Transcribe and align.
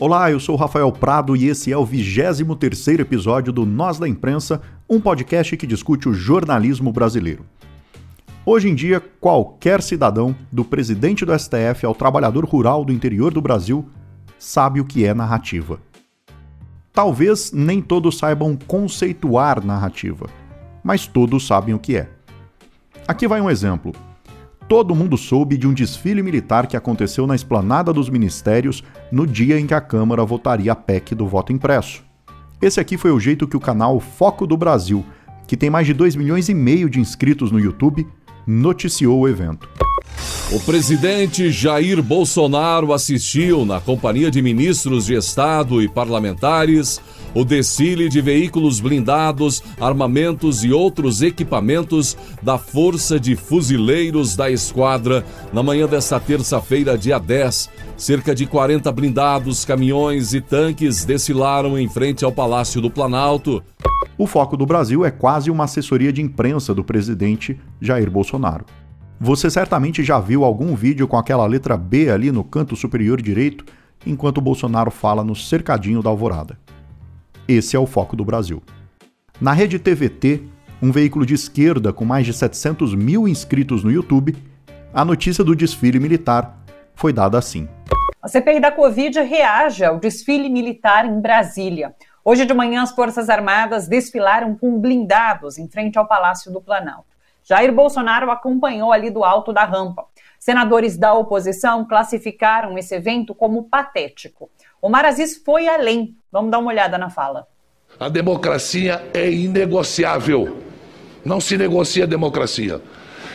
Olá, 0.00 0.30
eu 0.30 0.40
sou 0.40 0.56
Rafael 0.56 0.90
Prado 0.90 1.36
e 1.36 1.46
esse 1.46 1.70
é 1.70 1.76
o 1.76 1.86
23º 1.86 3.00
episódio 3.00 3.52
do 3.52 3.66
Nós 3.66 3.98
da 3.98 4.08
Imprensa, 4.08 4.62
um 4.88 4.98
podcast 4.98 5.54
que 5.58 5.66
discute 5.66 6.08
o 6.08 6.14
jornalismo 6.14 6.90
brasileiro. 6.90 7.44
Hoje 8.46 8.70
em 8.70 8.74
dia, 8.74 8.98
qualquer 8.98 9.82
cidadão, 9.82 10.34
do 10.50 10.64
presidente 10.64 11.22
do 11.26 11.38
STF 11.38 11.84
ao 11.84 11.94
trabalhador 11.94 12.46
rural 12.46 12.82
do 12.82 12.94
interior 12.94 13.30
do 13.30 13.42
Brasil, 13.42 13.86
sabe 14.38 14.80
o 14.80 14.86
que 14.86 15.04
é 15.04 15.12
narrativa. 15.12 15.78
Talvez 16.94 17.52
nem 17.52 17.82
todos 17.82 18.16
saibam 18.16 18.56
conceituar 18.56 19.62
narrativa, 19.62 20.30
mas 20.82 21.06
todos 21.06 21.46
sabem 21.46 21.74
o 21.74 21.78
que 21.78 21.98
é. 21.98 22.08
Aqui 23.06 23.28
vai 23.28 23.38
um 23.42 23.50
exemplo 23.50 23.92
todo 24.70 24.94
mundo 24.94 25.18
soube 25.18 25.58
de 25.58 25.66
um 25.66 25.74
desfile 25.74 26.22
militar 26.22 26.68
que 26.68 26.76
aconteceu 26.76 27.26
na 27.26 27.34
esplanada 27.34 27.92
dos 27.92 28.08
ministérios 28.08 28.84
no 29.10 29.26
dia 29.26 29.58
em 29.58 29.66
que 29.66 29.74
a 29.74 29.80
Câmara 29.80 30.24
votaria 30.24 30.70
a 30.70 30.76
PEC 30.76 31.12
do 31.12 31.26
voto 31.26 31.52
impresso. 31.52 32.04
Esse 32.62 32.78
aqui 32.78 32.96
foi 32.96 33.10
o 33.10 33.18
jeito 33.18 33.48
que 33.48 33.56
o 33.56 33.60
canal 33.60 33.98
Foco 33.98 34.46
do 34.46 34.56
Brasil, 34.56 35.04
que 35.48 35.56
tem 35.56 35.68
mais 35.68 35.88
de 35.88 35.92
2 35.92 36.14
milhões 36.14 36.48
e 36.48 36.54
meio 36.54 36.88
de 36.88 37.00
inscritos 37.00 37.50
no 37.50 37.58
YouTube, 37.58 38.06
noticiou 38.46 39.18
o 39.18 39.28
evento. 39.28 39.68
O 40.52 40.58
presidente 40.58 41.50
Jair 41.52 42.02
Bolsonaro 42.02 42.92
assistiu, 42.92 43.64
na 43.64 43.80
companhia 43.80 44.30
de 44.30 44.42
ministros 44.42 45.06
de 45.06 45.14
Estado 45.14 45.80
e 45.80 45.88
parlamentares, 45.88 47.00
o 47.32 47.44
desfile 47.44 48.08
de 48.08 48.20
veículos 48.20 48.80
blindados, 48.80 49.62
armamentos 49.80 50.64
e 50.64 50.72
outros 50.72 51.22
equipamentos 51.22 52.16
da 52.42 52.58
Força 52.58 53.20
de 53.20 53.36
Fuzileiros 53.36 54.34
da 54.34 54.50
Esquadra 54.50 55.24
na 55.52 55.62
manhã 55.62 55.86
desta 55.86 56.18
terça-feira, 56.18 56.98
dia 56.98 57.20
10. 57.20 57.70
Cerca 57.96 58.34
de 58.34 58.44
40 58.46 58.90
blindados, 58.90 59.64
caminhões 59.64 60.34
e 60.34 60.40
tanques 60.40 61.04
desfilaram 61.04 61.78
em 61.78 61.88
frente 61.88 62.24
ao 62.24 62.32
Palácio 62.32 62.80
do 62.80 62.90
Planalto. 62.90 63.62
O 64.18 64.26
foco 64.26 64.56
do 64.56 64.66
Brasil 64.66 65.04
é 65.04 65.10
quase 65.12 65.50
uma 65.50 65.64
assessoria 65.64 66.12
de 66.12 66.20
imprensa 66.20 66.74
do 66.74 66.82
presidente 66.82 67.56
Jair 67.80 68.10
Bolsonaro. 68.10 68.64
Você 69.22 69.50
certamente 69.50 70.02
já 70.02 70.18
viu 70.18 70.44
algum 70.44 70.74
vídeo 70.74 71.06
com 71.06 71.18
aquela 71.18 71.44
letra 71.44 71.76
B 71.76 72.10
ali 72.10 72.32
no 72.32 72.42
canto 72.42 72.74
superior 72.74 73.20
direito, 73.20 73.66
enquanto 74.06 74.40
Bolsonaro 74.40 74.90
fala 74.90 75.22
no 75.22 75.36
cercadinho 75.36 76.02
da 76.02 76.08
alvorada. 76.08 76.58
Esse 77.46 77.76
é 77.76 77.78
o 77.78 77.84
foco 77.84 78.16
do 78.16 78.24
Brasil. 78.24 78.62
Na 79.38 79.52
rede 79.52 79.78
TVT, 79.78 80.42
um 80.80 80.90
veículo 80.90 81.26
de 81.26 81.34
esquerda 81.34 81.92
com 81.92 82.02
mais 82.02 82.24
de 82.24 82.32
700 82.32 82.94
mil 82.94 83.28
inscritos 83.28 83.84
no 83.84 83.90
YouTube, 83.90 84.34
a 84.90 85.04
notícia 85.04 85.44
do 85.44 85.54
desfile 85.54 86.00
militar 86.00 86.58
foi 86.94 87.12
dada 87.12 87.36
assim. 87.36 87.68
A 88.22 88.28
CPI 88.28 88.58
da 88.58 88.72
Covid 88.72 89.20
reage 89.20 89.84
ao 89.84 90.00
desfile 90.00 90.48
militar 90.48 91.04
em 91.04 91.20
Brasília. 91.20 91.94
Hoje 92.24 92.46
de 92.46 92.54
manhã, 92.54 92.80
as 92.80 92.92
Forças 92.92 93.28
Armadas 93.28 93.86
desfilaram 93.86 94.56
com 94.56 94.80
blindados 94.80 95.58
em 95.58 95.68
frente 95.68 95.98
ao 95.98 96.08
Palácio 96.08 96.50
do 96.50 96.62
Planalto. 96.62 97.09
Jair 97.44 97.72
Bolsonaro 97.72 98.30
acompanhou 98.30 98.92
ali 98.92 99.10
do 99.10 99.24
alto 99.24 99.52
da 99.52 99.64
rampa. 99.64 100.04
Senadores 100.38 100.96
da 100.96 101.12
oposição 101.12 101.84
classificaram 101.84 102.78
esse 102.78 102.94
evento 102.94 103.34
como 103.34 103.64
patético. 103.64 104.50
O 104.80 104.88
Marazis 104.88 105.36
foi 105.36 105.68
além. 105.68 106.16
Vamos 106.32 106.50
dar 106.50 106.58
uma 106.58 106.70
olhada 106.70 106.96
na 106.96 107.10
fala. 107.10 107.46
A 107.98 108.08
democracia 108.08 109.04
é 109.12 109.30
inegociável. 109.30 110.58
Não 111.24 111.40
se 111.40 111.58
negocia 111.58 112.04
a 112.04 112.06
democracia. 112.06 112.80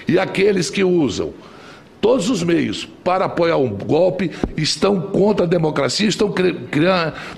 E 0.07 0.17
aqueles 0.17 0.69
que 0.69 0.83
usam 0.83 1.33
todos 2.01 2.29
os 2.29 2.43
meios 2.43 2.85
para 3.03 3.25
apoiar 3.25 3.57
um 3.57 3.69
golpe 3.69 4.31
estão 4.55 5.01
contra 5.01 5.45
a 5.45 5.49
democracia, 5.49 6.07
estão 6.07 6.33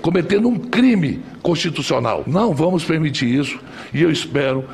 cometendo 0.02 0.48
um 0.48 0.58
crime 0.58 1.22
constitucional. 1.42 2.22
Não 2.26 2.54
vamos 2.54 2.84
permitir 2.84 3.34
isso 3.34 3.58
e 3.92 4.02
eu 4.02 4.10
espero 4.10 4.68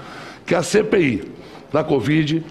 que 0.47 0.55
a 0.55 0.63
CPI 0.63 1.34
da 1.75 1.83
Covid 1.83 2.45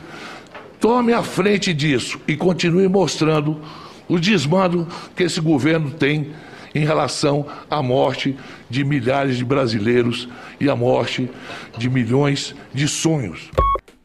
tome 0.82 1.14
a 1.14 1.24
frente 1.24 1.74
disso 1.74 2.20
e 2.28 2.36
continue 2.36 2.90
mostrando 2.90 3.58
o 4.06 4.20
desmando 4.20 4.86
que 5.16 5.24
esse 5.24 5.40
governo 5.40 5.92
tem 5.92 6.34
em 6.76 6.84
relação 6.84 7.46
à 7.70 7.82
morte 7.82 8.36
de 8.70 8.84
milhares 8.84 9.38
de 9.38 9.46
brasileiros 9.46 10.28
e 10.60 10.70
à 10.70 10.76
morte 10.76 11.30
de 11.78 11.90
milhões 11.90 12.54
de 12.74 12.86
sonhos. 12.86 13.50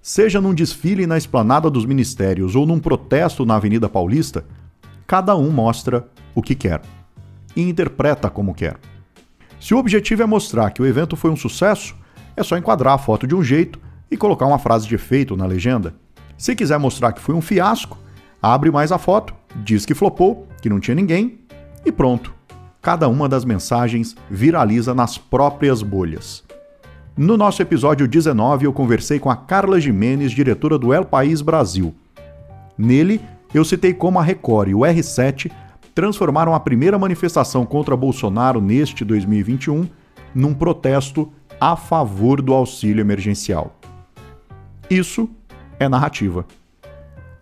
Seja 0.00 0.40
num 0.40 0.54
desfile 0.54 1.04
na 1.04 1.18
esplanada 1.18 1.68
dos 1.68 1.84
ministérios 1.84 2.54
ou 2.54 2.64
num 2.64 2.78
protesto 2.78 3.44
na 3.44 3.56
Avenida 3.56 3.88
Paulista, 3.88 4.44
cada 5.04 5.34
um 5.34 5.50
mostra 5.50 6.06
o 6.32 6.40
que 6.40 6.54
quer 6.54 6.80
e 7.56 7.62
interpreta 7.62 8.30
como 8.30 8.54
quer. 8.54 8.76
Se 9.58 9.74
o 9.74 9.78
objetivo 9.78 10.22
é 10.22 10.26
mostrar 10.26 10.70
que 10.70 10.80
o 10.80 10.86
evento 10.86 11.16
foi 11.16 11.32
um 11.32 11.36
sucesso, 11.36 11.96
é 12.36 12.44
só 12.44 12.56
enquadrar 12.56 12.94
a 12.94 12.98
foto 12.98 13.26
de 13.26 13.34
um 13.34 13.42
jeito 13.42 13.87
e 14.10 14.16
colocar 14.16 14.46
uma 14.46 14.58
frase 14.58 14.86
de 14.86 14.94
efeito 14.94 15.36
na 15.36 15.46
legenda. 15.46 15.94
Se 16.36 16.54
quiser 16.54 16.78
mostrar 16.78 17.12
que 17.12 17.20
foi 17.20 17.34
um 17.34 17.40
fiasco, 17.40 17.98
abre 18.40 18.70
mais 18.70 18.92
a 18.92 18.98
foto, 18.98 19.34
diz 19.56 19.84
que 19.84 19.94
flopou, 19.94 20.46
que 20.62 20.68
não 20.68 20.80
tinha 20.80 20.94
ninguém 20.94 21.40
e 21.84 21.92
pronto 21.92 22.38
cada 22.80 23.08
uma 23.08 23.28
das 23.28 23.44
mensagens 23.44 24.16
viraliza 24.30 24.94
nas 24.94 25.18
próprias 25.18 25.82
bolhas. 25.82 26.44
No 27.16 27.36
nosso 27.36 27.60
episódio 27.60 28.06
19, 28.06 28.64
eu 28.64 28.72
conversei 28.72 29.18
com 29.18 29.28
a 29.28 29.36
Carla 29.36 29.80
Jimenez, 29.80 30.30
diretora 30.32 30.78
do 30.78 30.92
El 30.92 31.04
País 31.04 31.42
Brasil. 31.42 31.94
Nele, 32.76 33.20
eu 33.52 33.64
citei 33.64 33.92
como 33.92 34.18
a 34.18 34.22
Record 34.22 34.70
e 34.70 34.74
o 34.74 34.80
R7 34.80 35.50
transformaram 35.94 36.54
a 36.54 36.60
primeira 36.60 36.98
manifestação 36.98 37.66
contra 37.66 37.96
Bolsonaro 37.96 38.60
neste 38.60 39.04
2021 39.04 39.88
num 40.34 40.54
protesto 40.54 41.32
a 41.60 41.74
favor 41.74 42.40
do 42.40 42.54
auxílio 42.54 43.00
emergencial. 43.00 43.76
Isso 44.90 45.28
é 45.78 45.86
narrativa. 45.86 46.46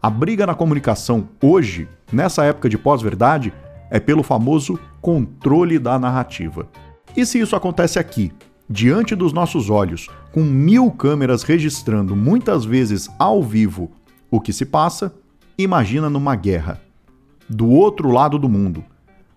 A 0.03 0.11
briga 0.11 0.45
na 0.47 0.55
comunicação 0.55 1.29
hoje, 1.41 1.89
nessa 2.13 2.45
época 2.45 2.69
de 2.69 2.77
pós-verdade, 2.77 3.53
é 3.89 4.01
pelo 4.01 4.25
famoso 4.25 4.79
controle 5.01 5.79
da 5.79 5.97
narrativa. 5.97 6.69
E 7.17 7.25
se 7.25 7.39
isso 7.39 7.55
acontece 7.55 8.01
aqui, 8.01 8.33
diante 8.69 9.15
dos 9.15 9.33
nossos 9.33 9.71
olhos, 9.71 10.09
com 10.33 10.43
mil 10.43 10.91
câmeras 10.91 11.45
registrando 11.45 12.17
muitas 12.17 12.65
vezes 12.65 13.09
ao 13.17 13.41
vivo 13.45 13.93
o 14.29 14.41
que 14.41 14.53
se 14.53 14.67
passa, 14.67 15.15
imagina 15.57 16.11
numa 16.11 16.35
guerra, 16.35 16.81
do 17.49 17.71
outro 17.71 18.11
lado 18.11 18.41
do 18.41 18.49
mundo, 18.49 18.85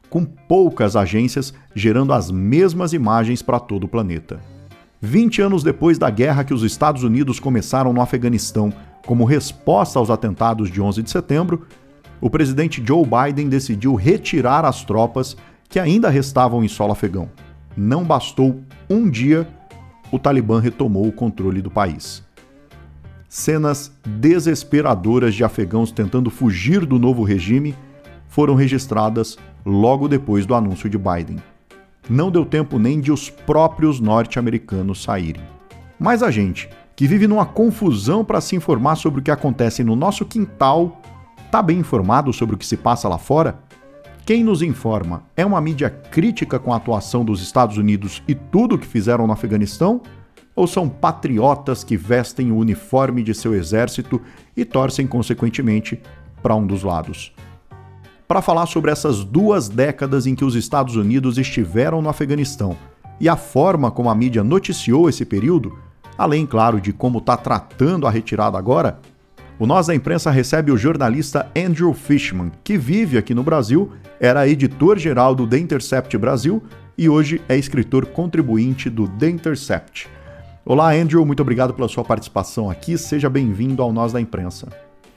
com 0.10 0.26
poucas 0.26 0.96
agências 0.96 1.54
gerando 1.76 2.12
as 2.12 2.32
mesmas 2.32 2.92
imagens 2.92 3.44
para 3.44 3.60
todo 3.60 3.84
o 3.84 3.88
planeta. 3.88 4.40
20 5.02 5.42
anos 5.42 5.64
depois 5.64 5.98
da 5.98 6.10
guerra 6.10 6.44
que 6.44 6.54
os 6.54 6.64
Estados 6.64 7.04
Unidos 7.04 7.40
começaram 7.40 7.94
no 7.94 8.02
Afeganistão 8.02 8.74
como 9.06 9.24
resposta 9.24 9.98
aos 9.98 10.10
atentados 10.10 10.70
de 10.70 10.82
11 10.82 11.02
de 11.02 11.10
setembro, 11.10 11.66
o 12.20 12.30
presidente 12.30 12.84
Joe 12.86 13.06
Biden 13.06 13.48
decidiu 13.48 13.96
retirar 13.96 14.66
as 14.66 14.84
tropas 14.84 15.38
que 15.70 15.80
ainda 15.80 16.10
restavam 16.10 16.64
em 16.64 16.68
solo 16.68 16.92
afegão. 16.92 17.30
Não 17.78 18.04
bastou 18.04 18.60
um 18.90 19.10
dia, 19.10 19.48
o 20.12 20.20
Talibã 20.20 20.60
retomou 20.60 21.08
o 21.08 21.14
controle 21.14 21.62
do 21.62 21.72
país. 21.72 22.22
Cenas 23.30 23.92
desesperadoras 24.06 25.34
de 25.34 25.44
afegãos 25.44 25.92
tentando 25.92 26.30
fugir 26.30 26.86
do 26.86 27.00
novo 27.00 27.24
regime 27.24 27.74
foram 28.28 28.56
registradas 28.56 29.38
logo 29.66 30.08
depois 30.08 30.46
do 30.46 30.56
anúncio 30.56 30.90
de 30.90 30.98
Biden. 30.98 31.38
Não 32.08 32.30
deu 32.30 32.46
tempo 32.46 32.78
nem 32.78 33.00
de 33.00 33.12
os 33.12 33.30
próprios 33.30 34.00
norte-americanos 34.00 35.02
saírem. 35.02 35.42
Mas 36.00 36.22
a 36.22 36.30
gente, 36.30 36.70
que 36.96 37.08
vive 37.08 37.28
numa 37.28 37.46
confusão 37.46 38.24
para 38.24 38.42
se 38.42 38.56
informar 38.56 38.96
sobre 38.96 39.20
o 39.20 39.24
que 39.24 39.32
acontece 39.32 39.84
no 39.84 39.96
nosso 39.96 40.26
quintal, 40.26 41.02
Está 41.50 41.64
bem 41.64 41.80
informado 41.80 42.32
sobre 42.32 42.54
o 42.54 42.58
que 42.60 42.66
se 42.66 42.78
passa 42.78 43.10
lá 43.10 43.18
fora? 43.18 43.58
Quem 44.24 44.44
nos 44.44 44.62
informa 44.62 45.24
é 45.36 45.44
uma 45.44 45.60
mídia 45.60 45.90
crítica 45.90 46.60
com 46.60 46.72
a 46.72 46.78
atuação 46.78 47.26
dos 47.26 47.42
Estados 47.42 47.76
Unidos 47.76 48.22
e 48.28 48.36
tudo 48.36 48.76
o 48.76 48.78
que 48.78 48.86
fizeram 48.86 49.26
no 49.26 49.34
Afeganistão? 49.34 50.00
Ou 50.56 50.68
são 50.68 50.88
patriotas 50.88 51.84
que 51.84 51.98
vestem 51.98 52.52
o 52.52 52.56
uniforme 52.56 53.24
de 53.24 53.34
seu 53.34 53.56
exército 53.56 54.22
e 54.56 54.64
torcem, 54.64 55.08
consequentemente, 55.08 56.00
para 56.40 56.54
um 56.54 56.68
dos 56.68 56.84
lados? 56.84 57.34
Para 58.30 58.44
falar 58.44 58.68
sobre 58.68 58.92
essas 58.92 59.24
duas 59.24 59.68
décadas 59.68 60.28
em 60.28 60.36
que 60.36 60.46
os 60.46 60.54
Estados 60.54 60.96
Unidos 60.96 61.40
estiveram 61.40 62.00
no 62.00 62.10
Afeganistão 62.10 62.78
e 63.20 63.28
a 63.28 63.36
forma 63.36 63.90
como 63.90 64.08
a 64.08 64.14
mídia 64.14 64.44
noticiou 64.44 65.10
esse 65.10 65.26
período, 65.26 65.80
além, 66.16 66.46
claro, 66.46 66.80
de 66.80 66.94
como 66.94 67.18
está 67.18 67.36
tratando 67.36 68.06
a 68.06 68.12
retirada 68.12 68.56
agora, 68.56 69.00
o 69.58 69.66
Nós 69.66 69.88
da 69.88 69.96
Imprensa 69.96 70.30
recebe 70.30 70.72
o 70.72 70.78
jornalista 70.78 71.52
Andrew 71.58 71.92
Fishman, 71.92 72.52
que 72.64 72.78
vive 72.78 73.18
aqui 73.18 73.34
no 73.34 73.42
Brasil, 73.42 73.94
era 74.20 74.48
editor-geral 74.48 75.34
do 75.34 75.48
The 75.48 75.58
Intercept 75.58 76.16
Brasil 76.16 76.62
e 76.96 77.10
hoje 77.10 77.42
é 77.50 77.58
escritor 77.58 78.06
contribuinte 78.06 78.92
do 78.92 79.08
The 79.08 79.28
Intercept. 79.28 80.08
Olá, 80.64 80.94
Andrew, 80.94 81.26
muito 81.26 81.42
obrigado 81.42 81.74
pela 81.74 81.88
sua 81.88 82.04
participação 82.04 82.70
aqui. 82.70 82.96
Seja 82.96 83.28
bem-vindo 83.28 83.82
ao 83.82 83.92
Nós 83.92 84.14
da 84.14 84.22
Imprensa. 84.22 84.68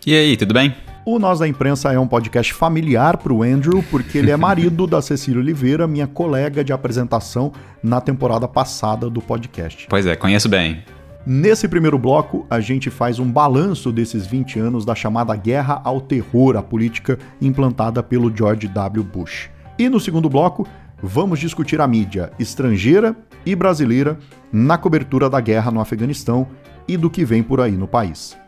E 0.06 0.14
aí, 0.14 0.34
tudo 0.34 0.54
bem? 0.54 0.74
O 1.04 1.18
Nós 1.18 1.40
da 1.40 1.48
Imprensa 1.48 1.92
é 1.92 1.98
um 1.98 2.06
podcast 2.06 2.54
familiar 2.54 3.16
para 3.16 3.32
o 3.32 3.42
Andrew, 3.42 3.82
porque 3.90 4.18
ele 4.18 4.30
é 4.30 4.36
marido 4.38 4.86
da 4.86 5.02
Cecília 5.02 5.40
Oliveira, 5.40 5.88
minha 5.88 6.06
colega 6.06 6.62
de 6.62 6.72
apresentação 6.72 7.52
na 7.82 8.00
temporada 8.00 8.46
passada 8.46 9.10
do 9.10 9.20
podcast. 9.20 9.88
Pois 9.90 10.06
é, 10.06 10.14
conheço 10.14 10.48
bem. 10.48 10.84
Nesse 11.26 11.66
primeiro 11.66 11.98
bloco, 11.98 12.46
a 12.48 12.60
gente 12.60 12.88
faz 12.88 13.18
um 13.18 13.28
balanço 13.28 13.90
desses 13.90 14.24
20 14.24 14.60
anos 14.60 14.84
da 14.84 14.94
chamada 14.94 15.34
Guerra 15.34 15.80
ao 15.82 16.00
Terror, 16.00 16.56
a 16.56 16.62
política 16.62 17.18
implantada 17.40 18.00
pelo 18.00 18.34
George 18.34 18.68
W. 18.68 19.02
Bush. 19.02 19.50
E 19.76 19.88
no 19.88 19.98
segundo 19.98 20.30
bloco, 20.30 20.68
vamos 21.02 21.40
discutir 21.40 21.80
a 21.80 21.86
mídia 21.88 22.30
estrangeira 22.38 23.16
e 23.44 23.56
brasileira 23.56 24.16
na 24.52 24.78
cobertura 24.78 25.28
da 25.28 25.40
guerra 25.40 25.72
no 25.72 25.80
Afeganistão 25.80 26.46
e 26.86 26.96
do 26.96 27.10
que 27.10 27.24
vem 27.24 27.42
por 27.42 27.60
aí 27.60 27.72
no 27.72 27.88
país. 27.88 28.40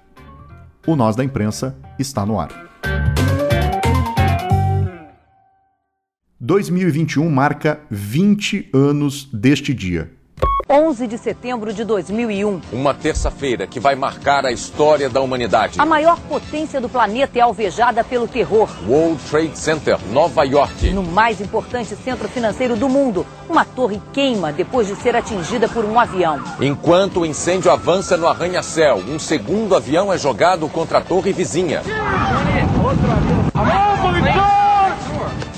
O 0.86 0.94
Nós 0.94 1.16
da 1.16 1.24
Imprensa 1.24 1.74
está 1.98 2.26
no 2.26 2.38
ar. 2.38 2.50
2021 6.38 7.30
marca 7.30 7.80
20 7.90 8.68
anos 8.74 9.24
deste 9.32 9.72
dia. 9.72 10.12
11 10.74 11.06
de 11.06 11.16
setembro 11.16 11.72
de 11.72 11.84
2001. 11.84 12.60
Uma 12.72 12.92
terça-feira 12.92 13.64
que 13.64 13.78
vai 13.78 13.94
marcar 13.94 14.44
a 14.44 14.50
história 14.50 15.08
da 15.08 15.20
humanidade. 15.20 15.80
A 15.80 15.86
maior 15.86 16.18
potência 16.18 16.80
do 16.80 16.88
planeta 16.88 17.38
é 17.38 17.42
alvejada 17.42 18.02
pelo 18.02 18.26
terror. 18.26 18.68
World 18.88 19.22
Trade 19.30 19.56
Center, 19.56 19.96
Nova 20.10 20.42
York. 20.42 20.90
No 20.90 21.04
mais 21.04 21.40
importante 21.40 21.94
centro 21.94 22.28
financeiro 22.28 22.74
do 22.74 22.88
mundo, 22.88 23.24
uma 23.48 23.64
torre 23.64 24.02
queima 24.12 24.52
depois 24.52 24.88
de 24.88 24.96
ser 24.96 25.14
atingida 25.14 25.68
por 25.68 25.84
um 25.84 25.96
avião. 25.96 26.42
Enquanto 26.60 27.20
o 27.20 27.26
incêndio 27.26 27.70
avança 27.70 28.16
no 28.16 28.26
arranha-céu, 28.26 28.96
um 28.96 29.16
segundo 29.16 29.76
avião 29.76 30.12
é 30.12 30.18
jogado 30.18 30.68
contra 30.68 30.98
a 30.98 31.00
torre 31.00 31.32
vizinha. 31.32 31.82
Outro 32.84 33.12
avião. 33.12 34.73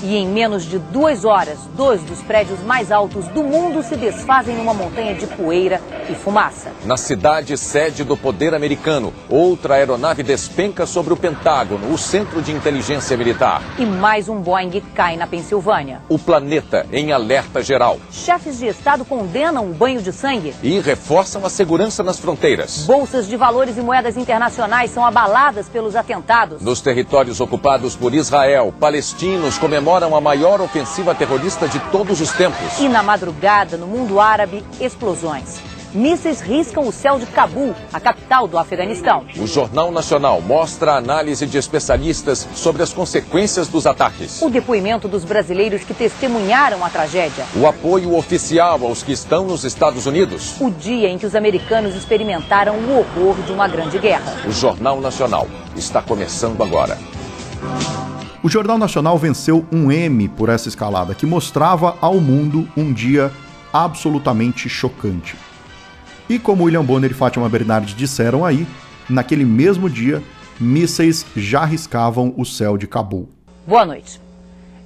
E 0.03 0.15
em 0.15 0.27
menos 0.27 0.63
de 0.63 0.77
duas 0.77 1.25
horas, 1.25 1.57
dois 1.75 2.01
dos 2.03 2.21
prédios 2.21 2.59
mais 2.61 2.91
altos 2.91 3.27
do 3.29 3.43
mundo 3.43 3.81
se 3.81 3.95
desfazem 3.95 4.55
numa 4.55 4.73
montanha 4.73 5.15
de 5.15 5.25
poeira 5.25 5.81
e 6.09 6.13
fumaça. 6.13 6.69
Na 6.85 6.95
cidade 6.95 7.57
sede 7.57 8.03
do 8.03 8.15
poder 8.15 8.53
americano, 8.53 9.11
outra 9.27 9.75
aeronave 9.75 10.21
despenca 10.21 10.85
sobre 10.85 11.13
o 11.13 11.17
Pentágono, 11.17 11.91
o 11.91 11.97
centro 11.97 12.41
de 12.41 12.51
inteligência 12.51 13.17
militar. 13.17 13.61
E 13.79 13.85
mais 13.85 14.29
um 14.29 14.39
Boeing 14.39 14.81
cai 14.93 15.17
na 15.17 15.25
Pensilvânia. 15.25 16.01
O 16.07 16.19
planeta 16.19 16.85
em 16.91 17.11
alerta 17.11 17.63
geral. 17.63 17.97
Chefes 18.11 18.59
de 18.59 18.67
Estado 18.67 19.03
condenam 19.03 19.65
o 19.65 19.73
banho 19.73 20.01
de 20.01 20.13
sangue. 20.13 20.53
E 20.61 20.79
reforçam 20.79 21.45
a 21.45 21.49
segurança 21.49 22.03
nas 22.03 22.19
fronteiras. 22.19 22.85
Bolsas 22.85 23.27
de 23.27 23.35
valores 23.35 23.77
e 23.77 23.81
moedas 23.81 24.15
internacionais 24.15 24.91
são 24.91 25.05
abaladas 25.05 25.67
pelos 25.67 25.95
atentados. 25.95 26.61
Nos 26.61 26.81
territórios 26.81 27.41
ocupados 27.41 27.95
por 27.95 28.13
Israel, 28.13 28.73
palestinos 28.79 29.57
comemoram 29.57 29.87
comemoram 29.97 30.15
a 30.15 30.21
maior 30.21 30.61
ofensiva 30.61 31.15
terrorista 31.15 31.67
de 31.67 31.79
todos 31.91 32.21
os 32.21 32.31
tempos. 32.31 32.79
E 32.79 32.87
na 32.87 33.01
madrugada, 33.01 33.77
no 33.77 33.87
mundo 33.87 34.19
árabe, 34.19 34.63
explosões. 34.79 35.59
Mísseis 35.93 36.41
riscam 36.41 36.85
o 36.85 36.91
céu 36.91 37.17
de 37.17 37.25
Cabul, 37.25 37.73
a 37.91 37.99
capital 37.99 38.47
do 38.47 38.57
Afeganistão. 38.59 39.25
O 39.37 39.47
Jornal 39.47 39.91
Nacional 39.91 40.41
mostra 40.41 40.91
a 40.91 40.97
análise 40.97 41.47
de 41.47 41.57
especialistas 41.57 42.47
sobre 42.53 42.83
as 42.83 42.93
consequências 42.93 43.67
dos 43.69 43.87
ataques. 43.87 44.41
O 44.41 44.49
depoimento 44.49 45.07
dos 45.07 45.23
brasileiros 45.23 45.83
que 45.83 45.93
testemunharam 45.93 46.85
a 46.85 46.89
tragédia. 46.89 47.45
O 47.55 47.65
apoio 47.65 48.15
oficial 48.15 48.79
aos 48.83 49.01
que 49.01 49.13
estão 49.13 49.45
nos 49.45 49.63
Estados 49.63 50.05
Unidos. 50.05 50.55
O 50.59 50.69
dia 50.69 51.09
em 51.09 51.17
que 51.17 51.25
os 51.25 51.33
americanos 51.33 51.95
experimentaram 51.95 52.75
o 52.75 52.99
horror 52.99 53.35
de 53.43 53.51
uma 53.51 53.67
grande 53.67 53.97
guerra. 53.97 54.35
O 54.45 54.51
Jornal 54.51 55.01
Nacional 55.01 55.47
está 55.75 56.01
começando 56.01 56.61
agora. 56.61 56.97
O 58.47 58.49
Jornal 58.49 58.77
Nacional 58.77 59.17
venceu 59.17 59.65
um 59.69 59.91
M 59.91 60.29
por 60.29 60.47
essa 60.47 60.69
escalada, 60.69 61.13
que 61.13 61.25
mostrava 61.25 61.97
ao 61.99 62.21
mundo 62.21 62.65
um 62.77 62.93
dia 62.93 63.29
absolutamente 63.73 64.69
chocante. 64.69 65.35
E 66.29 66.39
como 66.39 66.63
William 66.63 66.85
Bonner 66.85 67.11
e 67.11 67.13
Fátima 67.13 67.49
Bernardes 67.49 67.93
disseram 67.93 68.45
aí, 68.45 68.65
naquele 69.09 69.43
mesmo 69.43 69.89
dia, 69.89 70.23
mísseis 70.57 71.25
já 71.35 71.65
riscavam 71.65 72.33
o 72.37 72.45
céu 72.45 72.77
de 72.77 72.87
Cabul. 72.87 73.27
Boa 73.67 73.85
noite. 73.85 74.21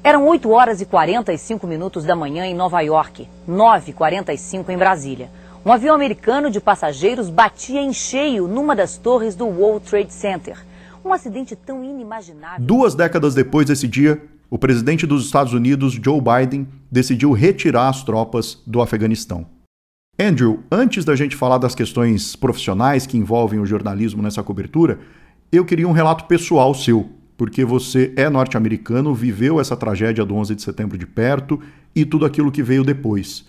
Eram 0.04 0.26
8 0.26 0.50
horas 0.50 0.82
e 0.82 0.86
45 0.88 1.68
minutos 1.68 2.04
da 2.04 2.16
manhã 2.16 2.48
em 2.48 2.56
Nova 2.56 2.82
York, 2.82 3.30
9h45 3.48 4.70
em 4.70 4.78
Brasília. 4.78 5.30
Um 5.64 5.72
avião 5.72 5.94
americano 5.94 6.50
de 6.50 6.60
passageiros 6.60 7.30
batia 7.30 7.80
em 7.80 7.94
cheio 7.94 8.48
numa 8.48 8.76
das 8.76 8.98
torres 8.98 9.36
do 9.36 9.46
World 9.46 9.86
Trade 9.86 10.12
Center. 10.12 10.71
Um 11.04 11.14
acidente 11.14 11.56
tão 11.56 11.84
inimaginável. 11.84 12.66
Duas 12.66 12.96
décadas 12.96 13.34
depois 13.34 13.66
desse 13.66 13.88
dia, 13.88 14.22
o 14.50 14.58
presidente 14.58 15.08
dos 15.08 15.26
Estados 15.26 15.54
Unidos, 15.54 15.94
Joe 15.94 16.22
Biden, 16.22 16.68
decidiu 16.92 17.32
retirar 17.32 17.90
as 17.90 18.04
tropas 18.04 18.62
do 18.68 18.82
Afeganistão. 18.82 19.46
Andrew, 20.20 20.60
antes 20.72 21.04
da 21.04 21.16
gente 21.16 21.36
falar 21.36 21.58
das 21.58 21.74
questões 21.74 22.36
profissionais 22.36 23.08
que 23.08 23.18
envolvem 23.18 23.60
o 23.60 23.66
jornalismo 23.66 24.22
nessa 24.22 24.44
cobertura, 24.44 25.00
eu 25.52 25.66
queria 25.66 25.88
um 25.88 25.94
relato 25.94 26.26
pessoal 26.26 26.74
seu, 26.74 27.10
porque 27.38 27.66
você 27.66 28.14
é 28.16 28.30
norte-americano, 28.30 29.16
viveu 29.16 29.60
essa 29.60 29.76
tragédia 29.76 30.24
do 30.24 30.36
11 30.36 30.54
de 30.54 30.62
setembro 30.62 30.98
de 30.98 31.08
perto 31.08 31.60
e 31.96 32.06
tudo 32.06 32.26
aquilo 32.26 32.52
que 32.52 32.62
veio 32.62 32.84
depois. 32.84 33.46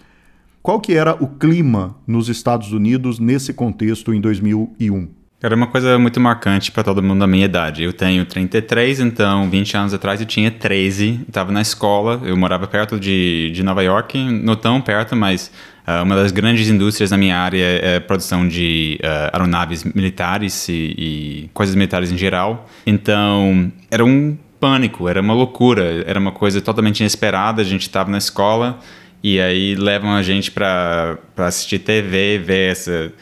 Qual 0.62 0.80
que 0.80 0.94
era 0.94 1.14
o 1.22 1.26
clima 1.26 1.96
nos 2.06 2.28
Estados 2.28 2.72
Unidos 2.72 3.18
nesse 3.18 3.52
contexto 3.52 4.14
em 4.14 4.20
2001? 4.20 5.21
Era 5.42 5.56
uma 5.56 5.66
coisa 5.66 5.98
muito 5.98 6.20
marcante 6.20 6.70
para 6.70 6.84
todo 6.84 7.02
mundo 7.02 7.18
da 7.18 7.26
minha 7.26 7.44
idade. 7.44 7.82
Eu 7.82 7.92
tenho 7.92 8.24
33, 8.24 9.00
então 9.00 9.50
20 9.50 9.76
anos 9.76 9.92
atrás 9.92 10.20
eu 10.20 10.26
tinha 10.26 10.52
13, 10.52 11.22
estava 11.26 11.50
na 11.50 11.60
escola, 11.60 12.20
eu 12.24 12.36
morava 12.36 12.68
perto 12.68 12.98
de, 13.00 13.50
de 13.50 13.60
Nova 13.64 13.82
York, 13.82 14.16
não 14.16 14.54
tão 14.54 14.80
perto, 14.80 15.16
mas 15.16 15.50
uh, 15.84 16.04
uma 16.04 16.14
das 16.14 16.30
grandes 16.30 16.68
indústrias 16.68 17.10
na 17.10 17.16
minha 17.16 17.36
área 17.36 17.64
é 17.64 17.98
produção 17.98 18.46
de 18.46 19.00
uh, 19.02 19.34
aeronaves 19.36 19.82
militares 19.82 20.68
e, 20.68 20.94
e 20.96 21.50
coisas 21.52 21.74
militares 21.74 22.12
em 22.12 22.16
geral. 22.16 22.68
Então 22.86 23.72
era 23.90 24.04
um 24.04 24.38
pânico, 24.60 25.08
era 25.08 25.20
uma 25.20 25.34
loucura, 25.34 26.04
era 26.06 26.20
uma 26.20 26.30
coisa 26.30 26.60
totalmente 26.60 27.00
inesperada. 27.00 27.62
A 27.62 27.64
gente 27.64 27.82
estava 27.82 28.08
na 28.08 28.18
escola 28.18 28.78
e 29.20 29.40
aí 29.40 29.74
levam 29.74 30.12
a 30.12 30.22
gente 30.22 30.52
para 30.52 31.18
assistir 31.36 31.80
TV, 31.80 32.38
ver 32.38 32.70
essa 32.70 33.12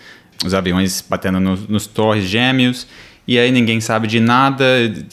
os 0.45 0.55
aviões 0.55 1.05
batendo 1.09 1.41
no, 1.41 1.57
nos 1.69 1.87
torres 1.87 2.25
gêmeos, 2.25 2.87
e 3.27 3.39
aí 3.39 3.53
ninguém 3.53 3.81
sabe 3.81 4.07
de 4.09 4.19
nada, 4.19 4.65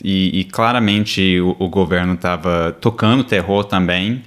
e, 0.03 0.39
e 0.39 0.43
claramente 0.45 1.39
o, 1.39 1.55
o 1.59 1.69
governo 1.69 2.13
estava 2.13 2.75
tocando 2.79 3.23
terror 3.23 3.63
também, 3.63 4.23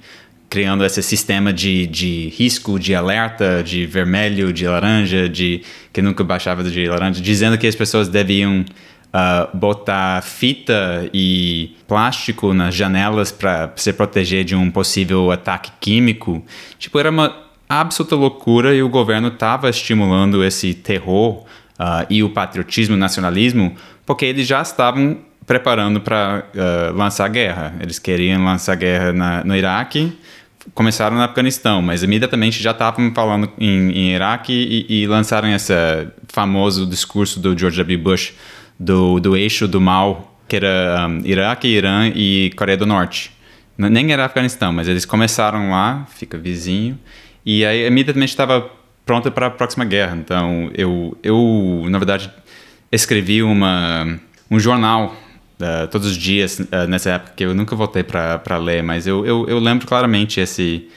criando 0.49 0.85
esse 0.85 1.01
sistema 1.01 1.53
de, 1.53 1.87
de 1.87 2.27
risco, 2.35 2.77
de 2.77 2.93
alerta, 2.93 3.63
de 3.63 3.85
vermelho, 3.85 4.51
de 4.51 4.67
laranja, 4.67 5.29
de 5.29 5.61
que 5.93 6.01
nunca 6.01 6.23
baixava 6.23 6.63
de 6.63 6.87
laranja, 6.87 7.21
dizendo 7.21 7.57
que 7.57 7.65
as 7.65 7.75
pessoas 7.75 8.09
deviam 8.09 8.65
uh, 9.11 9.57
botar 9.57 10.21
fita 10.21 11.09
e 11.13 11.75
plástico 11.87 12.53
nas 12.53 12.75
janelas 12.75 13.31
para 13.31 13.71
se 13.75 13.93
proteger 13.93 14.43
de 14.43 14.55
um 14.55 14.69
possível 14.69 15.31
ataque 15.31 15.71
químico. 15.79 16.43
Tipo, 16.77 16.99
era 16.99 17.09
uma 17.09 17.50
absoluta 17.79 18.15
loucura 18.15 18.75
e 18.75 18.83
o 18.83 18.89
governo 18.89 19.29
estava 19.29 19.69
estimulando 19.69 20.43
esse 20.43 20.73
terror 20.73 21.45
uh, 21.79 22.05
e 22.09 22.21
o 22.21 22.29
patriotismo, 22.29 22.95
o 22.95 22.97
nacionalismo, 22.97 23.75
porque 24.05 24.25
eles 24.25 24.45
já 24.45 24.61
estavam 24.61 25.19
preparando 25.45 26.01
para 26.01 26.45
uh, 26.53 26.59
ah, 26.59 26.91
lançar 26.93 27.27
guerra. 27.29 27.73
Eles 27.79 27.97
queriam 27.97 28.43
lançar 28.43 28.75
guerra 28.75 29.11
na, 29.13 29.43
no 29.43 29.55
Iraque, 29.55 30.17
começaram 30.73 31.15
no 31.15 31.23
Afeganistão, 31.23 31.81
mas 31.81 32.03
imediatamente 32.03 32.61
já 32.61 32.71
estavam 32.71 33.11
falando 33.13 33.49
em, 33.57 33.91
em 33.91 34.11
Iraque 34.13 34.53
e, 34.89 35.01
e, 35.01 35.07
lançaram 35.07 35.49
esse 35.49 35.73
famoso 36.27 36.85
discurso 36.85 37.39
do 37.39 37.57
George 37.57 37.77
W. 37.77 37.97
Bush 37.97 38.33
do, 38.79 39.19
do 39.19 39.35
eixo 39.35 39.67
do 39.67 39.81
mal, 39.81 40.37
que 40.47 40.57
era 40.57 41.07
um, 41.07 41.25
Iraque, 41.25 41.67
Irã 41.67 42.07
e 42.13 42.51
Coreia 42.55 42.77
do 42.77 42.85
Norte. 42.85 43.31
Nem 43.77 44.11
era 44.11 44.25
Afeganistão, 44.25 44.71
mas 44.71 44.87
eles 44.87 45.05
começaram 45.05 45.71
lá, 45.71 46.05
fica 46.15 46.37
vizinho, 46.37 46.99
e 47.45 47.65
aí, 47.65 47.87
imediatamente 47.87 48.29
estava 48.29 48.69
pronta 49.05 49.31
para 49.31 49.47
a 49.47 49.49
próxima 49.49 49.85
guerra. 49.85 50.15
Então, 50.15 50.71
eu, 50.73 51.17
eu 51.23 51.85
na 51.89 51.97
verdade, 51.97 52.31
escrevi 52.91 53.41
uma, 53.41 54.19
um 54.49 54.59
jornal 54.59 55.15
uh, 55.59 55.87
todos 55.87 56.07
os 56.07 56.17
dias 56.17 56.59
uh, 56.59 56.87
nessa 56.87 57.11
época 57.11 57.33
que 57.35 57.43
eu 57.43 57.53
nunca 57.53 57.75
voltei 57.75 58.03
para 58.03 58.57
ler, 58.57 58.83
mas 58.83 59.07
eu, 59.07 59.25
eu, 59.25 59.45
eu, 59.47 59.59
lembro 59.59 59.87
claramente 59.87 60.39
esse, 60.39 60.87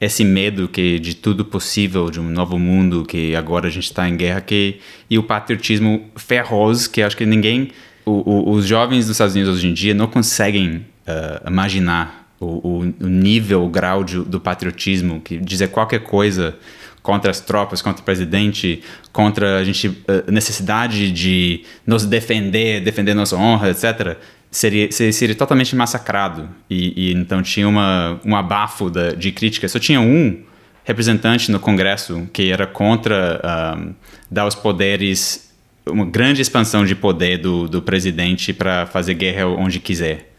esse 0.00 0.24
medo 0.24 0.68
que 0.68 0.98
de 0.98 1.14
tudo 1.14 1.44
possível, 1.44 2.10
de 2.10 2.20
um 2.20 2.28
novo 2.28 2.58
mundo, 2.58 3.04
que 3.04 3.34
agora 3.36 3.68
a 3.68 3.70
gente 3.70 3.84
está 3.84 4.08
em 4.08 4.16
guerra, 4.16 4.40
que, 4.40 4.80
e 5.08 5.18
o 5.18 5.22
patriotismo 5.22 6.10
ferroso, 6.16 6.90
que 6.90 7.02
acho 7.02 7.16
que 7.16 7.26
ninguém. 7.26 7.70
O, 8.06 8.50
o, 8.50 8.50
os 8.50 8.66
jovens 8.66 9.06
dos 9.06 9.12
Estados 9.12 9.34
Unidos 9.34 9.54
hoje 9.54 9.66
em 9.66 9.72
dia 9.72 9.94
não 9.94 10.06
conseguem 10.06 10.84
uh, 11.08 11.48
imaginar 11.48 12.23
o, 12.44 12.94
o, 13.00 13.06
nível, 13.06 13.64
o 13.64 13.68
grau 13.68 14.04
de, 14.04 14.22
do 14.22 14.40
patriotismo, 14.40 15.20
que 15.20 15.38
dizer 15.38 15.68
qualquer 15.68 16.00
coisa 16.00 16.56
contra 17.02 17.30
as 17.30 17.38
tropas, 17.38 17.82
contra 17.82 18.00
o 18.00 18.04
presidente, 18.04 18.82
contra 19.12 19.58
a 19.58 19.64
gente, 19.64 20.02
a 20.26 20.30
necessidade 20.30 21.12
de 21.12 21.62
nos 21.86 22.06
defender, 22.06 22.80
defender 22.80 23.12
nossa 23.12 23.36
honra, 23.36 23.70
etc., 23.70 24.16
seria, 24.50 24.90
seria 24.90 25.34
totalmente 25.34 25.74
massacrado. 25.74 26.48
E, 26.70 27.08
e 27.08 27.12
então 27.12 27.42
tinha 27.42 27.68
uma, 27.68 28.20
um 28.24 28.36
abafo 28.36 28.88
da, 28.88 29.10
de 29.10 29.32
crítica. 29.32 29.68
Só 29.68 29.78
tinha 29.78 30.00
um 30.00 30.42
representante 30.84 31.50
no 31.50 31.58
Congresso 31.58 32.28
que 32.32 32.50
era 32.50 32.66
contra 32.66 33.76
um, 33.76 33.94
dar 34.30 34.46
os 34.46 34.54
poderes, 34.54 35.52
uma 35.86 36.06
grande 36.06 36.40
expansão 36.40 36.84
de 36.84 36.94
poder 36.94 37.38
do, 37.38 37.68
do 37.68 37.82
presidente 37.82 38.52
para 38.52 38.86
fazer 38.86 39.14
guerra 39.14 39.46
onde 39.46 39.80
quiser. 39.80 40.32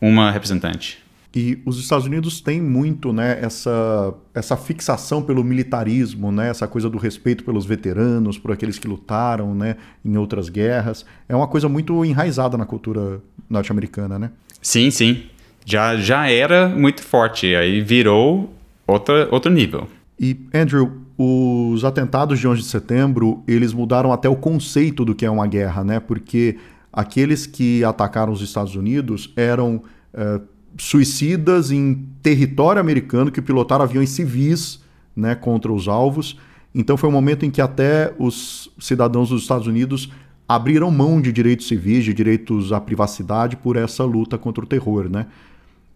Uma 0.00 0.30
representante. 0.30 1.03
E 1.36 1.60
os 1.66 1.80
Estados 1.80 2.06
Unidos 2.06 2.40
têm 2.40 2.60
muito 2.60 3.12
né, 3.12 3.38
essa, 3.42 4.14
essa 4.32 4.56
fixação 4.56 5.20
pelo 5.20 5.42
militarismo, 5.42 6.30
né, 6.30 6.48
essa 6.48 6.68
coisa 6.68 6.88
do 6.88 6.96
respeito 6.96 7.42
pelos 7.42 7.66
veteranos, 7.66 8.38
por 8.38 8.52
aqueles 8.52 8.78
que 8.78 8.86
lutaram 8.86 9.52
né, 9.52 9.76
em 10.04 10.16
outras 10.16 10.48
guerras. 10.48 11.04
É 11.28 11.34
uma 11.34 11.48
coisa 11.48 11.68
muito 11.68 12.04
enraizada 12.04 12.56
na 12.56 12.64
cultura 12.64 13.20
norte-americana, 13.50 14.16
né? 14.16 14.30
Sim, 14.62 14.90
sim. 14.92 15.24
Já, 15.66 15.96
já 15.96 16.30
era 16.30 16.68
muito 16.68 17.02
forte, 17.02 17.54
aí 17.56 17.80
virou 17.80 18.54
outra, 18.86 19.28
outro 19.32 19.50
nível. 19.50 19.88
E, 20.20 20.36
Andrew, 20.54 21.00
os 21.18 21.84
atentados 21.84 22.38
de 22.38 22.46
11 22.46 22.60
de 22.60 22.68
setembro, 22.68 23.42
eles 23.48 23.72
mudaram 23.72 24.12
até 24.12 24.28
o 24.28 24.36
conceito 24.36 25.04
do 25.04 25.14
que 25.14 25.26
é 25.26 25.30
uma 25.30 25.46
guerra, 25.46 25.82
né? 25.82 25.98
Porque 25.98 26.58
aqueles 26.92 27.44
que 27.44 27.82
atacaram 27.82 28.32
os 28.32 28.40
Estados 28.40 28.76
Unidos 28.76 29.32
eram 29.36 29.82
é, 30.12 30.40
suicidas 30.78 31.70
em 31.70 32.06
território 32.22 32.80
americano 32.80 33.30
que 33.30 33.42
pilotaram 33.42 33.84
aviões 33.84 34.10
civis 34.10 34.80
né, 35.14 35.34
contra 35.34 35.72
os 35.72 35.88
alvos. 35.88 36.38
Então 36.74 36.96
foi 36.96 37.08
um 37.08 37.12
momento 37.12 37.44
em 37.44 37.50
que 37.50 37.60
até 37.60 38.12
os 38.18 38.70
cidadãos 38.78 39.28
dos 39.28 39.42
Estados 39.42 39.66
Unidos 39.66 40.10
abriram 40.48 40.90
mão 40.90 41.20
de 41.20 41.32
direitos 41.32 41.68
civis, 41.68 42.04
de 42.04 42.12
direitos 42.12 42.72
à 42.72 42.80
privacidade 42.80 43.56
por 43.56 43.76
essa 43.76 44.04
luta 44.04 44.36
contra 44.36 44.64
o 44.64 44.66
terror, 44.66 45.08
né? 45.08 45.26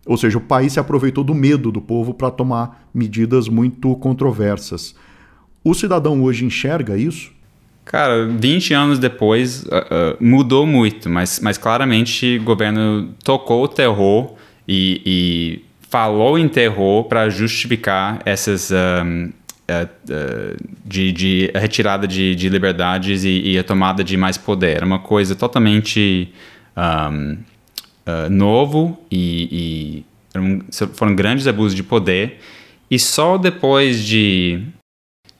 Ou 0.07 0.17
seja, 0.17 0.39
o 0.39 0.41
país 0.41 0.73
se 0.73 0.81
aproveitou 0.81 1.23
do 1.23 1.35
medo 1.35 1.71
do 1.71 1.83
povo 1.83 2.15
para 2.15 2.31
tomar 2.31 2.89
medidas 2.95 3.47
muito 3.47 3.95
controversas. 3.97 4.95
O 5.63 5.75
cidadão 5.75 6.23
hoje 6.23 6.47
enxerga 6.47 6.97
isso? 6.97 7.31
Cara, 7.85 8.27
20 8.27 8.73
anos 8.73 8.99
depois 8.99 9.65
uh, 9.65 9.67
uh, 9.67 10.17
mudou 10.21 10.67
muito, 10.67 11.11
mas, 11.11 11.41
mas 11.41 11.59
claramente 11.59 12.39
o 12.39 12.45
governo 12.45 13.15
tocou 13.23 13.65
o 13.65 13.69
terror 13.69 14.35
e, 14.69 15.03
e 15.07 15.65
falou 15.89 16.39
em 16.39 16.49
terror 16.49 17.05
para 17.05 17.31
justificar 17.31 18.21
essas 18.27 18.71
um, 18.71 19.31
uh, 19.69 19.89
uh, 20.11 20.57
de, 20.85 21.13
de 21.13 21.51
retirada 21.55 22.07
de, 22.07 22.35
de 22.35 22.49
liberdades 22.49 23.25
e, 23.25 23.53
e, 23.53 23.59
a 23.59 23.65
tomada 23.65 24.05
de 24.05 24.17
mais 24.17 24.37
poder. 24.37 24.77
Era 24.77 24.87
uma 24.87 24.99
coisa 24.99 25.35
totalmente 25.35 26.33
um, 26.77 27.39
uh, 28.07 28.31
novo 28.31 28.99
e, 29.11 30.05
e 30.37 30.89
foram 30.93 31.15
grandes 31.15 31.47
abusos 31.47 31.75
de 31.75 31.83
poder. 31.83 32.39
E 32.91 32.99
só 32.99 33.37
depois 33.37 34.05
de 34.05 34.63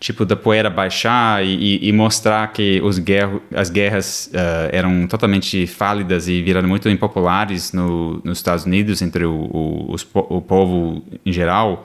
tipo 0.01 0.25
da 0.25 0.37
poeira 0.37 0.71
baixar 0.71 1.45
e, 1.45 1.89
e 1.89 1.93
mostrar 1.93 2.53
que 2.53 2.81
os 2.83 2.99
guerra, 2.99 3.41
as 3.55 3.69
guerras 3.69 4.31
uh, 4.33 4.69
eram 4.71 5.07
totalmente 5.09 5.67
fálidas 5.67 6.29
e 6.29 6.41
viraram 6.41 6.69
muito 6.69 6.89
impopulares 6.89 7.73
no, 7.73 8.21
nos 8.25 8.39
Estados 8.39 8.65
Unidos 8.65 9.03
entre 9.03 9.25
o, 9.25 9.33
o, 9.33 9.93
os, 9.93 10.07
o 10.15 10.41
povo 10.41 11.03
em 11.27 11.33
geral, 11.33 11.85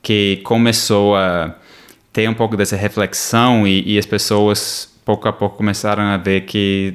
que 0.00 0.40
começou 0.44 1.16
a 1.16 1.56
ter 2.12 2.28
um 2.28 2.34
pouco 2.34 2.56
dessa 2.56 2.76
reflexão 2.76 3.66
e, 3.66 3.94
e 3.94 3.98
as 3.98 4.06
pessoas 4.06 4.90
pouco 5.04 5.28
a 5.28 5.32
pouco 5.32 5.56
começaram 5.56 6.04
a 6.04 6.16
ver 6.16 6.42
que 6.42 6.94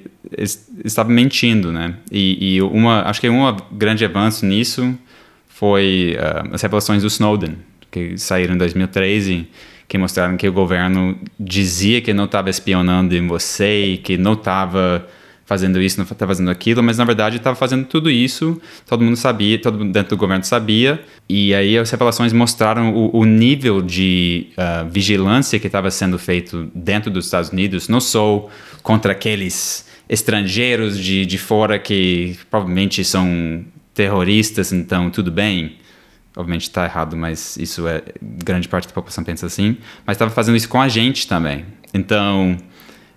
estava 0.86 1.10
mentindo, 1.10 1.72
né? 1.74 1.96
E, 2.10 2.56
e, 2.56 2.62
uma, 2.62 3.02
acho 3.02 3.20
que 3.20 3.30
um 3.30 3.56
grande 3.72 4.06
avanço 4.06 4.46
nisso 4.46 4.98
foi 5.50 6.18
uh, 6.18 6.54
as 6.54 6.62
revelações 6.62 7.02
do 7.02 7.08
Snowden, 7.08 7.58
que 7.92 8.18
saíram 8.18 8.56
em 8.56 8.58
2013, 8.58 9.48
que 9.88 9.98
mostraram 9.98 10.38
que 10.38 10.48
o 10.48 10.54
governo 10.54 11.18
dizia 11.39 12.01
que 12.01 12.13
não 12.13 12.25
estava 12.25 12.50
espionando 12.50 13.15
em 13.15 13.27
você 13.27 13.86
e 13.86 13.98
que 13.98 14.18
não 14.18 14.34
estava 14.34 15.08
fazendo 15.46 15.80
isso, 15.80 15.98
não 15.98 16.06
estava 16.06 16.32
fazendo 16.32 16.50
aquilo, 16.50 16.82
mas 16.82 16.98
na 16.98 17.06
verdade 17.06 17.38
estava 17.38 17.56
fazendo 17.56 17.86
tudo 17.86 18.10
isso, 18.10 18.60
todo 18.88 19.04
mundo 19.04 19.15
sabia, 19.15 19.60
todo 19.60 19.77
mundo 19.77 19.94
dentro 19.94 20.15
do 20.15 20.20
governo 20.20 20.44
sabia, 20.44 21.00
e 21.30 21.54
aí 21.54 21.77
as 21.77 21.89
revelações 21.92 22.34
mostraram 22.34 22.94
o, 22.94 23.20
o 23.20 23.25
nível 23.25 23.82
de 23.82 24.48
uh, 24.58 24.89
vigilância 24.89 25.60
que 25.60 25.68
estava 25.68 25.92
sendo 25.92 26.18
feito 26.18 26.70
dentro 26.74 27.12
dos 27.12 27.25
Estados 27.25 27.51
Unidos, 27.51 27.88
não 27.88 28.01
só 28.01 28.50
contra 28.82 29.12
aqueles 29.12 29.86
estrangeiros 30.10 30.98
de, 30.98 31.25
de 31.25 31.38
fora 31.38 31.77
que 31.77 32.38
provavelmente 32.50 33.04
são 33.04 33.63
terroristas, 33.94 34.74
então 34.74 35.12
tudo 35.12 35.32
bem, 35.32 35.77
obviamente 36.36 36.63
está 36.63 36.86
errado, 36.86 37.15
mas 37.15 37.58
isso 37.58 37.88
é 37.88 38.01
grande 38.22 38.68
parte 38.68 38.88
da 38.88 38.94
população 38.94 39.24
pensa 39.24 39.46
assim, 39.46 39.77
mas 40.06 40.15
estava 40.15 40.32
fazendo 40.32 40.56
isso 40.56 40.70
com 40.70 40.82
a 40.82 40.88
gente 40.88 41.27
também. 41.27 41.65
Então, 41.94 42.58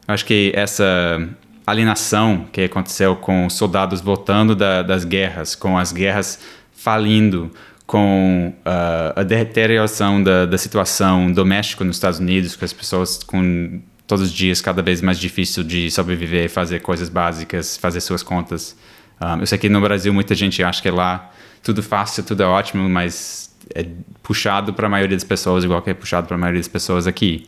acho 0.07 0.25
que 0.25 0.53
essa 0.55 1.29
alienação 1.67 2.47
que 2.53 2.63
aconteceu 2.63 3.17
com 3.17 3.51
soldados 3.51 4.01
voltando 4.01 4.55
da, 4.55 4.83
das 4.83 5.05
guerras, 5.05 5.55
com 5.55 5.77
as 5.77 5.93
guerras 5.93 6.39
falindo, 6.73 7.51
com 7.87 8.53
uh, 8.61 9.19
a 9.19 9.23
deterioração 9.23 10.23
da, 10.23 10.47
da 10.47 10.59
situação 10.59 11.33
doméstica 11.33 11.85
nos 11.85 11.97
Estados 11.97 12.19
Unidos, 12.19 12.55
com 12.55 12.65
as 12.65 12.73
pessoas 12.73 13.23
com 13.23 13.81
todos 14.07 14.27
os 14.27 14.33
dias 14.33 14.61
cada 14.61 14.81
vez 14.81 15.03
mais 15.03 15.19
difícil 15.19 15.63
de 15.63 15.91
sobreviver, 15.91 16.49
fazer 16.49 16.81
coisas 16.81 17.09
básicas, 17.09 17.77
fazer 17.77 18.01
suas 18.01 18.23
contas. 18.23 18.77
Um, 19.21 19.25
ah, 19.25 19.37
eu 19.41 19.47
sei 19.47 19.59
que 19.59 19.69
no 19.69 19.81
Brasil 19.81 20.13
muita 20.15 20.35
gente 20.35 20.63
acha 20.63 20.81
que 20.81 20.91
lá 20.91 21.31
tudo 21.63 21.83
fácil, 21.83 22.25
tudo 22.25 22.43
é 22.43 22.47
ótimo, 22.47 22.89
mas 22.89 23.55
é 23.75 23.87
puxado 24.23 24.73
para 24.73 24.87
a 24.87 24.91
maioria 24.91 25.17
das 25.17 25.25
pessoas 25.25 25.65
igual 25.65 25.83
que 25.83 25.91
é 25.91 25.95
puxado 25.95 26.27
para 26.27 26.37
a 26.37 26.39
maioria 26.39 26.61
das 26.61 26.69
pessoas 26.69 27.07
aqui. 27.07 27.47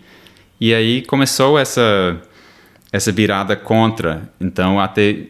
E 0.60 0.74
aí 0.74 1.02
começou 1.02 1.58
essa 1.58 2.20
essa 2.92 3.12
virada 3.12 3.54
contra. 3.54 4.28
Então, 4.40 4.80
até 4.80 5.26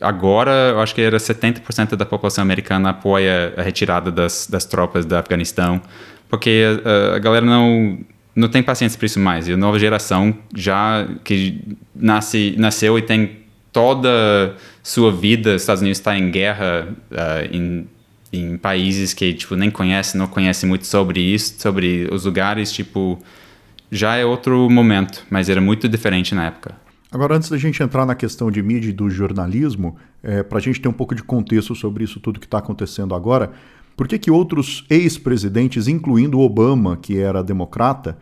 agora, 0.00 0.70
eu 0.72 0.80
acho 0.80 0.94
que 0.94 1.00
era 1.00 1.16
70% 1.16 1.96
da 1.96 2.04
população 2.04 2.42
americana 2.42 2.90
apoia 2.90 3.54
a 3.56 3.62
retirada 3.62 4.10
das, 4.10 4.48
das 4.50 4.64
tropas 4.64 5.04
do 5.06 5.14
Afeganistão, 5.16 5.80
porque 6.28 6.64
a, 6.84 7.16
a, 7.16 7.18
galera 7.18 7.46
não 7.46 7.98
não 8.36 8.48
tem 8.48 8.64
paciência 8.64 8.98
para 8.98 9.06
isso 9.06 9.20
mais. 9.20 9.46
E 9.46 9.52
a 9.52 9.56
nova 9.56 9.78
geração 9.78 10.36
já 10.54 11.06
que 11.22 11.76
nasce, 11.94 12.56
nasceu 12.58 12.98
e 12.98 13.02
tem 13.02 13.44
toda 13.72 14.56
sua 14.82 15.12
vida, 15.12 15.54
Estados 15.54 15.82
Unidos 15.82 15.98
está 15.98 16.18
em 16.18 16.30
guerra 16.30 16.88
uh, 17.12 17.54
em, 17.54 17.86
em 18.36 18.56
países 18.56 19.14
que 19.14 19.32
tipo 19.34 19.56
nem 19.56 19.70
conhece, 19.70 20.16
não 20.16 20.26
conhece 20.26 20.66
muito 20.66 20.86
sobre 20.86 21.20
isso, 21.20 21.54
sobre 21.58 22.08
os 22.12 22.24
lugares, 22.24 22.72
tipo 22.72 23.18
já 23.90 24.16
é 24.16 24.24
outro 24.24 24.68
momento, 24.68 25.24
mas 25.30 25.48
era 25.48 25.60
muito 25.60 25.88
diferente 25.88 26.34
na 26.34 26.46
época. 26.46 26.74
Agora, 27.12 27.36
antes 27.36 27.48
da 27.48 27.56
gente 27.56 27.80
entrar 27.80 28.04
na 28.04 28.16
questão 28.16 28.50
de 28.50 28.60
mídia 28.60 28.90
e 28.90 28.92
do 28.92 29.08
jornalismo, 29.08 29.96
é, 30.20 30.42
para 30.42 30.58
a 30.58 30.60
gente 30.60 30.80
ter 30.80 30.88
um 30.88 30.92
pouco 30.92 31.14
de 31.14 31.22
contexto 31.22 31.72
sobre 31.74 32.02
isso 32.02 32.18
tudo 32.18 32.40
que 32.40 32.46
está 32.46 32.58
acontecendo 32.58 33.14
agora, 33.14 33.52
por 33.96 34.08
que, 34.08 34.18
que 34.18 34.30
outros 34.30 34.84
ex-presidentes, 34.90 35.86
incluindo 35.86 36.40
Obama, 36.40 36.96
que 36.96 37.16
era 37.16 37.44
democrata, 37.44 38.18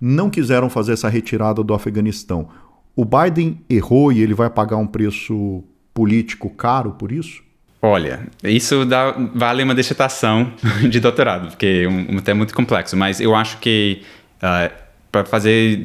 não 0.00 0.28
quiseram 0.28 0.68
fazer 0.68 0.94
essa 0.94 1.08
retirada 1.08 1.62
do 1.62 1.72
Afeganistão? 1.72 2.48
O 2.96 3.04
Biden 3.04 3.60
errou 3.70 4.12
e 4.12 4.20
ele 4.20 4.34
vai 4.34 4.50
pagar 4.50 4.76
um 4.76 4.88
preço 4.88 5.62
político 5.94 6.50
caro 6.50 6.92
por 6.92 7.12
isso? 7.12 7.44
Olha, 7.84 8.20
isso 8.44 8.84
dá, 8.84 9.12
vale 9.34 9.62
uma 9.64 9.74
dissertação 9.74 10.52
de 10.88 11.00
doutorado, 11.00 11.48
porque 11.48 11.82
é 11.84 11.88
um, 11.88 12.16
um 12.16 12.18
tema 12.20 12.38
muito 12.38 12.54
complexo, 12.54 12.96
mas 12.96 13.20
eu 13.20 13.34
acho 13.34 13.58
que 13.58 14.02
uh, 14.34 14.46
ah, 14.46 14.70
para 15.10 15.24
fazer 15.24 15.84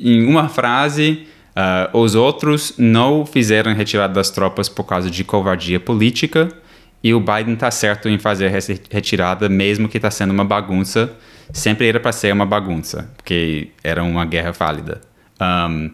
em 0.00 0.26
uma 0.26 0.48
frase 0.48 1.26
Uh, 1.56 1.88
os 1.96 2.14
outros 2.14 2.74
não 2.76 3.24
fizeram 3.24 3.72
retirada 3.72 4.12
das 4.12 4.28
tropas 4.28 4.68
por 4.68 4.84
causa 4.84 5.10
de 5.10 5.24
covardia 5.24 5.80
política 5.80 6.50
e 7.02 7.14
o 7.14 7.20
Biden 7.20 7.54
está 7.54 7.70
certo 7.70 8.10
em 8.10 8.18
fazer 8.18 8.52
essa 8.52 8.74
retirada, 8.90 9.48
mesmo 9.48 9.88
que 9.88 9.96
está 9.96 10.10
sendo 10.10 10.32
uma 10.32 10.44
bagunça. 10.44 11.14
Sempre 11.52 11.88
era 11.88 11.98
para 11.98 12.12
ser 12.12 12.32
uma 12.32 12.44
bagunça, 12.44 13.10
porque 13.16 13.70
era 13.82 14.02
uma 14.02 14.26
guerra 14.26 14.52
válida. 14.52 15.00
Um, 15.40 15.90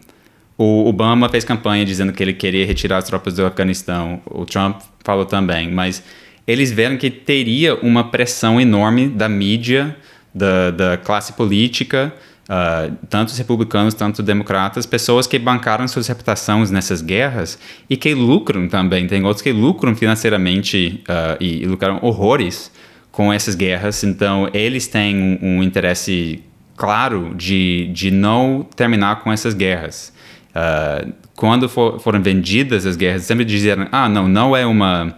o 0.62 0.88
Obama 0.88 1.28
fez 1.28 1.44
campanha 1.44 1.84
dizendo 1.84 2.12
que 2.12 2.22
ele 2.22 2.32
queria 2.32 2.64
retirar 2.64 2.98
as 2.98 3.04
tropas 3.04 3.34
do 3.34 3.44
Afeganistão. 3.44 4.20
O 4.26 4.44
Trump 4.44 4.80
falou 5.04 5.24
também, 5.24 5.70
mas 5.70 6.02
eles 6.46 6.70
viram 6.70 6.96
que 6.96 7.10
teria 7.10 7.74
uma 7.76 8.10
pressão 8.10 8.60
enorme 8.60 9.08
da 9.08 9.28
mídia, 9.28 9.96
da, 10.32 10.70
da 10.70 10.96
classe 10.96 11.32
política, 11.32 12.12
Uh, 12.42 12.94
tanto 13.08 13.28
os 13.28 13.38
republicanos, 13.38 13.94
tanto 13.94 14.18
os 14.18 14.24
democratas, 14.24 14.84
pessoas 14.84 15.28
que 15.28 15.38
bancaram 15.38 15.86
suas 15.86 16.08
reputações 16.08 16.72
nessas 16.72 17.00
guerras 17.00 17.56
e 17.88 17.96
que 17.96 18.12
lucram 18.12 18.68
também. 18.68 19.06
Tem 19.06 19.24
outros 19.24 19.40
que 19.40 19.52
lucram 19.52 19.94
financeiramente 19.94 21.02
uh, 21.08 21.36
e, 21.40 21.62
e, 21.62 21.66
lucraram 21.66 22.00
horrores 22.02 22.70
com 23.12 23.32
essas 23.32 23.54
guerras. 23.54 24.02
Então, 24.02 24.50
eles 24.52 24.88
têm 24.88 25.16
um, 25.16 25.38
um, 25.40 25.62
interesse 25.62 26.42
claro 26.76 27.32
de, 27.36 27.88
de 27.94 28.10
não 28.10 28.66
terminar 28.76 29.20
com 29.20 29.32
essas 29.32 29.54
guerras. 29.54 30.12
Uh, 30.54 31.12
quando 31.34 31.68
for, 31.68 31.98
foram 31.98 32.22
vendidas 32.22 32.84
as 32.86 32.96
guerras, 32.96 33.22
sempre 33.22 33.44
diziam: 33.44 33.88
ah, 33.90 34.08
não, 34.08 34.28
não 34.28 34.56
é 34.56 34.66
uma, 34.66 35.16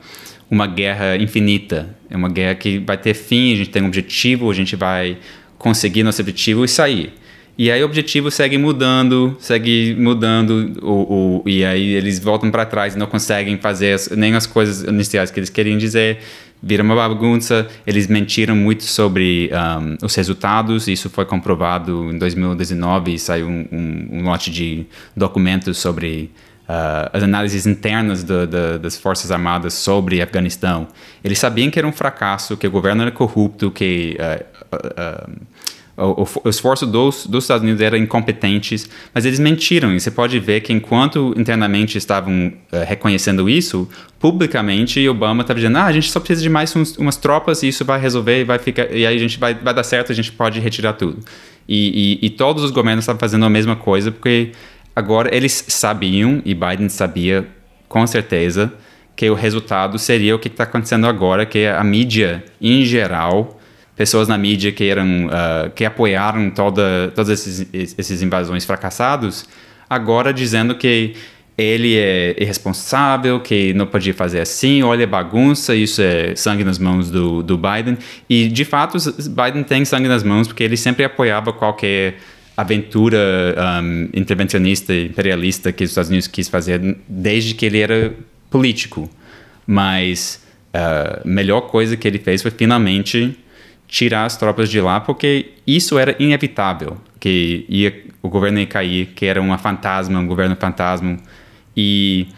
uma 0.50 0.66
guerra 0.66 1.16
infinita, 1.16 1.88
é 2.08 2.16
uma 2.16 2.28
guerra 2.28 2.54
que 2.54 2.78
vai 2.78 2.96
ter 2.96 3.14
fim, 3.14 3.52
a 3.52 3.56
gente 3.56 3.70
tem 3.70 3.82
um 3.82 3.86
objetivo, 3.86 4.50
a 4.50 4.54
gente 4.54 4.76
vai 4.76 5.18
conseguir 5.58 6.02
nosso 6.02 6.20
objetivo 6.22 6.64
e 6.64 6.68
sair. 6.68 7.12
E 7.56 7.70
aí 7.70 7.80
o 7.82 7.86
objetivo 7.86 8.30
segue 8.30 8.58
mudando, 8.58 9.36
segue 9.38 9.94
mudando, 9.96 10.72
o, 10.82 11.42
o 11.42 11.48
e 11.48 11.64
aí 11.64 11.94
eles 11.94 12.18
voltam 12.18 12.50
para 12.50 12.66
trás 12.66 12.96
e 12.96 12.98
não 12.98 13.06
conseguem 13.06 13.56
fazer 13.58 13.92
as, 13.92 14.08
nem 14.10 14.34
as 14.34 14.44
coisas 14.44 14.82
iniciais 14.82 15.30
que 15.30 15.38
eles 15.38 15.50
queriam 15.50 15.78
dizer, 15.78 16.18
vira 16.60 16.82
uma 16.82 16.96
bagunça. 16.96 17.68
Eles 17.86 18.08
mentiram 18.08 18.56
muito 18.56 18.82
sobre 18.82 19.50
um, 19.52 20.04
os 20.04 20.14
resultados, 20.16 20.88
isso 20.88 21.08
foi 21.08 21.24
comprovado 21.24 22.10
em 22.10 22.18
2019 22.18 23.18
saiu 23.18 23.46
um, 23.46 23.66
um, 23.70 24.08
um 24.18 24.22
lote 24.24 24.50
de 24.50 24.84
documentos 25.16 25.78
sobre 25.78 26.32
uh, 26.68 27.10
as 27.12 27.22
análises 27.22 27.66
internas 27.66 28.24
do, 28.24 28.46
do, 28.46 28.78
das 28.78 28.98
Forças 28.98 29.30
Armadas 29.30 29.74
sobre 29.74 30.20
Afeganistão. 30.20 30.88
Eles 31.22 31.38
sabiam 31.38 31.70
que 31.70 31.78
era 31.78 31.86
um 31.86 31.92
fracasso, 31.92 32.56
que 32.56 32.66
o 32.66 32.70
governo 32.70 33.02
era 33.02 33.10
corrupto, 33.10 33.70
que 33.70 34.16
uh, 34.18 34.44
uh, 34.74 35.32
o, 35.96 36.26
o, 36.44 36.48
esforço 36.48 36.86
dos, 36.86 37.26
dos 37.26 37.44
Estados 37.44 37.62
Unidos 37.62 37.80
era 37.80 37.96
incompetentes, 37.96 38.88
mas 39.12 39.24
eles 39.24 39.38
mentiram. 39.38 39.94
E 39.94 40.00
você 40.00 40.10
pode 40.10 40.38
ver 40.40 40.60
que 40.60 40.72
enquanto 40.72 41.32
internamente 41.36 41.96
estavam 41.96 42.52
uh, 42.72 42.84
reconhecendo 42.84 43.48
isso, 43.48 43.88
publicamente 44.18 45.08
Obama 45.08 45.42
estava 45.42 45.60
dizendo: 45.60 45.78
ah, 45.78 45.84
a 45.84 45.92
gente 45.92 46.10
só 46.10 46.18
precisa 46.18 46.42
de 46.42 46.48
mais 46.48 46.74
uns, 46.74 46.96
umas 46.96 47.16
tropas 47.16 47.62
e 47.62 47.68
isso 47.68 47.84
vai 47.84 48.00
resolver 48.00 48.40
e 48.40 48.44
vai 48.44 48.58
ficar 48.58 48.90
e 48.90 49.06
aí 49.06 49.14
a 49.14 49.18
gente 49.18 49.38
vai, 49.38 49.54
vai 49.54 49.72
dar 49.72 49.84
certo, 49.84 50.10
a 50.10 50.14
gente 50.14 50.32
pode 50.32 50.58
retirar 50.58 50.94
tudo. 50.94 51.20
E, 51.68 52.18
e, 52.22 52.26
e 52.26 52.30
todos 52.30 52.64
os 52.64 52.70
governos 52.70 53.04
estavam 53.04 53.20
fazendo 53.20 53.44
a 53.44 53.50
mesma 53.50 53.76
coisa 53.76 54.10
porque 54.10 54.50
agora 54.94 55.34
eles 55.34 55.64
sabiam 55.68 56.42
e 56.44 56.54
Biden 56.54 56.88
sabia 56.88 57.46
com 57.88 58.04
certeza 58.06 58.72
que 59.14 59.30
o 59.30 59.34
resultado 59.34 59.96
seria 59.98 60.34
o 60.34 60.38
que 60.40 60.48
está 60.48 60.64
acontecendo 60.64 61.06
agora, 61.06 61.46
que 61.46 61.66
a 61.66 61.84
mídia 61.84 62.44
em 62.60 62.84
geral 62.84 63.60
pessoas 63.96 64.28
na 64.28 64.36
mídia 64.36 64.72
que 64.72 64.84
eram 64.84 65.26
uh, 65.26 65.70
que 65.74 65.84
apoiaram 65.84 66.50
toda 66.50 67.12
todas 67.14 67.30
esses, 67.30 67.68
esses 67.98 68.22
invasões 68.22 68.64
fracassados 68.64 69.46
agora 69.88 70.32
dizendo 70.32 70.74
que 70.74 71.14
ele 71.56 71.96
é 71.96 72.34
irresponsável, 72.40 73.38
que 73.38 73.72
não 73.74 73.86
podia 73.86 74.12
fazer 74.12 74.40
assim, 74.40 74.82
olha 74.82 75.06
bagunça, 75.06 75.74
isso 75.74 76.02
é 76.02 76.34
sangue 76.34 76.64
nas 76.64 76.80
mãos 76.80 77.10
do, 77.10 77.44
do 77.44 77.56
Biden. 77.56 77.96
E, 78.28 78.48
de 78.48 78.64
fato, 78.64 78.98
Biden 79.30 79.62
tem 79.62 79.84
sangue 79.84 80.08
nas 80.08 80.24
mãos 80.24 80.48
porque 80.48 80.64
ele 80.64 80.76
sempre 80.76 81.04
apoiava 81.04 81.52
qualquer 81.52 82.16
aventura 82.56 83.18
um, 83.82 84.08
intervencionista, 84.12 84.92
imperialista 84.92 85.70
que 85.72 85.84
os 85.84 85.90
Estados 85.90 86.10
Unidos 86.10 86.26
quis 86.26 86.48
fazer 86.48 86.96
desde 87.08 87.54
que 87.54 87.66
ele 87.66 87.78
era 87.78 88.12
político. 88.50 89.08
Mas 89.64 90.42
a 90.72 91.20
uh, 91.22 91.28
melhor 91.28 91.62
coisa 91.62 91.96
que 91.96 92.06
ele 92.06 92.18
fez 92.18 92.42
foi 92.42 92.50
finalmente 92.50 93.38
tirar 93.86 94.24
as 94.24 94.36
tropas 94.36 94.68
de 94.68 94.80
lá, 94.80 95.00
porque 95.00 95.52
isso 95.66 95.98
era 95.98 96.16
inevitável, 96.18 96.96
que 97.20 97.64
ia, 97.68 98.04
o 98.22 98.28
governo 98.28 98.58
ia 98.58 98.66
cair, 98.66 99.06
que 99.14 99.26
era 99.26 99.40
uma 99.40 99.58
fantasma, 99.58 100.18
um 100.18 100.26
governo 100.26 100.56
fantasma. 100.56 101.16
E 101.76 102.28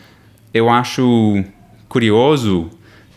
eu 0.53 0.69
acho 0.69 1.45
curioso, 1.89 2.71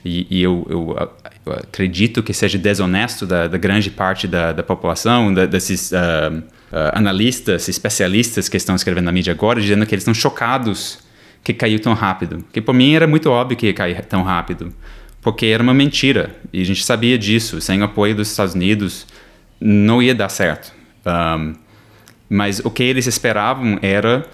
e, 0.06 0.28
e 0.30 0.42
eu, 0.42 0.66
eu, 0.70 1.10
eu, 1.46 1.54
acredito 1.54 2.24
que 2.24 2.34
seja 2.34 2.58
desonesto 2.58 3.26
da, 3.26 3.48
da 3.48 3.58
grande 3.58 3.90
parte 3.90 4.28
da, 4.28 4.54
da 4.54 4.64
população, 4.64 5.34
da, 5.34 5.46
desses 5.46 5.92
uh, 5.92 5.96
uh, 6.38 6.44
analistas, 6.94 7.68
especialistas 7.68 8.48
que 8.48 8.58
estão 8.58 8.76
escrevendo 8.76 9.06
na 9.06 9.12
mídia 9.12 9.34
agora, 9.34 9.60
dizendo 9.60 9.86
que 9.86 9.94
eles 9.94 10.04
estão 10.04 10.14
chocados 10.14 11.00
que 11.44 11.54
caiu 11.54 11.80
tão 11.80 11.94
rápido. 11.94 12.46
Que 12.54 12.62
por 12.62 12.74
mim 12.74 12.94
era 12.94 13.08
muito 13.08 13.30
óbvio 13.30 13.58
que 13.58 13.68
ia 13.68 13.74
cair 13.74 14.06
tão 14.06 14.24
rápido 14.24 14.74
porque 15.22 15.48
era 15.48 15.62
uma 15.62 15.74
mentira 15.74 16.36
e 16.52 16.62
a 16.62 16.66
gente 16.66 16.84
sabia 16.84 17.18
disso. 17.18 17.60
Sem 17.62 17.82
apoio 17.82 18.16
dos 18.16 18.30
Estados 18.30 18.54
Unidos, 18.54 19.06
não 19.60 20.02
ia 20.02 20.16
dar 20.16 20.30
certo. 20.30 20.74
Um, 21.06 21.54
mas 22.30 22.60
o 22.60 22.70
que 22.70 22.84
eles 22.84 23.08
esperavam 23.08 23.80
era 23.82 24.26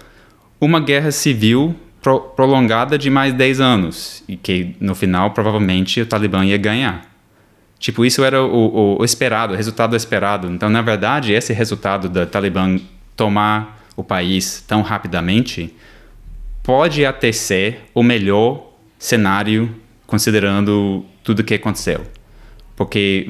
uma 0.60 0.80
guerra 0.80 1.10
civil 1.10 1.74
pro 2.00 2.20
prolongada 2.20 2.98
de 2.98 3.10
mais 3.10 3.32
10 3.32 3.60
anos 3.60 4.22
e 4.28 4.36
que 4.36 4.76
no 4.80 4.94
final 4.94 5.30
provavelmente 5.30 6.00
o 6.00 6.06
Talibã 6.06 6.44
ia 6.44 6.56
ganhar. 6.56 7.10
Tipo, 7.78 8.04
isso 8.04 8.24
era 8.24 8.42
o, 8.42 8.96
o, 8.96 9.00
o 9.00 9.04
esperado, 9.04 9.52
o 9.52 9.56
resultado 9.56 9.94
esperado. 9.96 10.48
Então, 10.48 10.68
na 10.68 10.82
verdade, 10.82 11.32
esse 11.32 11.52
resultado 11.52 12.08
do 12.08 12.26
Talibã 12.26 12.78
tomar 13.14 13.84
o 13.96 14.04
país 14.04 14.62
tão 14.66 14.82
rapidamente 14.82 15.74
pode 16.62 17.04
até 17.04 17.32
ser 17.32 17.84
o 17.94 18.02
melhor 18.02 18.72
cenário 18.98 19.74
considerando 20.06 21.04
tudo 21.22 21.40
o 21.40 21.44
que 21.44 21.54
aconteceu. 21.54 22.02
Porque 22.74 23.26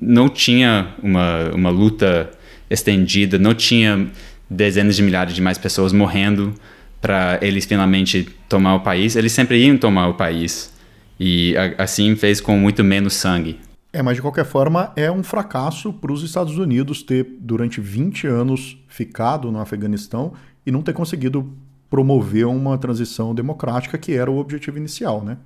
não 0.00 0.28
tinha 0.28 0.94
uma, 1.02 1.50
uma 1.54 1.70
luta 1.70 2.30
estendida, 2.70 3.38
não 3.38 3.54
tinha 3.54 4.10
dezenas 4.48 4.96
de 4.96 5.02
milhares 5.02 5.34
de 5.34 5.40
mais 5.40 5.56
pessoas 5.56 5.92
morrendo 5.92 6.54
para 7.00 7.38
eles 7.42 7.64
finalmente 7.64 8.28
tomar 8.48 8.74
o 8.74 8.80
país. 8.80 9.16
Eles 9.16 9.32
sempre 9.32 9.58
iam 9.58 9.76
tomar 9.76 10.08
o 10.08 10.14
país. 10.14 10.72
E 11.18 11.54
assim 11.78 12.14
fez 12.16 12.40
com 12.40 12.58
muito 12.58 12.82
menos 12.82 13.14
sangue. 13.14 13.58
É, 13.92 14.02
mas 14.02 14.16
de 14.16 14.22
qualquer 14.22 14.44
forma 14.44 14.92
é 14.96 15.10
um 15.10 15.22
fracasso 15.22 15.92
para 15.92 16.12
os 16.12 16.22
Estados 16.22 16.58
Unidos 16.58 17.02
ter 17.02 17.26
durante 17.40 17.80
20 17.80 18.26
anos 18.26 18.76
ficado 18.88 19.52
no 19.52 19.60
Afeganistão 19.60 20.32
e 20.66 20.72
não 20.72 20.82
ter 20.82 20.92
conseguido 20.92 21.52
promover 21.88 22.46
uma 22.46 22.76
transição 22.76 23.32
democrática 23.32 23.96
que 23.96 24.12
era 24.12 24.28
o 24.28 24.38
objetivo 24.38 24.78
inicial, 24.78 25.22
né? 25.22 25.38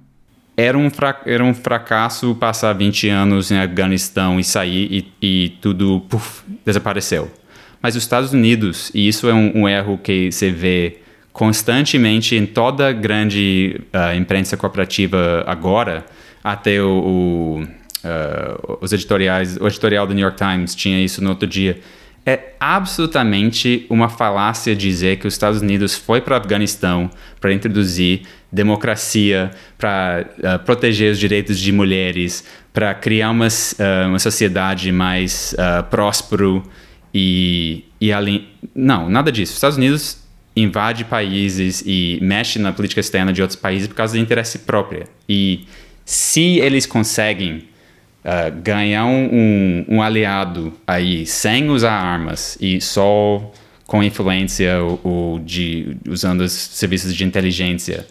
Era 0.58 0.76
um, 0.76 0.90
era 1.24 1.44
um 1.44 1.54
fracasso 1.54 2.34
passar 2.34 2.72
20 2.72 3.08
anos 3.08 3.52
em 3.52 3.56
Afeganistão 3.56 4.40
e 4.40 4.44
sair 4.44 5.06
e, 5.22 5.44
e 5.44 5.48
tudo 5.60 6.00
puff, 6.08 6.42
desapareceu. 6.66 7.30
Mas 7.80 7.94
os 7.94 8.02
Estados 8.02 8.32
Unidos, 8.32 8.90
e 8.92 9.06
isso 9.06 9.28
é 9.28 9.32
um, 9.34 9.52
um 9.54 9.68
erro 9.68 9.96
que 9.96 10.32
você 10.32 10.50
vê 10.50 10.98
constantemente 11.32 12.34
em 12.34 12.44
toda 12.44 12.90
grande 12.90 13.80
uh, 13.94 14.16
imprensa 14.16 14.56
cooperativa 14.56 15.44
agora, 15.46 16.04
até 16.42 16.82
o, 16.82 16.88
o 16.88 17.62
uh, 17.62 18.78
os 18.80 18.92
editoriais, 18.92 19.56
o 19.58 19.66
editorial 19.68 20.08
do 20.08 20.12
New 20.12 20.24
York 20.24 20.36
Times 20.36 20.74
tinha 20.74 21.00
isso 21.00 21.22
no 21.22 21.30
outro 21.30 21.46
dia. 21.46 21.78
É 22.26 22.52
absolutamente 22.58 23.86
uma 23.88 24.08
falácia 24.08 24.74
dizer 24.74 25.18
que 25.18 25.26
os 25.28 25.34
Estados 25.34 25.62
Unidos 25.62 25.94
foi 25.94 26.20
para 26.20 26.34
o 26.34 26.36
Afeganistão 26.36 27.08
para 27.40 27.52
introduzir 27.52 28.22
democracia, 28.50 29.50
para 29.76 30.26
uh, 30.38 30.58
proteger 30.64 31.12
os 31.12 31.18
direitos 31.18 31.58
de 31.58 31.70
mulheres, 31.70 32.44
para 32.72 32.94
criar 32.94 33.30
uma, 33.30 33.46
uh, 33.46 34.08
uma 34.08 34.18
sociedade 34.18 34.90
mais 34.90 35.54
uh, 35.54 35.82
próspero 35.84 36.62
e, 37.12 37.84
e 38.00 38.12
além. 38.12 38.48
Não, 38.74 39.08
nada 39.08 39.30
disso. 39.30 39.52
Os 39.52 39.56
Estados 39.56 39.76
Unidos 39.76 40.18
invade 40.56 41.04
países 41.04 41.82
e 41.86 42.18
mexe 42.20 42.58
na 42.58 42.72
política 42.72 43.00
externa 43.00 43.32
de 43.32 43.40
outros 43.40 43.58
países 43.58 43.86
por 43.86 43.94
causa 43.94 44.14
de 44.14 44.20
interesse 44.20 44.60
próprio. 44.60 45.04
E 45.28 45.66
se 46.04 46.58
eles 46.58 46.86
conseguem 46.86 47.64
uh, 48.24 48.60
ganhar 48.62 49.04
um, 49.04 49.84
um, 49.88 50.02
aliado 50.02 50.72
aí 50.86 51.26
sem 51.26 51.68
usar 51.68 51.92
armas 51.92 52.56
e 52.60 52.80
só 52.80 53.52
com 53.86 54.02
influência 54.02 54.82
ou, 54.82 55.00
ou 55.04 55.38
de 55.38 55.96
usando 56.08 56.40
os 56.40 56.52
serviços 56.52 57.14
de 57.14 57.24
inteligência 57.24 58.06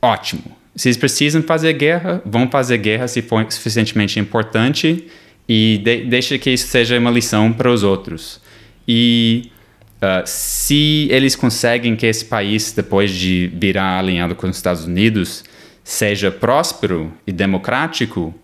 ótimo. 0.00 0.56
Se 0.74 0.88
eles 0.88 0.96
precisam 0.96 1.42
fazer 1.42 1.72
guerra, 1.72 2.22
vão 2.24 2.50
fazer 2.50 2.78
guerra 2.78 3.08
se 3.08 3.22
for 3.22 3.46
suficientemente 3.50 4.20
importante 4.20 5.06
e 5.48 5.80
de, 5.82 6.04
deixa 6.04 6.38
que 6.38 6.50
isso 6.50 6.68
seja 6.68 6.98
uma 6.98 7.10
lição 7.10 7.52
para 7.52 7.70
os 7.70 7.82
outros. 7.82 8.40
E 8.86 9.50
uh, 9.96 10.22
se 10.26 11.08
eles 11.10 11.34
conseguem 11.34 11.96
que 11.96 12.06
esse 12.06 12.24
país, 12.24 12.72
depois 12.72 13.10
de 13.10 13.50
virar 13.54 13.98
alinhado 13.98 14.34
com 14.34 14.46
os 14.46 14.56
Estados 14.56 14.84
Unidos, 14.84 15.44
seja 15.82 16.30
próspero 16.30 17.12
e 17.26 17.32
democrático, 17.32 18.34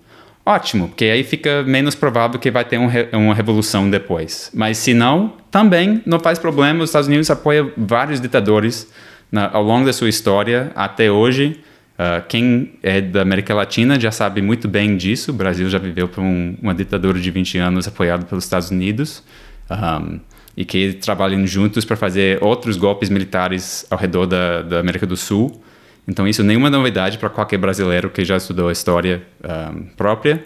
ótimo, 0.47 0.89
porque 0.89 1.05
aí 1.07 1.25
fica 1.25 1.63
menos 1.65 1.95
provável 1.95 2.39
que 2.39 2.51
vai 2.51 2.65
ter 2.65 2.79
um 2.79 2.87
re, 2.87 3.09
uma 3.13 3.35
revolução 3.35 3.91
depois. 3.91 4.51
Mas 4.55 4.79
se 4.79 4.95
não, 4.95 5.35
também 5.51 6.01
não 6.07 6.19
faz 6.19 6.39
problema. 6.39 6.83
Os 6.83 6.91
Estados 6.91 7.09
Unidos 7.09 7.29
apoiam 7.31 7.73
vários 7.77 8.21
ditadores 8.21 8.89
na, 9.33 9.51
ao 9.51 9.63
longo 9.63 9.87
da 9.87 9.93
sua 9.93 10.09
história 10.09 10.71
até 10.77 11.11
hoje. 11.11 11.59
Uh, 11.95 12.23
quem 12.29 12.75
é 12.83 13.01
da 13.01 13.23
América 13.23 13.55
Latina 13.55 13.99
já 13.99 14.13
sabe 14.13 14.43
muito 14.43 14.69
bem 14.69 14.97
disso. 14.97 15.31
O 15.31 15.35
Brasil 15.35 15.69
já 15.71 15.79
viveu 15.79 16.07
por 16.07 16.23
um, 16.23 16.57
uma 16.61 16.75
ditadura 16.75 17.19
de 17.19 17.31
20 17.31 17.59
anos 17.59 17.89
apoiado 17.89 18.27
pelos 18.27 18.45
Estados 18.45 18.71
Unidos. 18.71 19.25
Um, 19.71 20.21
e 20.57 20.65
que 20.65 20.93
trabalham 20.95 21.47
juntos 21.47 21.85
para 21.85 21.97
fazer 21.97 22.43
outros 22.43 22.77
golpes 22.77 23.09
militares 23.09 23.87
ao 23.91 23.99
redor 23.99 24.27
da, 24.27 24.61
da 24.63 24.81
América 24.81 25.07
do 25.07 25.17
Sul. 25.17 25.63
Então, 26.07 26.27
isso 26.27 26.43
nenhuma 26.43 26.69
novidade 26.69 27.17
para 27.17 27.31
qualquer 27.31 27.59
brasileiro 27.59 28.11
que 28.11 28.25
já 28.25 28.37
estudou 28.37 28.69
a 28.69 28.73
história 28.73 29.23
um, 29.43 29.85
própria. 29.97 30.45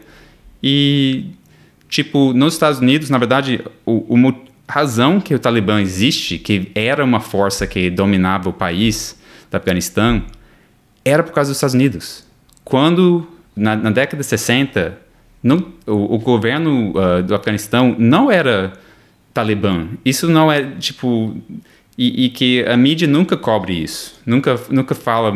E, 0.63 1.31
tipo, 1.89 2.33
nos 2.33 2.55
Estados 2.55 2.79
Unidos, 2.79 3.11
na 3.11 3.19
verdade, 3.19 3.65
o, 3.85 4.15
o, 4.15 4.35
razão 4.69 5.21
que 5.21 5.35
o 5.35 5.39
Talibã 5.39 5.81
existe, 5.81 6.39
que 6.39 6.71
era 6.75 7.05
uma 7.05 7.21
força 7.21 7.67
que 7.67 7.89
dominava 7.91 8.49
o 8.49 8.53
país 8.53 9.19
do 9.51 9.57
Afeganistão, 9.57 10.25
era 11.05 11.23
por 11.23 11.33
causa 11.33 11.51
dos 11.51 11.57
Estados 11.57 11.75
Unidos. 11.75 12.27
Quando, 12.65 13.27
na, 13.55 13.77
na 13.77 13.91
década 13.91 14.23
de 14.23 14.27
60, 14.27 14.99
não, 15.43 15.73
o, 15.87 16.17
o, 16.17 16.19
governo 16.19 16.93
uh, 16.97 17.23
do 17.23 17.35
Afeganistão 17.35 17.95
não 17.99 18.31
era 18.31 18.73
Talibã. 19.33 19.89
Isso 20.05 20.29
não 20.29 20.51
é, 20.51 20.63
tipo... 20.79 21.37
E, 21.99 22.27
e, 22.27 22.29
que 22.29 22.63
a 22.65 22.77
mídia 22.77 23.09
nunca 23.09 23.39
cobre 23.39 23.73
isso. 23.73 24.21
Nunca, 24.27 24.61
nunca 24.69 24.95
fala, 24.95 25.33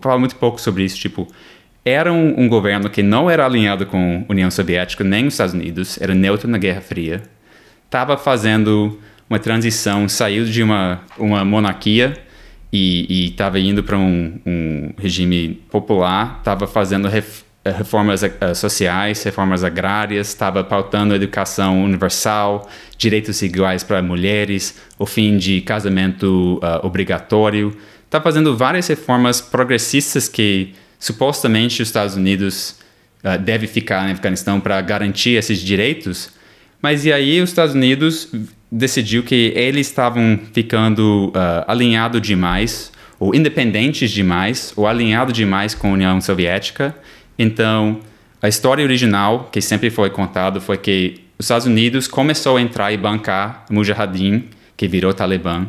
fala 0.00 0.18
muito 0.18 0.34
pouco 0.34 0.60
sobre 0.60 0.82
isso. 0.82 0.96
Tipo, 0.96 1.28
era 1.84 2.12
um, 2.12 2.40
um, 2.40 2.48
governo 2.48 2.90
que 2.90 3.02
não 3.02 3.30
era 3.30 3.44
alinhado 3.46 3.86
com 3.86 4.24
a 4.28 4.32
União 4.32 4.50
Soviética 4.50 5.04
nem 5.04 5.26
os 5.26 5.34
Estados 5.34 5.54
Unidos, 5.54 6.00
era 6.00 6.14
neutro 6.14 6.48
na 6.48 6.58
Guerra 6.58 6.80
Fria, 6.80 7.22
estava 7.90 8.16
fazendo 8.16 9.00
uma 9.28 9.40
transição, 9.40 10.08
saiu 10.08 10.44
de 10.44 10.62
uma, 10.62 11.00
uma 11.18 11.44
monarquia 11.44 12.16
e 12.72 13.26
estava 13.26 13.58
indo 13.58 13.82
para 13.82 13.98
um, 13.98 14.38
um, 14.46 14.92
regime 14.96 15.60
popular, 15.68 16.36
estava 16.38 16.68
fazendo 16.68 17.08
ref, 17.08 17.42
reformas 17.66 18.22
uh, 18.22 18.54
sociais, 18.54 19.20
reformas 19.24 19.64
agrárias, 19.64 20.28
estava 20.28 20.62
pautando 20.62 21.16
educação 21.16 21.82
universal, 21.82 22.70
direitos 22.96 23.42
iguais 23.42 23.82
para 23.82 24.00
mulheres, 24.00 24.80
o 24.96 25.04
fim 25.04 25.36
de 25.36 25.60
casamento 25.60 26.60
uh, 26.62 26.86
obrigatório, 26.86 27.76
estava 28.04 28.22
fazendo 28.22 28.56
várias 28.56 28.86
reformas 28.86 29.40
progressistas 29.40 30.28
que 30.28 30.74
supostamente 30.96 31.82
os 31.82 31.88
Estados 31.88 32.14
Unidos 32.14 32.76
uh, 33.24 33.36
deve 33.36 33.66
ficar 33.66 34.06
no 34.06 34.12
Afeganistão 34.12 34.60
para 34.60 34.80
garantir 34.80 35.30
esses 35.30 35.58
direitos, 35.58 36.38
mas 36.82 37.04
e 37.04 37.12
aí 37.12 37.40
os 37.40 37.50
Estados 37.50 37.74
Unidos 37.74 38.28
decidiu 38.70 39.22
que 39.22 39.52
eles 39.54 39.86
estavam 39.86 40.38
ficando 40.52 41.28
uh, 41.28 41.64
alinhados 41.66 42.22
demais, 42.22 42.92
ou 43.18 43.34
independentes 43.34 44.10
demais, 44.10 44.72
ou 44.76 44.86
alinhados 44.86 45.34
demais 45.34 45.74
com 45.74 45.88
a 45.88 45.92
União 45.92 46.20
Soviética. 46.20 46.94
Então, 47.38 48.00
a 48.40 48.48
história 48.48 48.82
original, 48.82 49.48
que 49.52 49.60
sempre 49.60 49.90
foi 49.90 50.08
contado, 50.08 50.60
foi 50.60 50.78
que 50.78 51.20
os 51.38 51.44
Estados 51.46 51.66
Unidos 51.66 52.06
começou 52.06 52.56
a 52.56 52.60
entrar 52.60 52.92
e 52.92 52.96
bancar 52.96 53.66
Mujahideen, 53.70 54.48
que 54.76 54.88
virou 54.88 55.12
Talibã, 55.12 55.66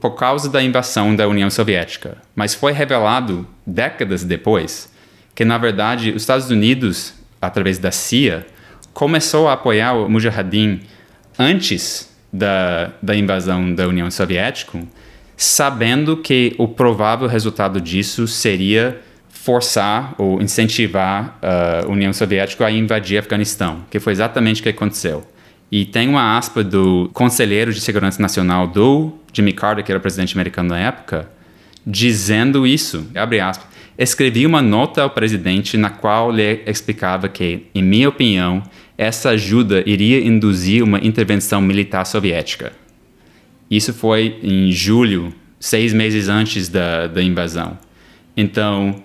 por 0.00 0.12
causa 0.12 0.48
da 0.48 0.62
invasão 0.62 1.14
da 1.14 1.26
União 1.26 1.50
Soviética. 1.50 2.18
Mas 2.34 2.54
foi 2.54 2.72
revelado 2.72 3.46
décadas 3.66 4.22
depois 4.24 4.92
que, 5.34 5.44
na 5.44 5.58
verdade, 5.58 6.10
os 6.10 6.22
Estados 6.22 6.50
Unidos, 6.50 7.14
através 7.40 7.78
da 7.78 7.90
CIA, 7.90 8.46
começou 8.94 9.48
a 9.48 9.52
apoiar 9.54 9.92
o 9.92 10.08
Mujahideen 10.08 10.80
antes 11.38 12.08
da, 12.32 12.92
da 13.02 13.14
invasão 13.14 13.74
da 13.74 13.86
União 13.86 14.10
Soviética, 14.10 14.78
sabendo 15.36 16.16
que 16.16 16.54
o 16.56 16.68
provável 16.68 17.28
resultado 17.28 17.80
disso 17.80 18.26
seria 18.26 19.00
forçar 19.28 20.14
ou 20.16 20.40
incentivar 20.40 21.38
a 21.42 21.86
União 21.86 22.12
Soviética 22.12 22.64
a 22.64 22.70
invadir 22.70 23.18
Afeganistão, 23.18 23.84
que 23.90 24.00
foi 24.00 24.12
exatamente 24.12 24.60
o 24.60 24.62
que 24.62 24.70
aconteceu. 24.70 25.26
E 25.70 25.84
tem 25.84 26.08
uma 26.08 26.38
aspa 26.38 26.62
do 26.62 27.10
conselheiro 27.12 27.72
de 27.72 27.80
segurança 27.80 28.22
nacional 28.22 28.66
do 28.66 29.12
Jimmy 29.32 29.52
Carter, 29.52 29.84
que 29.84 29.90
era 29.90 30.00
presidente 30.00 30.34
americano 30.34 30.68
na 30.68 30.78
época, 30.78 31.28
dizendo 31.84 32.66
isso, 32.66 33.06
abre 33.14 33.40
aspas, 33.40 33.66
escrevi 33.98 34.46
uma 34.46 34.62
nota 34.62 35.02
ao 35.02 35.10
presidente 35.10 35.76
na 35.76 35.90
qual 35.90 36.32
ele 36.32 36.62
explicava 36.66 37.28
que, 37.28 37.66
em 37.74 37.82
minha 37.82 38.08
opinião, 38.08 38.62
essa 38.96 39.30
ajuda 39.30 39.82
iria 39.86 40.24
induzir 40.24 40.82
uma 40.82 40.98
intervenção 40.98 41.60
militar 41.60 42.04
soviética. 42.04 42.72
Isso 43.70 43.92
foi 43.92 44.38
em 44.42 44.70
julho, 44.70 45.34
seis 45.58 45.92
meses 45.92 46.28
antes 46.28 46.68
da, 46.68 47.06
da 47.06 47.22
invasão. 47.22 47.78
Então, 48.36 49.02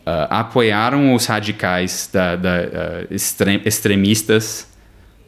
uh, 0.00 0.26
apoiaram 0.30 1.14
os 1.14 1.26
radicais 1.26 2.08
da, 2.12 2.34
da, 2.34 2.50
uh, 2.50 3.14
extrem, 3.14 3.60
extremistas 3.64 4.68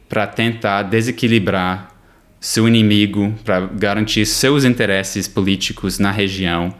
para 0.09 0.27
tentar 0.27 0.83
desequilibrar 0.83 1.95
seu 2.39 2.67
inimigo, 2.67 3.33
para 3.43 3.61
garantir 3.61 4.25
seus 4.25 4.63
interesses 4.63 5.27
políticos 5.27 5.97
na 5.97 6.11
região, 6.11 6.73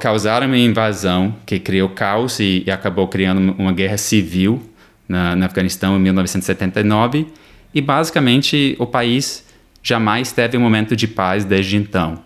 causaram 0.00 0.46
uma 0.46 0.58
invasão 0.58 1.34
que 1.46 1.58
criou 1.58 1.88
caos 1.88 2.40
e, 2.40 2.64
e 2.66 2.70
acabou 2.70 3.06
criando 3.06 3.54
uma 3.58 3.72
guerra 3.72 3.96
civil 3.96 4.60
na, 5.08 5.36
no 5.36 5.44
Afeganistão 5.44 5.96
em 5.96 6.00
1979 6.00 7.26
e 7.74 7.80
basicamente 7.80 8.76
o 8.78 8.86
país 8.86 9.44
jamais 9.82 10.32
teve 10.32 10.56
um 10.56 10.60
momento 10.60 10.96
de 10.96 11.06
paz 11.06 11.44
desde 11.44 11.76
então. 11.76 12.24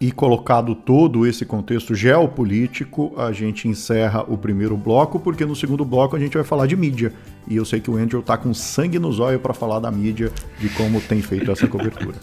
E 0.00 0.10
colocado 0.10 0.74
todo 0.74 1.26
esse 1.26 1.46
contexto 1.46 1.94
geopolítico, 1.94 3.12
a 3.16 3.30
gente 3.30 3.68
encerra 3.68 4.24
o 4.26 4.36
primeiro 4.36 4.76
bloco, 4.76 5.20
porque 5.20 5.46
no 5.46 5.54
segundo 5.54 5.84
bloco 5.84 6.16
a 6.16 6.18
gente 6.18 6.34
vai 6.34 6.42
falar 6.42 6.66
de 6.66 6.74
mídia. 6.76 7.12
E 7.46 7.56
eu 7.56 7.64
sei 7.64 7.80
que 7.80 7.88
o 7.88 7.96
Andrew 7.96 8.20
tá 8.20 8.36
com 8.36 8.52
sangue 8.52 8.98
nos 8.98 9.20
olhos 9.20 9.40
para 9.40 9.54
falar 9.54 9.78
da 9.78 9.90
mídia, 9.92 10.32
de 10.58 10.68
como 10.70 11.00
tem 11.00 11.22
feito 11.22 11.50
essa 11.52 11.68
cobertura. 11.68 12.16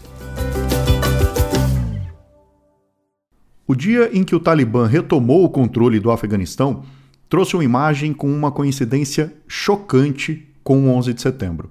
O 3.66 3.74
dia 3.74 4.10
em 4.12 4.24
que 4.24 4.34
o 4.34 4.40
Talibã 4.40 4.86
retomou 4.86 5.44
o 5.44 5.48
controle 5.48 6.00
do 6.00 6.10
Afeganistão 6.10 6.82
trouxe 7.30 7.54
uma 7.54 7.64
imagem 7.64 8.12
com 8.12 8.28
uma 8.28 8.50
coincidência 8.50 9.32
chocante 9.46 10.48
com 10.64 10.84
o 10.84 10.90
11 10.90 11.14
de 11.14 11.22
setembro. 11.22 11.70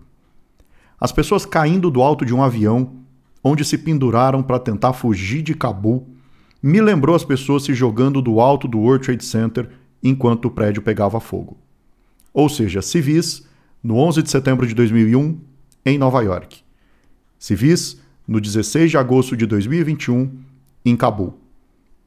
As 1.00 1.12
pessoas 1.12 1.46
caindo 1.46 1.92
do 1.92 2.02
alto 2.02 2.26
de 2.26 2.34
um 2.34 2.42
avião 2.42 2.94
onde 3.44 3.66
se 3.66 3.78
penduraram 3.78 4.42
para 4.42 4.58
tentar 4.58 4.94
fugir 4.94 5.42
de 5.42 5.54
Cabul, 5.54 6.08
me 6.64 6.82
lembrou 6.82 7.16
as 7.16 7.26
pessoas 7.26 7.64
se 7.64 7.74
jogando 7.74 8.22
do 8.22 8.40
alto 8.40 8.68
do 8.68 8.80
World 8.80 9.06
Trade 9.06 9.24
Center 9.24 9.70
enquanto 10.02 10.46
o 10.46 10.52
prédio 10.52 10.82
pegava 10.82 11.20
fogo. 11.20 11.58
Ou 12.34 12.48
seja, 12.48 12.82
civis 12.82 13.46
no 13.84 13.98
11 13.98 14.24
de 14.24 14.30
setembro 14.30 14.66
de 14.66 14.74
2001 14.74 15.40
em 15.86 15.98
Nova 15.98 16.22
York. 16.22 16.62
Civis 17.38 18.00
no 18.26 18.40
16 18.40 18.92
de 18.92 18.98
agosto 18.98 19.36
de 19.36 19.46
2021 19.46 20.32
em 20.86 20.96
Cabul. 20.96 21.38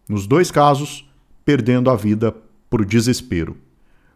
Nos 0.09 0.27
dois 0.27 0.51
casos, 0.51 1.09
perdendo 1.45 1.91
a 1.91 1.97
vida 1.97 2.35
por 2.73 2.87
desespero. 2.87 3.55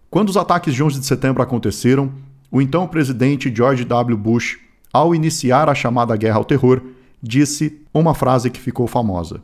Quando 0.08 0.30
os 0.30 0.36
ataques 0.38 0.72
de 0.72 0.82
11 0.82 1.00
de 1.00 1.04
setembro 1.04 1.42
aconteceram, 1.42 2.10
o 2.50 2.62
então 2.62 2.88
presidente 2.88 3.54
George 3.54 3.84
W. 3.84 4.16
Bush, 4.16 4.58
ao 4.90 5.14
iniciar 5.14 5.68
a 5.68 5.74
chamada 5.74 6.16
guerra 6.16 6.38
ao 6.38 6.44
terror, 6.44 6.80
disse 7.22 7.82
uma 7.92 8.14
frase 8.14 8.48
que 8.48 8.58
ficou 8.58 8.86
famosa. 8.86 9.42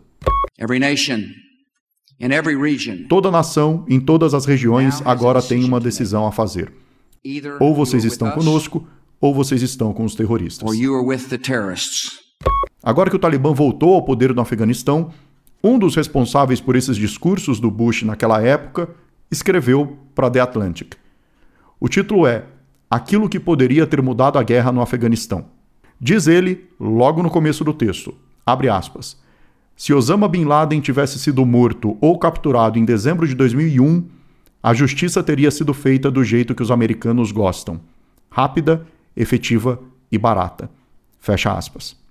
Toda 3.07 3.31
nação, 3.31 3.85
em 3.87 4.01
todas 4.01 4.33
as 4.33 4.47
regiões, 4.47 5.03
agora 5.05 5.43
tem 5.43 5.63
uma 5.63 5.79
decisão 5.79 6.27
a 6.27 6.33
fazer. 6.33 6.73
Ou 7.61 7.75
vocês 7.75 8.07
estão 8.07 8.31
conosco, 8.31 8.89
ou 9.21 9.35
vocês 9.35 9.61
estão 9.61 9.93
com 9.93 10.07
os 10.07 10.15
terroristas. 10.15 10.67
Agora 12.83 13.11
que 13.11 13.17
o 13.17 13.19
Talibã 13.19 13.53
voltou 13.53 13.95
ao 13.95 14.07
poder 14.07 14.35
no 14.35 14.41
Afeganistão, 14.41 15.13
um 15.63 15.79
dos 15.79 15.95
responsáveis 15.95 16.61
por 16.61 16.75
esses 16.75 16.97
discursos 16.97 17.61
do 17.61 17.71
Bush 17.71 18.03
naquela 18.03 18.43
época 18.43 18.89
escreveu 19.31 19.97
para 20.15 20.31
The 20.31 20.41
Atlantic. 20.41 20.95
O 21.79 21.89
título 21.89 22.27
é 22.27 22.45
Aquilo 22.91 23.29
que 23.29 23.41
poderia 23.41 23.87
ter 23.87 24.03
mudado 24.03 24.39
a 24.39 24.43
guerra 24.43 24.71
no 24.71 24.83
Afeganistão. 24.83 25.47
Diz 26.01 26.27
ele, 26.27 26.69
logo 26.79 27.23
no 27.23 27.31
começo 27.31 27.65
do 27.65 27.73
texto, 27.73 28.15
abre 28.45 28.69
aspas, 28.69 29.17
se 29.77 29.95
Osama 29.95 30.29
Bin 30.29 30.45
Laden 30.45 30.81
tivesse 30.81 31.19
sido 31.19 31.47
morto 31.47 31.97
ou 32.01 32.19
capturado 32.19 32.79
em 32.79 32.85
dezembro 32.85 33.27
de 33.27 33.35
2001, 33.35 34.05
a 34.63 34.75
justiça 34.75 35.23
teria 35.23 35.51
sido 35.51 35.73
feita 35.73 36.11
do 36.11 36.23
jeito 36.23 36.55
que 36.55 36.63
os 36.63 36.71
americanos 36.71 37.33
gostam: 37.33 37.81
rápida, 38.31 38.87
efetiva 39.17 39.81
e 40.11 40.19
barata. 40.19 40.71
Fecha 41.19 41.53
aspas. 41.53 42.02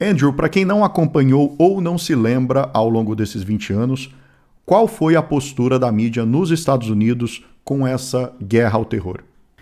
Andrew, 0.00 0.32
para 0.32 0.48
quem 0.48 0.64
não 0.64 0.84
acompanhou 0.84 1.54
ou 1.58 1.80
não 1.80 1.96
se 1.96 2.14
lembra 2.14 2.68
ao 2.72 2.88
longo 2.88 3.14
desses 3.14 3.42
20 3.42 3.72
anos, 3.72 4.10
qual 4.64 4.88
foi 4.88 5.16
a 5.16 5.22
postura 5.22 5.78
da 5.78 5.90
mídia 5.90 6.24
nos 6.24 6.50
Estados 6.50 6.88
Unidos 6.88 7.44
com 7.64 7.86
essa 7.86 8.32
guerra 8.42 8.78
ao 8.78 8.84
terror? 8.84 9.20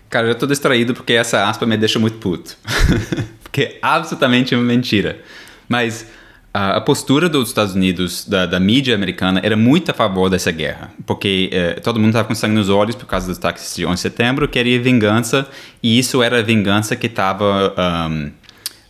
Cara, 0.09 0.27
eu 0.27 0.33
já 0.33 0.39
tô 0.39 0.47
distraído 0.47 0.93
porque 0.93 1.13
essa 1.13 1.47
aspa 1.47 1.65
me 1.65 1.77
deixa 1.77 1.99
muito 1.99 2.17
puto. 2.17 2.57
que 3.51 3.61
é 3.61 3.79
absolutamente 3.81 4.55
uma 4.55 4.63
mentira. 4.63 5.19
Mas 5.67 6.07
a, 6.53 6.77
a 6.77 6.81
postura 6.81 7.29
dos 7.29 7.49
Estados 7.49 7.75
Unidos, 7.75 8.25
da, 8.25 8.45
da, 8.45 8.59
mídia 8.59 8.95
americana, 8.95 9.39
era 9.43 9.55
muito 9.55 9.91
a 9.91 9.93
favor 9.93 10.29
dessa 10.29 10.51
guerra, 10.51 10.91
porque 11.05 11.49
eh, 11.51 11.73
todo 11.81 11.99
mundo 11.99 12.09
estava 12.09 12.27
com 12.27 12.35
sangue 12.35 12.55
nos 12.55 12.69
olhos 12.69 12.95
por 12.95 13.05
causa 13.05 13.27
dos 13.27 13.37
ataques 13.37 13.73
de 13.75 13.85
11 13.85 13.95
de 13.95 13.99
setembro, 14.01 14.47
queria 14.47 14.81
vingança, 14.81 15.47
e 15.81 15.97
isso 15.97 16.21
era 16.21 16.39
a 16.39 16.41
vingança 16.41 16.95
que 16.95 17.07
estava 17.07 17.73
um, 18.09 18.27
uh, 18.27 18.31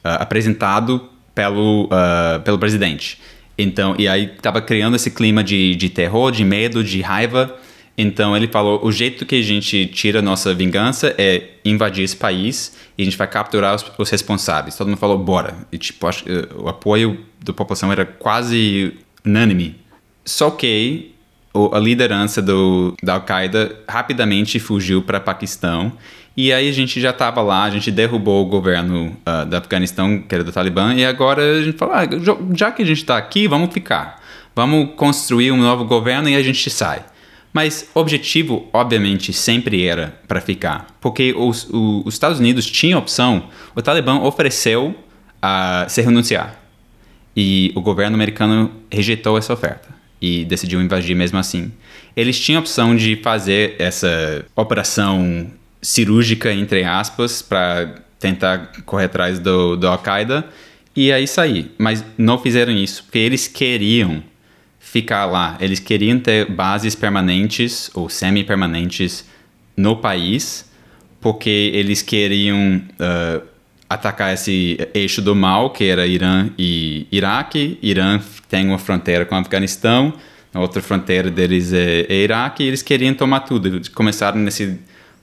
apresentado 0.03 1.07
pelo, 1.33 1.85
uh, 1.85 2.41
pelo 2.43 2.57
presidente. 2.57 3.19
Então, 3.57 3.95
e 3.97 4.07
aí 4.07 4.25
estava 4.25 4.61
criando 4.61 4.95
esse 4.95 5.11
clima 5.11 5.43
de, 5.43 5.75
de 5.75 5.89
terror, 5.89 6.31
de 6.31 6.43
medo, 6.43 6.83
de 6.83 7.01
raiva. 7.01 7.55
Então 7.97 8.35
ele 8.35 8.47
falou: 8.47 8.83
o 8.83 8.91
jeito 8.91 9.25
que 9.25 9.35
a 9.35 9.41
gente 9.41 9.85
tira 9.87 10.21
nossa 10.21 10.53
vingança 10.53 11.13
é 11.17 11.49
invadir 11.63 12.03
esse 12.03 12.15
país 12.15 12.75
e 12.97 13.01
a 13.01 13.05
gente 13.05 13.17
vai 13.17 13.27
capturar 13.27 13.75
os, 13.75 13.85
os 13.97 14.09
responsáveis. 14.09 14.75
Todo 14.75 14.87
mundo 14.87 14.97
falou: 14.97 15.17
bora. 15.17 15.55
E 15.71 15.77
tipo, 15.77 16.07
acho, 16.07 16.25
o 16.55 16.67
apoio 16.67 17.19
da 17.43 17.53
população 17.53 17.91
era 17.91 18.05
quase 18.05 18.93
unânime. 19.25 19.75
Só 20.25 20.49
que 20.49 21.11
a 21.73 21.79
liderança 21.79 22.41
do, 22.41 22.95
da 23.03 23.13
Al-Qaeda 23.15 23.79
rapidamente 23.87 24.59
fugiu 24.59 25.01
para 25.01 25.19
Paquistão. 25.19 25.91
E 26.35 26.53
aí 26.53 26.69
a 26.69 26.71
gente 26.71 27.01
já 27.01 27.09
estava 27.09 27.41
lá, 27.41 27.63
a 27.63 27.69
gente 27.69 27.91
derrubou 27.91 28.45
o 28.45 28.49
governo 28.49 29.17
uh, 29.27 29.45
do 29.45 29.57
Afeganistão, 29.57 30.19
que 30.21 30.33
era 30.33 30.43
do 30.43 30.51
Talibã, 30.51 30.93
e 30.93 31.05
agora 31.05 31.59
a 31.59 31.61
gente 31.61 31.77
falou, 31.77 31.93
ah, 31.93 32.03
já 32.55 32.71
que 32.71 32.81
a 32.81 32.85
gente 32.85 32.99
está 32.99 33.17
aqui, 33.17 33.47
vamos 33.47 33.73
ficar. 33.73 34.21
Vamos 34.55 34.95
construir 34.95 35.51
um 35.51 35.57
novo 35.57 35.85
governo 35.85 36.29
e 36.29 36.35
a 36.35 36.41
gente 36.41 36.69
sai. 36.69 37.03
Mas 37.53 37.89
o 37.93 37.99
objetivo, 37.99 38.69
obviamente, 38.71 39.33
sempre 39.33 39.85
era 39.85 40.19
para 40.27 40.39
ficar. 40.39 40.87
Porque 41.01 41.33
os, 41.37 41.67
os, 41.69 42.13
Estados 42.13 42.39
Unidos 42.39 42.65
tinham 42.65 42.99
opção, 42.99 43.49
o 43.75 43.81
Talibã 43.81 44.19
ofereceu 44.19 44.95
uh, 45.43 45.89
se 45.89 46.01
renunciar. 46.01 46.57
E 47.35 47.71
o 47.75 47.81
governo 47.81 48.15
americano 48.15 48.71
rejeitou 48.89 49.37
essa 49.37 49.51
oferta 49.53 49.89
e 50.21 50.45
decidiu 50.45 50.81
invadir 50.81 51.15
mesmo 51.15 51.37
assim. 51.37 51.71
Eles 52.15 52.39
tinham 52.39 52.59
a 52.59 52.61
opção 52.61 52.95
de 52.95 53.17
fazer 53.17 53.75
essa 53.79 54.45
operação 54.55 55.51
cirúrgica, 55.81 56.53
entre 56.53 56.83
aspas, 56.83 57.41
para 57.41 57.95
tentar 58.19 58.71
correr 58.85 59.05
atrás 59.05 59.39
do, 59.39 59.75
do 59.75 59.87
Al-Qaeda 59.87 60.45
e 60.95 61.11
aí 61.11 61.27
sair. 61.27 61.73
Mas 61.77 62.05
não 62.17 62.37
fizeram 62.37 62.71
isso, 62.71 63.03
porque 63.03 63.17
eles 63.17 63.47
queriam 63.47 64.23
ficar 64.79 65.25
lá. 65.25 65.57
Eles 65.59 65.79
queriam 65.79 66.19
ter 66.19 66.45
bases 66.51 66.95
permanentes 66.95 67.89
ou 67.93 68.09
semi-permanentes 68.09 69.25
no 69.75 69.95
país, 69.95 70.69
porque 71.19 71.71
eles 71.73 72.01
queriam 72.01 72.81
uh, 72.99 73.41
atacar 73.89 74.33
esse 74.33 74.77
eixo 74.93 75.21
do 75.21 75.35
mal, 75.35 75.69
que 75.69 75.85
era 75.85 76.05
Irã 76.05 76.49
e 76.57 77.07
Iraque. 77.11 77.79
Irã 77.81 78.19
tem 78.49 78.67
uma 78.67 78.77
fronteira 78.77 79.25
com 79.25 79.35
o 79.35 79.37
Afeganistão, 79.37 80.13
a 80.53 80.59
outra 80.59 80.81
fronteira 80.81 81.31
deles 81.31 81.71
é, 81.73 82.05
é 82.09 82.15
Iraque, 82.23 82.63
e 82.63 82.67
eles 82.67 82.81
queriam 82.81 83.13
tomar 83.13 83.41
tudo. 83.41 83.67
Eles 83.67 83.87
começaram 83.87 84.39
nesse 84.39 84.77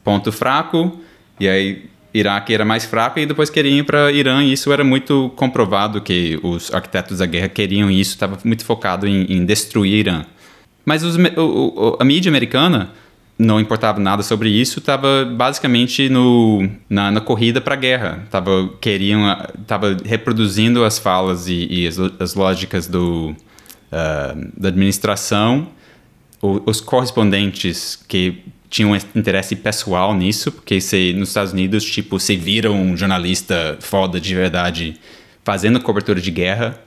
ponto 0.08 0.32
fraco, 0.32 0.98
e 1.38 1.46
aí 1.46 1.84
Iraque 2.14 2.54
era 2.54 2.64
mais 2.64 2.86
fraco, 2.86 3.18
e 3.18 3.26
depois 3.26 3.50
queriam 3.50 3.76
ir 3.76 3.82
para 3.82 4.10
Irã, 4.10 4.42
e 4.42 4.54
isso 4.54 4.72
era 4.72 4.82
muito 4.82 5.30
comprovado 5.36 6.00
que 6.00 6.40
os 6.42 6.72
arquitetos 6.72 7.18
da 7.18 7.26
guerra 7.26 7.48
queriam 7.50 7.90
isso, 7.90 8.12
estava 8.12 8.38
muito 8.42 8.64
focado 8.64 9.06
em, 9.06 9.26
em 9.30 9.44
destruir 9.44 10.06
Irã. 10.06 10.24
Mas 10.82 11.04
os, 11.04 11.16
o, 11.16 11.42
o, 11.42 11.96
a 12.00 12.04
mídia 12.06 12.30
americana 12.30 12.90
não 13.38 13.60
importava 13.60 14.00
nada 14.00 14.22
sobre 14.22 14.48
isso, 14.48 14.78
estava 14.78 15.26
basicamente 15.26 16.08
no, 16.08 16.66
na, 16.88 17.10
na 17.10 17.20
corrida 17.20 17.60
para 17.60 17.74
a 17.74 17.76
guerra. 17.76 18.26
Tava, 18.30 18.70
queriam, 18.80 19.20
tava 19.66 19.94
reproduzindo 20.06 20.84
as 20.84 20.98
falas 20.98 21.48
e, 21.48 21.68
e 21.70 21.86
as, 21.86 21.98
as, 22.18 22.34
lógicas 22.34 22.86
do, 22.86 23.36
uh, 23.92 24.50
da 24.56 24.68
administração. 24.68 25.68
O, 26.40 26.62
os 26.64 26.80
correspondentes 26.80 28.02
que 28.08 28.42
tinham 28.68 28.92
um 28.92 28.96
interesse 29.14 29.56
pessoal 29.56 30.14
nisso, 30.14 30.52
porque 30.52 30.80
se 30.80 31.12
nos 31.14 31.28
Estados 31.28 31.52
Unidos, 31.52 31.84
tipo, 31.84 32.20
se 32.20 32.36
vira 32.36 32.70
um 32.70 32.96
jornalista 32.96 33.76
foda 33.80 34.20
de 34.20 34.34
verdade 34.34 34.96
fazendo 35.42 35.80
cobertura 35.80 36.20
de 36.20 36.30
guerra. 36.30 36.78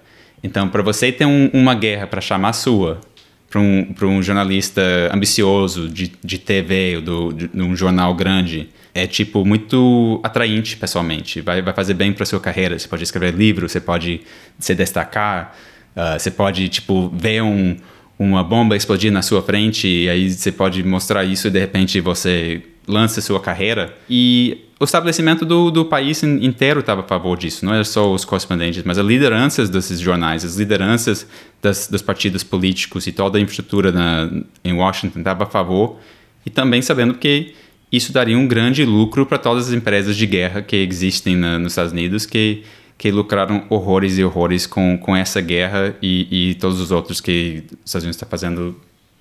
Então, 0.44 0.70
para 0.70 0.82
você 0.84 1.12
ter 1.12 1.26
um, 1.26 1.50
uma 1.54 1.74
guerra 1.74 2.06
para 2.06 2.22
chamar 2.22 2.54
sua, 2.54 3.02
para 3.50 3.60
um, 3.60 3.94
um 4.04 4.24
jornalista 4.24 4.82
ambicioso 5.12 5.90
de, 5.90 6.12
de 6.24 6.38
TV 6.38 6.98
ou 6.98 7.02
do, 7.02 7.34
de, 7.34 7.48
de 7.48 7.62
um 7.62 7.76
jornal 7.76 8.14
grande 8.16 8.70
é 8.94 9.08
tipo 9.08 9.46
muito 9.46 10.20
atraente 10.24 10.78
pessoalmente. 10.78 11.42
Vai, 11.42 11.62
vai 11.62 11.74
fazer 11.74 11.94
bem 11.94 12.14
para 12.14 12.26
sua 12.26 12.40
carreira. 12.40 12.78
Você 12.78 12.88
pode 12.88 13.04
escrever 13.04 13.34
livro, 13.34 13.68
você 13.68 13.80
pode 13.80 14.22
se 14.60 14.76
destacar, 14.76 15.56
uh, 15.96 16.20
você 16.20 16.30
pode 16.30 16.68
tipo 16.70 17.10
ver 17.10 17.42
um, 17.42 17.76
uma 18.24 18.44
bomba 18.44 18.76
explodir 18.76 19.12
na 19.12 19.24
sua 19.24 19.42
frente 19.42 19.88
e 19.88 20.10
aí 20.10 20.30
você 20.30 20.52
pode 20.52 20.84
mostrar 20.84 21.26
isso 21.26 21.48
e 21.48 21.50
de 21.50 21.60
repente 21.60 22.00
você 22.00 22.62
lança 22.88 23.20
sua 23.20 23.40
carreira. 23.40 23.96
E 24.08 24.66
o 24.80 24.84
estabelecimento 24.84 25.44
do, 25.44 25.72
do 25.72 25.86
país 25.86 26.22
inteiro 26.22 26.82
estava 26.82 27.02
a 27.02 27.04
favor 27.04 27.38
disso, 27.38 27.66
não 27.66 27.74
é 27.74 27.84
só 27.84 28.14
os 28.14 28.24
correspondentes, 28.24 28.84
mas 28.84 29.00
as 29.00 29.06
lideranças 29.06 29.70
desses 29.70 30.00
jornais, 30.00 30.46
as 30.46 30.56
lideranças 30.56 31.28
das, 31.62 31.88
dos 31.88 32.02
partidos 32.02 32.44
políticos 32.44 33.08
e 33.08 33.12
toda 33.12 33.40
a 33.40 33.42
infraestrutura 33.42 33.92
na, 33.92 34.30
em 34.64 34.74
Washington 34.74 35.20
estava 35.20 35.44
a 35.44 35.48
favor, 35.48 35.98
e 36.46 36.50
também 36.50 36.82
sabendo 36.82 37.16
que 37.16 37.54
isso 37.92 38.14
daria 38.14 38.38
um 38.38 38.48
grande 38.48 38.86
lucro 38.86 39.26
para 39.26 39.38
todas 39.38 39.68
as 39.68 39.74
empresas 39.74 40.16
de 40.16 40.26
guerra 40.26 40.62
que 40.62 40.76
existem 40.76 41.36
na, 41.36 41.60
nos 41.60 41.74
Estados 41.74 41.92
Unidos, 41.92 42.26
que, 42.26 42.64
que 43.02 43.10
lucraram 43.10 43.64
horrores 43.68 44.20
e 44.20 44.24
horrores 44.24 44.68
com, 44.68 44.96
com 44.96 45.16
essa 45.16 45.42
guerra 45.42 45.96
e, 46.04 46.52
e 46.52 46.54
todos 46.54 46.80
os 46.80 46.92
outros 46.92 47.20
que 47.20 47.64
os 47.72 47.78
Estados 47.84 48.04
Unidos 48.04 48.16
está 48.16 48.28
fazendo 48.28 48.76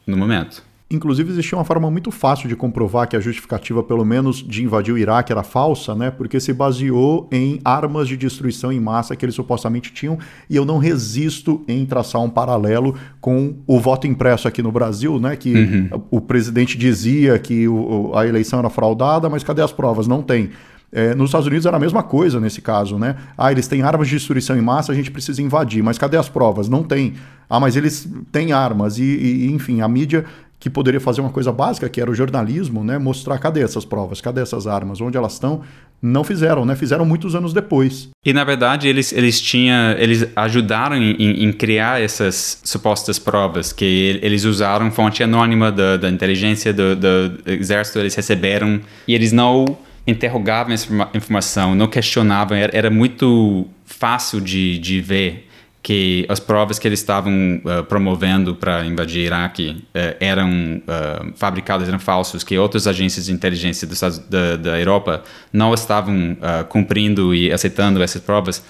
no 0.07 0.19
momento. 0.19 0.63
Inclusive, 0.91 1.31
existia 1.31 1.57
uma 1.57 1.65
forma 1.65 1.91
muito 1.91 2.11
fácil 2.11 2.47
de 2.47 2.55
comprovar 2.55 3.09
que 3.09 3.17
a 3.17 3.21
justificativa, 3.21 3.83
pelo 3.83 4.05
menos, 4.05 4.47
de 4.47 4.63
invadir 4.63 4.93
o 4.93 4.99
Iraque 4.99 5.33
era 5.33 5.43
falsa, 5.43 5.95
né? 5.95 6.11
Porque 6.11 6.39
se 6.39 6.53
baseou 6.53 7.27
em 7.33 7.59
armas 7.65 8.07
de 8.07 8.19
destruição 8.19 8.71
em 8.71 8.79
massa 8.79 9.17
que 9.17 9.25
eles 9.25 9.35
supostamente 9.35 9.91
tinham. 9.95 10.19
E 10.51 10.57
eu 10.57 10.67
não 10.67 10.77
resisto 10.77 11.65
em 11.67 11.87
traçar 11.87 12.21
um 12.21 12.29
paralelo 12.29 12.95
com 13.19 13.55
o 13.67 13.81
voto 13.81 14.07
impresso 14.07 14.47
aqui 14.47 14.63
no 14.63 14.71
Brasil, 14.71 15.19
né? 15.19 15.37
Que 15.37 15.55
uhum. 15.55 16.03
o 16.11 16.21
presidente 16.21 16.77
dizia 16.77 17.39
que 17.39 17.67
o, 17.67 18.13
a 18.15 18.27
eleição 18.27 18.59
era 18.59 18.69
fraudada, 18.69 19.31
mas 19.31 19.43
cadê 19.43 19.63
as 19.63 19.73
provas? 19.73 20.07
Não 20.07 20.21
tem. 20.21 20.51
É, 20.93 21.15
nos 21.15 21.29
Estados 21.29 21.47
Unidos 21.47 21.67
era 21.67 21.77
a 21.77 21.81
mesma 21.81 22.03
coisa 22.03 22.41
nesse 22.41 22.61
caso, 22.61 22.99
né? 22.99 23.17
Ah, 23.39 23.53
eles 23.53 23.69
têm 23.69 23.83
armas 23.83 24.09
de 24.09 24.17
destruição 24.17 24.57
em 24.57 24.61
massa, 24.61 24.91
a 24.91 24.95
gente 24.95 25.11
precisa 25.11 25.41
invadir, 25.41 25.83
mas 25.83 25.99
cadê 25.99 26.17
as 26.17 26.29
provas? 26.29 26.69
Não 26.69 26.83
tem. 26.83 27.15
Ah, 27.49 27.61
mas 27.61 27.77
eles 27.77 28.09
têm 28.33 28.53
armas 28.53 28.99
e, 28.99 29.05
e 29.05 29.53
enfim, 29.53 29.81
a 29.81 29.89
mídia 29.89 30.25
que 30.61 30.69
poderia 30.69 31.01
fazer 31.01 31.23
uma 31.23 31.31
coisa 31.31 31.51
básica, 31.51 31.89
que 31.89 32.01
era 32.01 32.11
o 32.11 32.15
jornalismo, 32.15 32.85
né? 32.85 32.99
Mostrar 32.99 33.39
cadê 33.39 33.63
essas 33.63 33.85
provas, 33.85 34.21
cadê 34.21 34.43
essas 34.43 34.67
armas, 34.67 35.01
onde 35.01 35.17
elas 35.17 35.33
estão. 35.33 35.63
Não 36.03 36.23
fizeram, 36.23 36.67
né? 36.67 36.77
Fizeram 36.77 37.05
muitos 37.07 37.35
anos 37.35 37.55
depois. 37.55 38.11
E 38.25 38.33
na 38.33 38.45
verdade 38.45 38.87
eles 38.87 39.13
eles 39.13 39.41
tinham, 39.41 39.93
eles 39.93 40.27
ajudaram 40.37 40.97
em, 40.97 41.45
em 41.45 41.53
criar 41.53 42.03
essas 42.03 42.61
supostas 42.63 43.19
provas, 43.19 43.73
que 43.73 44.19
eles 44.23 44.45
usaram 44.45 44.91
fonte 44.91 45.23
anônima 45.23 45.73
da, 45.73 45.97
da 45.97 46.11
inteligência 46.11 46.75
do, 46.75 46.95
do 46.95 47.41
exército, 47.47 47.99
eles 47.99 48.15
receberam 48.15 48.81
e 49.09 49.15
eles 49.15 49.33
não 49.33 49.79
interrogavam 50.11 50.73
essa 50.73 50.89
informação, 51.15 51.75
não 51.75 51.87
questionavam, 51.87 52.57
era, 52.57 52.77
era 52.77 52.91
muito 52.91 53.67
fácil 53.85 54.41
de, 54.41 54.79
de 54.79 55.01
ver 55.01 55.49
que 55.83 56.27
as 56.29 56.39
provas 56.39 56.79
que 56.79 56.87
eles 56.87 57.01
estavam 57.01 57.61
uh, 57.65 57.83
promovendo 57.85 58.55
para 58.55 58.85
invadir 58.85 59.27
Iraque 59.27 59.71
uh, 59.71 60.17
eram 60.21 60.83
uh, 60.83 61.33
fabricadas, 61.37 61.89
eram 61.89 61.99
falsos, 61.99 62.45
que 62.45 62.59
outras 62.59 62.87
agências 62.87 63.27
de 63.27 63.33
inteligência 63.33 63.89
do, 63.89 63.95
da, 64.29 64.57
da 64.57 64.79
Europa 64.79 65.23
não 65.53 65.73
estavam 65.73 66.37
cumprindo 66.69 67.35
e 67.35 67.51
aceitando 67.51 68.03
essas 68.03 68.21
provas, 68.21 68.63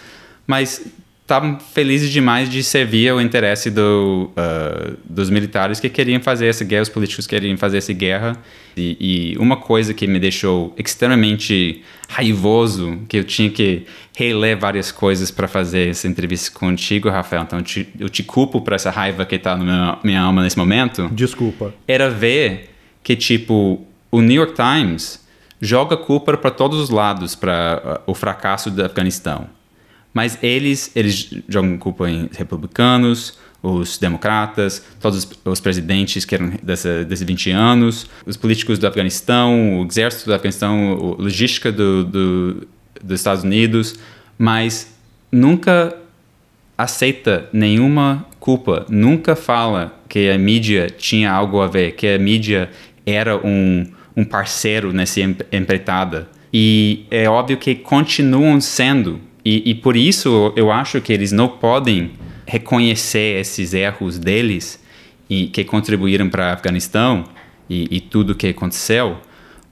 mas 0.47 0.85
estavam 1.31 1.59
felizes 1.61 2.11
demais 2.11 2.51
de 2.51 2.63
servir 2.65 3.09
ao 3.09 3.21
interesse 3.21 3.71
do, 3.71 4.33
uh, 4.33 4.97
dos 5.05 5.31
militares 5.31 5.79
que 5.79 5.89
queriam 5.89 6.21
fazer 6.21 6.49
essa 6.49 6.65
guerra, 6.65 6.83
os 6.83 6.89
políticos 6.89 7.25
queriam 7.25 7.57
fazer 7.57 7.79
essa 7.79 7.93
guerra. 7.93 8.37
E, 8.77 8.97
e, 9.35 9.39
uma 9.39 9.57
coisa 9.57 9.95
que 9.95 10.07
me 10.09 10.19
deixou 10.19 10.75
extremamente 10.77 11.83
raivoso, 12.09 13.01
que 13.09 13.17
eu 13.17 13.25
tinha 13.25 13.49
que 13.49 13.85
reler 14.17 14.59
várias 14.59 14.91
coisas 14.91 15.31
para 15.31 15.47
fazer 15.47 15.91
essa 15.91 16.09
entrevista 16.09 16.57
contigo, 16.59 17.09
Rafael, 17.09 17.43
então 17.43 17.61
eu 17.61 17.65
te, 17.65 17.89
eu 17.99 18.09
te 18.09 18.23
culpo 18.25 18.61
por 18.61 18.73
essa 18.73 18.91
raiva 18.91 19.25
que 19.25 19.37
está 19.37 19.57
na 19.57 19.99
minha 20.03 20.21
alma 20.21 20.43
nesse 20.43 20.59
momento. 20.59 21.09
Desculpa. 21.13 21.73
Era 21.87 22.11
ver 22.11 22.71
que, 23.05 23.15
tipo, 23.15 23.87
o 24.11 24.21
New 24.21 24.37
York 24.37 24.55
Times 24.55 25.25
joga 25.61 25.97
culpa 25.97 26.37
para 26.37 26.51
todos 26.51 26.81
os 26.81 26.91
lados 26.91 27.37
para 27.37 28.03
uh, 28.07 28.11
o 28.11 28.15
fracasso 28.15 28.71
do 28.71 28.85
Afeganistão 28.85 29.60
mas 30.13 30.39
eles, 30.43 30.91
eles 30.95 31.31
jogam 31.49 31.77
culpa 31.79 32.09
em 32.11 32.29
republicanos, 32.33 33.39
os 33.63 33.99
democratas, 33.99 34.85
todos 34.99 35.29
os 35.45 35.61
presidentes 35.61 36.25
que 36.25 36.35
eram 36.35 36.53
desses 36.63 37.23
20 37.23 37.51
anos, 37.51 38.07
os 38.25 38.37
políticos 38.37 38.79
do 38.79 38.87
Afeganistão, 38.87 39.81
o 39.81 39.87
exército 39.87 40.27
do 40.27 40.35
Afeganistão, 40.35 41.17
a 41.19 41.23
logística 41.23 41.71
do, 41.71 42.05
do, 42.05 42.69
dos 43.03 43.21
Estados 43.21 43.45
Unidos, 43.45 43.97
mas 44.39 44.95
nunca 45.31 45.95
aceita 46.77 47.49
nenhuma 47.53 48.27
culpa, 48.39 48.87
nunca 48.89 49.37
fala 49.37 49.95
que 50.09 50.31
a 50.31 50.39
mídia 50.39 50.89
tinha 50.89 51.31
algo 51.31 51.61
a 51.61 51.67
ver, 51.67 51.93
que 51.93 52.07
a 52.07 52.19
mídia 52.19 52.71
era 53.05 53.37
um, 53.37 53.87
um 54.17 54.25
parceiro 54.25 54.93
nessa 54.93 55.21
empreitada. 55.21 56.29
E 56.53 57.05
é 57.11 57.29
óbvio 57.29 57.59
que 57.59 57.75
continuam 57.75 58.61
sendo 58.61 59.21
e, 59.45 59.71
e 59.71 59.75
por 59.75 59.97
isso 59.97 60.53
eu 60.57 60.71
acho 60.71 61.01
que 61.01 61.13
eles 61.13 61.33
não 61.33 61.49
podem 61.49 62.13
reconhecer 62.47 63.41
esses 63.41 63.73
erros 63.75 64.19
deles 64.19 64.83
e 65.29 65.47
que 65.47 65.65
contribuíram 65.65 66.29
para 66.29 66.51
o 66.51 66.53
Afeganistão 66.53 67.25
e, 67.69 67.87
e 67.91 68.01
tudo 68.01 68.35
que 68.35 68.49
aconteceu, 68.49 69.17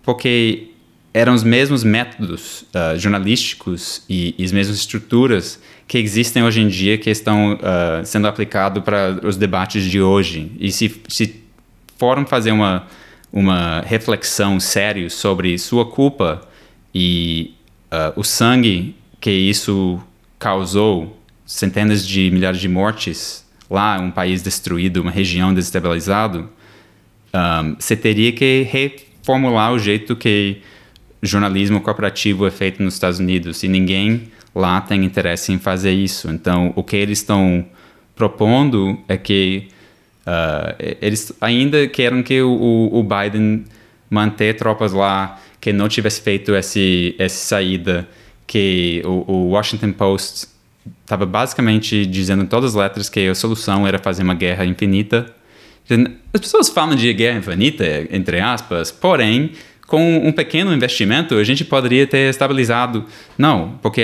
porque 0.02 0.68
eram 1.12 1.34
os 1.34 1.42
mesmos 1.42 1.82
métodos 1.82 2.62
uh, 2.62 2.96
jornalísticos 2.96 4.04
e, 4.08 4.34
e, 4.38 4.44
as 4.44 4.52
mesmas 4.52 4.76
estruturas 4.76 5.60
que 5.86 5.98
existem 5.98 6.44
hoje 6.44 6.60
em 6.60 6.68
dia 6.68 6.96
que 6.96 7.10
estão 7.10 7.54
uh, 7.54 8.04
sendo 8.04 8.28
aplicados 8.28 8.84
para 8.84 9.18
os 9.24 9.36
debates 9.36 9.84
de 9.84 10.00
hoje. 10.00 10.52
E 10.60 10.70
se, 10.70 10.94
se 11.08 11.42
foram 11.96 12.24
fazer 12.24 12.52
uma, 12.52 12.86
uma 13.32 13.80
reflexão 13.80 14.60
séria 14.60 15.10
sobre 15.10 15.58
sua 15.58 15.84
culpa 15.84 16.46
e 16.94 17.54
uh, 17.90 18.20
o 18.20 18.22
sangue 18.22 18.94
que 19.20 19.30
isso 19.30 20.00
causou, 20.38 21.18
centenas 21.44 22.06
de 22.06 22.30
milhares 22.30 22.60
de 22.60 22.68
mortes 22.68 23.46
lá, 23.70 23.98
um 24.00 24.10
país 24.10 24.42
destruído, 24.42 25.02
uma 25.02 25.10
região 25.10 25.52
desestabilizada, 25.52 26.40
um, 27.34 27.76
você 27.78 27.96
teria 27.96 28.32
que 28.32 28.66
reformular 28.70 29.72
o 29.72 29.78
jeito 29.78 30.16
que 30.16 30.62
jornalismo 31.22 31.80
corporativo 31.80 32.46
é 32.46 32.50
feito 32.50 32.82
nos 32.82 32.94
Estados 32.94 33.18
Unidos 33.18 33.62
e 33.62 33.68
ninguém 33.68 34.30
lá 34.54 34.80
tem 34.80 35.04
interesse 35.04 35.52
em 35.52 35.58
fazer 35.58 35.92
isso. 35.92 36.30
Então, 36.30 36.72
o 36.76 36.82
que 36.82 36.96
eles 36.96 37.18
estão 37.18 37.66
propondo 38.14 38.98
é 39.08 39.16
que 39.16 39.68
uh, 40.26 40.96
eles 41.00 41.32
ainda 41.40 41.86
querem 41.88 42.22
que 42.22 42.40
o, 42.42 42.90
o, 42.92 43.02
Biden 43.02 43.64
manter 44.10 44.56
tropas 44.56 44.92
lá, 44.92 45.40
que 45.60 45.72
não 45.72 45.88
tivesse 45.88 46.20
feito 46.20 46.54
esse, 46.54 47.14
essa 47.18 47.36
saída, 47.36 48.08
que 48.48 49.02
o, 49.04 49.30
o 49.30 49.50
Washington 49.50 49.92
Post 49.92 50.48
estava 51.02 51.26
basicamente 51.26 52.06
dizendo 52.06 52.42
em 52.42 52.46
todas 52.46 52.74
as 52.74 52.82
letras 52.82 53.08
que 53.08 53.28
a 53.28 53.34
solução 53.34 53.86
era 53.86 53.98
fazer 53.98 54.24
uma 54.24 54.34
guerra 54.34 54.64
infinita. 54.64 55.32
As 56.32 56.40
pessoas 56.40 56.68
falam 56.68 56.96
de 56.96 57.12
guerra 57.12 57.38
infinita, 57.38 57.84
entre 58.10 58.40
aspas, 58.40 58.90
porém, 58.90 59.52
com 59.86 60.18
um 60.18 60.32
pequeno 60.32 60.72
investimento, 60.72 61.34
a 61.34 61.44
gente 61.44 61.64
poderia 61.64 62.06
ter 62.06 62.30
estabilizado. 62.30 63.04
Não, 63.36 63.78
porque 63.82 64.02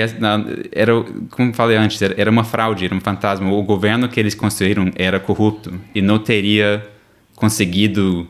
era, 0.71 0.93
como 1.31 1.53
falei 1.53 1.77
antes, 1.77 2.01
era 2.01 2.29
uma 2.29 2.43
fraude, 2.43 2.85
era 2.85 2.95
um 2.95 3.01
fantasma. 3.01 3.51
O 3.51 3.63
governo 3.63 4.07
que 4.07 4.19
eles 4.19 4.35
construíram 4.35 4.91
era 4.95 5.19
corrupto 5.19 5.73
e 5.93 6.01
não 6.01 6.19
teria 6.19 6.87
conseguido 7.35 8.27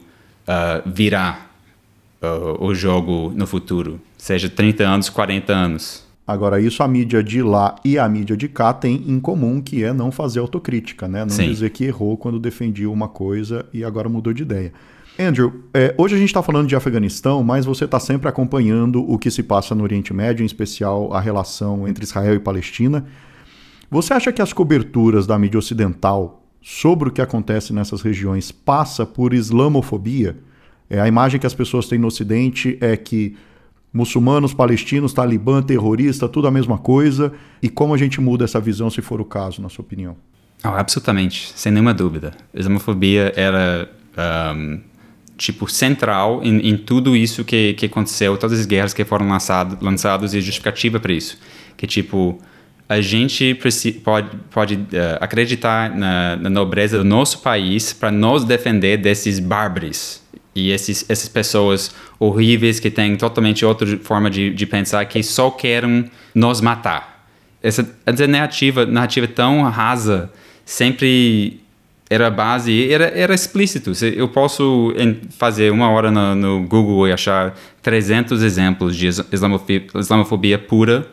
uh, 0.48 0.90
virar 0.90 1.54
uh, 2.22 2.64
o 2.64 2.74
jogo 2.74 3.32
no 3.36 3.48
futuro, 3.48 4.02
seja 4.18 4.50
30 4.50 4.84
anos, 4.84 5.10
40 5.10 5.54
anos. 5.54 6.05
Agora, 6.28 6.60
isso 6.60 6.82
a 6.82 6.88
mídia 6.88 7.24
de 7.24 7.44
lá 7.44 7.76
e 7.86 8.00
a 8.00 8.10
mídia 8.10 8.36
de 8.36 8.48
cá 8.48 8.74
tem 8.74 9.04
em 9.08 9.20
comum, 9.20 9.62
que 9.62 9.84
é 9.84 9.94
não 9.94 10.12
fazer 10.12 10.40
autocrítica, 10.40 11.08
né? 11.08 11.22
Não 11.22 11.30
Sim. 11.30 11.50
dizer 11.50 11.70
que 11.70 11.86
errou 11.86 12.18
quando 12.18 12.40
defendia 12.40 12.90
uma 12.90 13.08
coisa 13.08 13.66
e 13.72 13.84
agora 13.84 14.10
mudou 14.10 14.34
de 14.34 14.42
ideia. 14.42 14.74
Andrew, 15.20 15.64
é, 15.74 15.94
hoje 15.98 16.16
a 16.16 16.18
gente 16.18 16.30
está 16.30 16.42
falando 16.42 16.68
de 16.68 16.76
Afeganistão, 16.76 17.44
mas 17.44 17.66
você 17.66 17.86
está 17.86 18.00
sempre 18.00 18.28
acompanhando 18.28 19.02
o 19.10 19.18
que 19.20 19.30
se 19.30 19.44
passa 19.44 19.76
no 19.76 19.84
Oriente 19.84 20.14
Médio, 20.14 20.44
em 20.44 20.46
especial 20.46 21.14
a 21.14 21.22
relação 21.22 21.88
entre 21.88 22.04
Israel 22.04 22.34
e 22.34 22.40
Palestina. 22.40 23.06
Você 23.90 24.14
acha 24.14 24.34
que 24.34 24.42
as 24.42 24.52
coberturas 24.52 25.28
da 25.28 25.38
mídia 25.38 25.60
ocidental 25.60 26.44
sobre 26.60 27.10
o 27.10 27.12
que 27.12 27.22
acontece 27.22 27.72
nessas 27.72 28.02
regiões 28.02 28.52
passa 28.52 29.06
por 29.06 29.34
islamofobia? 29.34 30.38
É, 30.90 31.00
a 31.00 31.08
imagem 31.08 31.40
que 31.40 31.48
as 31.48 31.54
pessoas 31.54 31.88
têm 31.88 32.00
no 32.00 32.08
Ocidente 32.08 32.78
é 32.82 32.98
que 32.98 33.38
muçulmanos, 33.96 34.54
palestinos, 34.54 35.14
talibã, 35.14 35.62
terrorista, 35.62 36.28
tudo 36.28 36.48
a 36.48 36.52
mesma 36.52 36.78
coisa. 36.78 37.32
E 37.64 37.70
como 37.70 37.94
a 37.94 37.98
gente 37.98 38.20
muda 38.20 38.44
essa 38.44 38.60
visão, 38.60 38.90
se 38.90 39.02
for 39.02 39.22
o 39.22 39.26
caso, 39.26 39.62
na 39.62 39.70
sua 39.70 39.84
opinião? 39.84 40.18
Oh, 40.64 40.68
absolutamente, 40.68 41.54
sem 41.56 41.72
nenhuma 41.72 41.94
dúvida. 41.94 42.34
Islamofobia 42.54 43.32
era 43.36 43.90
um 44.56 44.82
tipo, 45.38 45.70
central 45.70 46.42
em, 46.44 46.70
em, 46.70 46.78
tudo 46.78 47.16
isso 47.16 47.46
que, 47.46 47.74
que 47.74 47.86
aconteceu, 47.86 48.38
todas 48.38 48.60
as 48.60 48.66
guerras 48.66 48.94
que 48.94 49.06
foram 49.06 49.28
lançadas 49.82 50.34
e 50.34 50.42
justificativa 50.42 51.00
para 51.00 51.14
isso. 51.14 51.38
Que, 51.78 51.88
tipo, 51.88 52.38
a 52.90 53.00
gente 53.00 53.58
pode, 54.04 54.30
pode 54.52 54.76
uh, 54.76 55.18
acreditar 55.22 55.90
na, 55.90 56.36
na, 56.36 56.50
nobreza 56.50 56.98
do 56.98 57.04
nosso 57.04 57.40
país 57.40 57.94
para 57.94 58.12
nos 58.12 58.44
defender 58.44 58.98
desses 58.98 59.40
bárbaros 59.40 60.22
e 60.56 60.72
esses, 60.72 61.06
essas 61.10 61.28
pessoas 61.28 61.94
horríveis 62.18 62.80
que 62.80 62.90
têm 62.90 63.18
totalmente 63.18 63.66
outra 63.66 63.98
forma 63.98 64.30
de, 64.30 64.52
de 64.52 64.66
pensar 64.66 65.04
que 65.06 65.22
só 65.22 65.52
querem 65.52 66.10
nos 66.34 66.62
matar. 66.62 67.28
Essa, 67.62 67.88
essa 68.06 68.26
narrativa, 68.26 68.86
narrativa 68.86 69.28
tão 69.28 69.64
rasa 69.64 70.32
sempre 70.64 71.60
era 72.10 72.30
base, 72.30 72.92
era, 72.92 73.06
era 73.06 73.34
explícito. 73.34 73.92
Eu 74.16 74.30
posso 74.30 74.94
fazer 75.38 75.72
uma 75.72 75.90
hora 75.90 76.10
no, 76.10 76.36
no 76.36 76.68
Google 76.68 77.08
e 77.08 77.12
achar 77.12 77.58
300 77.82 78.42
exemplos 78.42 78.96
de 78.96 79.08
islamofobia, 79.08 79.88
islamofobia 79.96 80.58
pura 80.58 81.08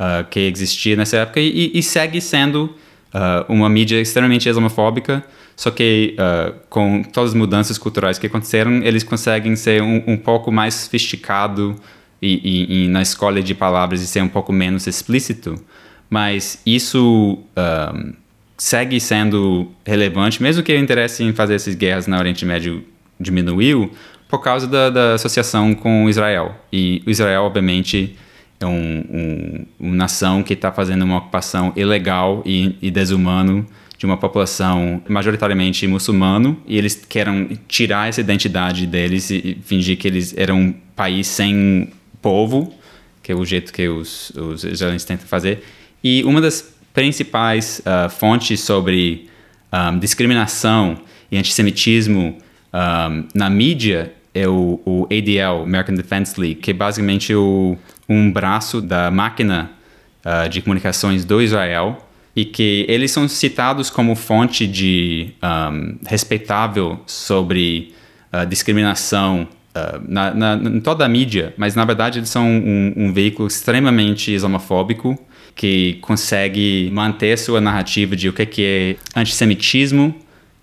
uh, 0.00 0.24
que 0.28 0.40
existia 0.40 0.96
nessa 0.96 1.18
época 1.18 1.40
e, 1.40 1.70
e 1.74 1.82
segue 1.82 2.20
sendo 2.20 2.74
uh, 3.14 3.52
uma 3.52 3.68
mídia 3.68 4.00
extremamente 4.00 4.48
islamofóbica, 4.48 5.24
só 5.56 5.70
que 5.70 6.16
uh, 6.18 6.54
com 6.68 7.02
todas 7.02 7.30
as 7.30 7.34
mudanças 7.34 7.78
culturais 7.78 8.18
que 8.18 8.26
aconteceram, 8.26 8.82
eles 8.82 9.02
conseguem 9.02 9.54
ser 9.56 9.82
um, 9.82 10.02
um 10.06 10.16
pouco 10.16 10.50
mais 10.50 10.74
sofisticado 10.74 11.76
e, 12.20 12.40
e, 12.42 12.84
e, 12.84 12.88
na 12.88 13.02
escolha 13.02 13.42
de 13.42 13.54
palavras 13.54 14.00
e 14.00 14.06
ser 14.06 14.22
um 14.22 14.28
pouco 14.28 14.52
menos 14.52 14.86
explícito. 14.86 15.54
Mas 16.08 16.60
isso 16.66 17.38
segue 18.58 19.00
sendo 19.00 19.70
relevante, 19.86 20.42
mesmo 20.42 20.62
que 20.62 20.72
o 20.72 20.78
interesse 20.78 21.22
em 21.22 21.32
fazer 21.32 21.54
essas 21.54 21.74
guerras 21.74 22.06
na 22.06 22.18
Oriente 22.18 22.44
Médio 22.44 22.84
diminuiu, 23.18 23.90
por 24.28 24.40
causa 24.40 24.66
da, 24.66 24.90
da 24.90 25.14
associação 25.14 25.74
com 25.74 26.08
Israel. 26.08 26.54
E 26.72 27.02
Israel, 27.06 27.44
obviamente, 27.44 28.16
é 28.60 28.66
um, 28.66 29.04
um, 29.10 29.66
uma 29.80 29.96
nação 29.96 30.42
que 30.42 30.52
está 30.52 30.70
fazendo 30.70 31.02
uma 31.02 31.16
ocupação 31.16 31.72
ilegal 31.74 32.42
e, 32.44 32.76
e 32.82 32.90
desumano 32.90 33.66
de 33.96 34.04
uma 34.04 34.18
população 34.18 35.02
majoritariamente 35.08 35.86
muçulmano 35.86 36.56
e 36.66 36.76
eles 36.76 36.94
querem 36.94 37.58
tirar 37.66 38.08
essa 38.08 38.20
identidade 38.20 38.86
deles 38.86 39.30
e 39.30 39.58
fingir 39.64 39.96
que 39.96 40.06
eles 40.06 40.34
eram 40.36 40.58
um 40.58 40.72
país 40.94 41.26
sem 41.26 41.90
povo, 42.20 42.72
que 43.22 43.32
é 43.32 43.34
o 43.34 43.44
jeito 43.44 43.72
que 43.72 43.88
os, 43.88 44.30
os 44.30 44.64
israelenses 44.64 45.06
tentam 45.06 45.26
fazer. 45.26 45.64
E 46.02 46.22
uma 46.24 46.40
das 46.40 46.74
principais 46.92 47.80
uh, 47.80 48.10
fontes 48.10 48.60
sobre 48.60 49.28
um, 49.72 49.98
discriminação 49.98 50.98
e 51.30 51.38
antissemitismo 51.38 52.36
um, 52.72 53.28
na 53.34 53.48
mídia 53.48 54.12
é 54.34 54.46
o, 54.46 54.80
o, 54.84 55.06
ADL, 55.10 55.62
American 55.62 55.94
Defense 55.94 56.40
League, 56.40 56.56
que 56.56 56.70
é 56.70 56.74
basicamente 56.74 57.34
o, 57.34 57.76
um 58.10 58.30
braço 58.30 58.80
da 58.80 59.08
máquina 59.08 59.70
uh, 60.24 60.48
de 60.48 60.60
comunicações 60.60 61.24
do 61.24 61.40
Israel 61.40 62.08
e 62.34 62.44
que 62.44 62.84
eles 62.88 63.12
são 63.12 63.28
citados 63.28 63.88
como 63.88 64.16
fonte 64.16 64.66
de 64.66 65.32
um, 65.42 65.96
respeitável 66.06 67.00
sobre 67.06 67.94
uh, 68.32 68.44
discriminação 68.46 69.46
uh, 69.74 70.02
na, 70.06 70.34
na, 70.34 70.54
em 70.54 70.80
toda 70.80 71.04
a 71.04 71.08
mídia, 71.08 71.54
mas 71.56 71.76
na 71.76 71.84
verdade 71.84 72.18
eles 72.18 72.28
são 72.28 72.46
um, 72.46 72.92
um 72.96 73.12
veículo 73.12 73.46
extremamente 73.46 74.32
islamofóbico 74.32 75.16
que 75.54 75.98
consegue 76.00 76.90
manter 76.92 77.36
sua 77.36 77.60
narrativa 77.60 78.16
de 78.16 78.28
o 78.28 78.32
que 78.32 78.62
é 78.62 78.96
antissemitismo, 79.18 80.14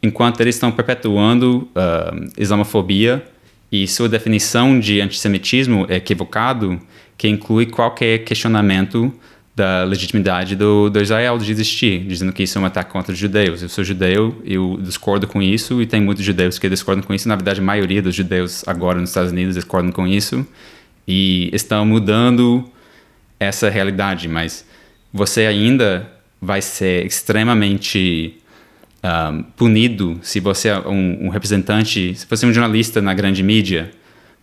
enquanto 0.02 0.42
eles 0.42 0.56
estão 0.56 0.72
perpetuando 0.72 1.68
uh, 1.76 2.30
islamofobia 2.38 3.24
e 3.72 3.88
sua 3.88 4.08
definição 4.08 4.80
de 4.80 5.02
antissemitismo 5.02 5.86
é 5.90 5.98
equivocado, 5.98 6.80
que 7.18 7.28
inclui 7.28 7.66
qualquer 7.66 8.20
questionamento 8.20 9.14
da 9.56 9.84
legitimidade 9.84 10.56
do, 10.56 10.88
do 10.88 11.02
Israel 11.02 11.40
de 11.40 11.52
existir, 11.52 12.06
dizendo 12.06 12.32
que 12.32 12.44
isso 12.44 12.60
é 12.60 12.62
um 12.62 12.66
ataque 12.66 12.92
contra 12.92 13.12
os 13.12 13.18
judeus. 13.18 13.64
Eu 13.64 13.70
sou 13.70 13.84
judeu, 13.84 14.40
eu 14.46 14.78
discordo 14.80 15.26
com 15.26 15.42
isso, 15.42 15.82
e 15.82 15.88
tem 15.88 16.00
muitos 16.00 16.24
judeus 16.24 16.60
que 16.60 16.70
discordam 16.70 17.04
com 17.04 17.12
isso. 17.12 17.28
Na 17.28 17.36
verdade, 17.36 17.60
a 17.60 17.64
maioria 17.64 18.00
dos 18.00 18.14
judeus 18.14 18.64
agora 18.68 19.00
nos 19.00 19.10
Estados 19.10 19.32
Unidos 19.32 19.56
discordam 19.56 19.92
com 19.92 20.06
isso, 20.06 20.46
e 21.08 21.50
estão 21.52 21.86
mudando 21.88 22.70
essa 23.40 23.68
realidade, 23.68 24.28
mas 24.28 24.64
você 25.12 25.48
ainda 25.48 26.08
vai 26.40 26.62
ser 26.62 27.06
extremamente 27.06 28.38
um, 29.04 29.42
punido 29.42 30.20
se 30.22 30.40
você 30.40 30.70
é 30.70 30.80
um, 30.80 31.26
um, 31.26 31.30
representante, 31.30 32.14
se 32.14 32.28
você 32.30 32.46
é 32.46 32.50
um 32.50 32.54
jornalista 32.54 33.02
na 33.02 33.14
grande 33.14 33.42
mídia, 33.42 33.92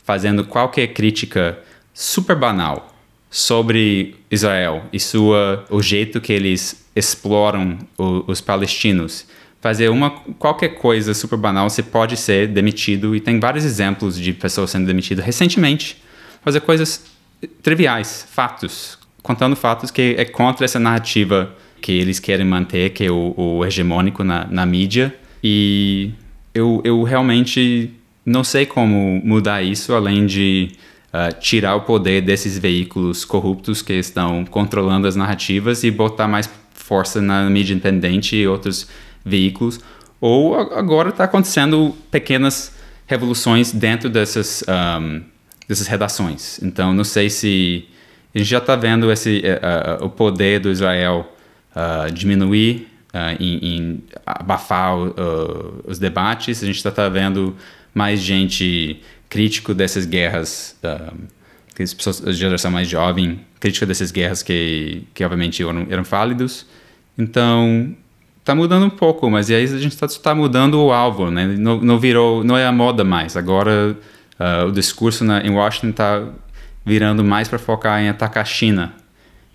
fazendo 0.02 0.44
qualquer 0.44 0.88
crítica 0.88 1.58
super 1.94 2.36
banal 2.36 2.92
sobre 3.30 4.16
Israel 4.30 4.84
e 4.92 4.98
sua, 4.98 5.64
o 5.70 5.80
jeito 5.80 6.20
que 6.20 6.32
eles 6.32 6.84
exploram 6.94 7.78
o, 7.96 8.24
os 8.26 8.40
palestinos. 8.40 9.26
Fazer 9.60 9.88
uma 9.88 10.10
qualquer 10.10 10.74
coisa 10.74 11.14
super 11.14 11.38
banal, 11.38 11.70
você 11.70 11.82
pode 11.82 12.16
ser 12.16 12.48
demitido 12.48 13.16
e 13.16 13.20
tem 13.20 13.40
vários 13.40 13.64
exemplos 13.64 14.18
de 14.18 14.32
pessoas 14.32 14.70
sendo 14.70 14.86
demitidas 14.86 15.24
recentemente. 15.24 16.02
Fazer 16.42 16.60
coisas 16.60 17.06
triviais, 17.62 18.26
fatos, 18.30 18.98
contando 19.22 19.56
fatos 19.56 19.90
que 19.90 20.14
é 20.18 20.24
contra 20.24 20.64
essa 20.64 20.78
narrativa 20.78 21.54
que 21.80 21.92
eles 21.92 22.18
querem 22.18 22.46
manter, 22.46 22.90
que 22.90 23.04
é 23.04 23.10
o, 23.10 23.34
o 23.36 23.64
hegemônico 23.64 24.22
na, 24.22 24.46
na 24.46 24.66
mídia. 24.66 25.14
E 25.42 26.12
eu, 26.54 26.80
eu 26.84 27.02
realmente 27.02 27.90
não 28.24 28.44
sei 28.44 28.64
como 28.64 29.20
mudar 29.24 29.62
isso 29.62 29.92
além 29.94 30.26
de 30.26 30.72
uh, 31.14 31.38
tirar 31.38 31.76
o 31.76 31.82
poder 31.82 32.20
desses 32.20 32.58
veículos 32.58 33.24
corruptos 33.24 33.80
que 33.80 33.92
estão 33.92 34.44
controlando 34.44 35.06
as 35.06 35.14
narrativas 35.14 35.84
e 35.84 35.90
botar 35.90 36.26
mais 36.26 36.50
força 36.72 37.22
na 37.22 37.48
mídia 37.48 37.72
independente 37.72 38.36
e 38.36 38.46
outros 38.46 38.88
veículos. 39.24 39.78
Ou 40.20 40.54
agora 40.54 41.10
está 41.10 41.24
acontecendo 41.24 41.94
pequenas 42.10 42.74
revoluções 43.06 43.72
dentro 43.72 44.08
dessas, 44.08 44.64
um, 44.68 45.22
dessas 45.68 45.86
redações. 45.86 46.62
Então, 46.62 46.92
não 46.92 47.04
sei 47.04 47.30
se 47.30 47.86
a 48.34 48.38
gente 48.38 48.48
já 48.48 48.58
está 48.58 48.74
vendo 48.74 49.10
esse, 49.12 49.42
uh, 49.44 50.02
uh, 50.02 50.06
o 50.06 50.10
poder 50.10 50.60
do 50.60 50.70
Israel 50.70 51.32
uh, 51.74 52.10
diminuir 52.12 52.88
em, 53.38 53.58
em, 53.62 54.04
abafar 54.26 54.96
os 55.86 56.00
debates. 56.00 56.64
A 56.64 56.66
gente 56.66 56.78
está 56.78 56.90
tá 56.90 57.08
vendo 57.08 57.54
mais 57.94 58.18
gente 58.20 59.00
crítico 59.34 59.74
dessas 59.74 60.06
guerras, 60.06 60.76
que 61.74 61.82
as 61.82 61.92
pessoas, 61.92 62.24
a 62.24 62.30
geração 62.30 62.70
mais 62.70 62.86
jovem, 62.86 63.40
crítica 63.58 63.84
dessas 63.84 64.12
guerras 64.12 64.44
que, 64.44 65.02
que 65.12 65.24
obviamente 65.24 65.60
eram, 65.60 65.88
eram 65.90 66.04
válidos. 66.04 66.64
Então, 67.18 67.96
tá 68.44 68.54
mudando 68.54 68.86
um 68.86 68.90
pouco, 68.90 69.28
mas 69.28 69.50
aí 69.50 69.64
a 69.64 69.66
gente 69.66 69.88
está 69.88 70.06
tá 70.06 70.36
mudando 70.36 70.80
o 70.80 70.92
alvo, 70.92 71.32
né? 71.32 71.48
Não, 71.58 71.80
não, 71.80 71.98
virou, 71.98 72.44
não 72.44 72.56
é 72.56 72.64
a 72.64 72.70
moda 72.70 73.02
mais. 73.02 73.36
Agora 73.36 73.96
uh, 74.38 74.68
o 74.68 74.70
discurso 74.70 75.24
na, 75.24 75.40
em 75.40 75.50
Washington 75.50 75.88
está 75.88 76.28
virando 76.86 77.24
mais 77.24 77.48
para 77.48 77.58
focar 77.58 78.00
em 78.00 78.08
atacar 78.08 78.44
a 78.44 78.46
China. 78.46 78.94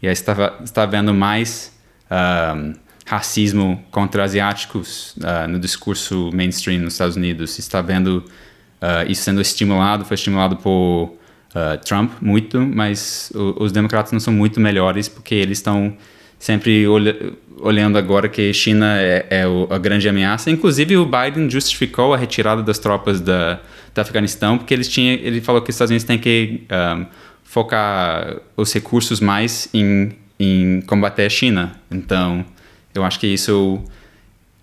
E 0.01 0.07
aí 0.07 0.13
está 0.13 0.57
está 0.61 0.85
vendo 0.85 1.13
mais 1.13 1.71
uh, 2.11 2.77
racismo 3.05 3.81
contra 3.91 4.25
asiáticos 4.25 5.15
uh, 5.19 5.47
no 5.47 5.57
discurso 5.57 6.31
mainstream 6.33 6.81
nos 6.81 6.95
Estados 6.95 7.15
Unidos. 7.15 7.57
Está 7.57 7.81
vendo 7.81 8.25
isso 9.07 9.23
sendo 9.23 9.41
estimulado, 9.41 10.05
foi 10.05 10.15
estimulado 10.15 10.55
por 10.57 11.13
Trump 11.85 12.11
muito, 12.21 12.59
mas 12.61 13.31
o, 13.35 13.63
os 13.63 13.71
democratas 13.71 14.11
não 14.11 14.19
são 14.19 14.33
muito 14.33 14.59
melhores 14.59 15.09
porque 15.09 15.35
eles 15.35 15.57
estão 15.57 15.97
sempre 16.37 16.87
olhando 16.87 17.37
olhando 17.61 17.97
agora 17.97 18.27
que 18.29 18.53
China 18.53 18.97
é, 18.99 19.25
é 19.29 19.43
a 19.69 19.77
grande 19.77 20.07
ameaça. 20.07 20.49
Inclusive, 20.49 20.97
o 20.97 21.05
Biden 21.05 21.49
justificou 21.49 22.13
a 22.13 22.17
retirada 22.17 22.63
das 22.63 22.79
tropas 22.79 23.21
da, 23.21 23.59
do 23.93 23.99
Afeganistão, 23.99 24.57
porque 24.57 24.73
eles 24.73 24.87
tinha, 24.87 25.13
ele 25.13 25.41
falou 25.41 25.61
que 25.61 25.69
os 25.69 25.75
Estados 25.75 25.91
Unidos 25.91 26.05
têm 26.05 26.17
que 26.17 26.63
um, 26.71 27.05
focar 27.43 28.37
os 28.55 28.73
recursos 28.73 29.19
mais 29.19 29.69
em, 29.73 30.11
em 30.39 30.81
combater 30.81 31.25
a 31.25 31.29
China. 31.29 31.75
Então, 31.91 32.45
eu 32.93 33.03
acho 33.03 33.19
que 33.19 33.27
isso 33.27 33.83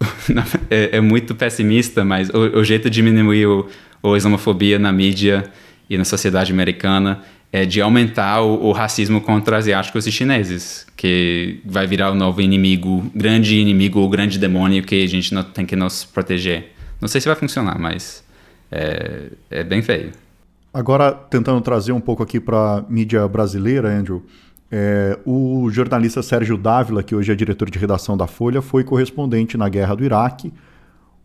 é, 0.71 0.97
é 0.97 1.01
muito 1.01 1.35
pessimista, 1.35 2.05
mas 2.05 2.31
o, 2.31 2.59
o 2.59 2.65
jeito 2.65 2.89
de 2.89 2.97
diminuir 2.97 3.47
o, 3.47 3.69
a 4.03 4.17
islamofobia 4.17 4.79
na 4.79 4.93
mídia 4.93 5.51
e 5.89 5.97
na 5.97 6.05
sociedade 6.05 6.53
americana 6.53 7.23
é 7.53 7.65
de 7.65 7.81
aumentar 7.81 8.43
o, 8.43 8.67
o, 8.67 8.73
racismo 8.73 9.21
contra 9.21 9.57
asiáticos 9.57 10.07
e 10.07 10.13
chineses, 10.13 10.87
que 10.97 11.61
vai 11.65 11.87
virar 11.87 12.11
o 12.11 12.15
novo 12.15 12.41
inimigo, 12.41 13.11
grande 13.15 13.57
inimigo, 13.57 14.01
o 14.01 14.09
grande 14.09 14.39
demônio 14.39 14.83
que 14.83 15.03
a 15.03 15.09
gente 15.09 15.33
não, 15.33 15.43
tem 15.43 15.65
que 15.65 15.77
nos 15.77 16.05
proteger. 16.05 16.73
Não 17.01 17.09
sei 17.09 17.21
se 17.21 17.29
vai 17.29 17.37
funcionar, 17.37 17.79
mas 17.79 18.25
é, 18.71 19.31
é 19.51 19.65
bem 19.65 19.81
feio. 19.81 20.13
Agora, 20.73 21.13
tentando 21.13 21.61
trazer 21.61 21.93
um 21.93 22.01
pouco 22.01 22.23
aqui 22.23 22.39
para 22.39 22.79
a 22.79 22.85
mídia 22.89 23.27
brasileira, 23.27 23.89
Andrew, 23.89 24.23
é, 24.71 25.19
o 25.25 25.71
jornalista 25.71 26.23
Sérgio 26.23 26.59
Dávila, 26.59 27.03
que 27.03 27.15
hoje 27.15 27.33
é 27.33 27.35
diretor 27.35 27.71
de 27.71 27.79
redação 27.79 28.17
da 28.17 28.27
Folha, 28.27 28.61
foi 28.61 28.85
correspondente 28.85 29.57
na 29.57 29.69
guerra 29.69 29.95
do 29.95 30.05
Iraque. 30.05 30.53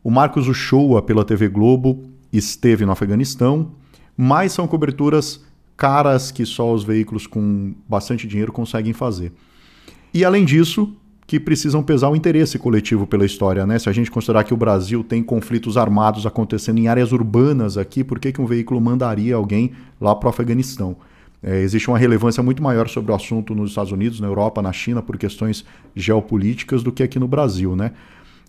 O 0.04 0.10
Marcos 0.10 0.48
Uchoa, 0.48 1.02
pela 1.02 1.26
TV 1.26 1.50
Globo, 1.50 2.04
esteve 2.32 2.86
no 2.86 2.92
Afeganistão, 2.92 3.72
mas 4.16 4.52
são 4.52 4.68
coberturas 4.68 5.42
caras 5.76 6.32
que 6.32 6.46
só 6.46 6.72
os 6.74 6.84
veículos 6.84 7.26
com 7.26 7.74
bastante 7.90 8.28
dinheiro 8.28 8.52
conseguem 8.52 8.94
fazer. 8.94 9.32
E 10.14 10.24
além 10.24 10.46
disso, 10.46 10.96
que 11.26 11.40
precisam 11.40 11.82
pesar 11.82 12.10
o 12.10 12.16
interesse 12.16 12.60
coletivo 12.60 13.08
pela 13.08 13.26
história, 13.26 13.66
né? 13.66 13.80
Se 13.80 13.88
a 13.88 13.94
gente 13.94 14.12
considerar 14.12 14.44
que 14.44 14.54
o 14.54 14.58
Brasil 14.58 15.04
tem 15.04 15.24
conflitos 15.24 15.78
armados 15.78 16.26
acontecendo 16.26 16.78
em 16.78 16.88
áreas 16.88 17.14
urbanas 17.14 17.78
aqui, 17.78 18.04
por 18.04 18.20
que, 18.20 18.32
que 18.32 18.42
um 18.42 18.46
veículo 18.46 18.82
mandaria 18.82 19.36
alguém 19.36 19.72
lá 20.00 20.14
para 20.14 20.28
o 20.28 20.30
Afeganistão? 20.30 20.98
É, 21.42 21.62
existe 21.62 21.88
uma 21.88 21.98
relevância 21.98 22.44
muito 22.44 22.62
maior 22.62 22.88
sobre 22.88 23.12
o 23.12 23.16
assunto 23.16 23.56
nos 23.56 23.72
Estados 23.72 23.92
Unidos, 23.92 24.20
na 24.20 24.28
Europa, 24.28 24.62
na 24.62 24.72
China, 24.72 25.02
por 25.02 25.18
questões 25.18 25.66
geopolíticas, 25.96 26.84
do 26.84 26.92
que 26.92 27.02
aqui 27.02 27.18
no 27.18 27.28
Brasil, 27.28 27.76
né? 27.76 27.94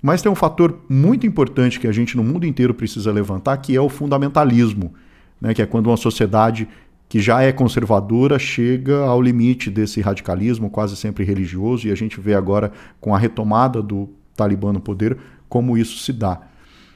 Mas 0.03 0.20
tem 0.20 0.30
um 0.30 0.34
fator 0.34 0.80
muito 0.88 1.26
importante 1.26 1.78
que 1.78 1.86
a 1.86 1.92
gente 1.92 2.16
no 2.16 2.24
mundo 2.24 2.44
inteiro 2.44 2.74
precisa 2.74 3.12
levantar, 3.12 3.57
que 3.59 3.76
é 3.76 3.80
o 3.80 3.88
fundamentalismo, 3.88 4.92
né? 5.40 5.55
que 5.55 5.62
é 5.62 5.66
quando 5.66 5.86
uma 5.86 5.96
sociedade 5.96 6.68
que 7.09 7.20
já 7.20 7.42
é 7.42 7.53
conservadora 7.53 8.38
chega 8.38 9.05
ao 9.05 9.22
limite 9.22 9.70
desse 9.70 10.00
radicalismo, 10.00 10.70
quase 10.70 10.96
sempre 10.96 11.24
religioso, 11.24 11.86
e 11.86 11.92
a 11.92 11.94
gente 11.94 12.18
vê 12.18 12.34
agora 12.34 12.72
com 13.00 13.14
a 13.14 13.18
retomada 13.18 13.80
do 13.80 14.09
Talibã 14.34 14.72
no 14.72 14.80
poder 14.80 15.16
como 15.48 15.76
isso 15.76 15.98
se 15.98 16.12
dá. 16.12 16.40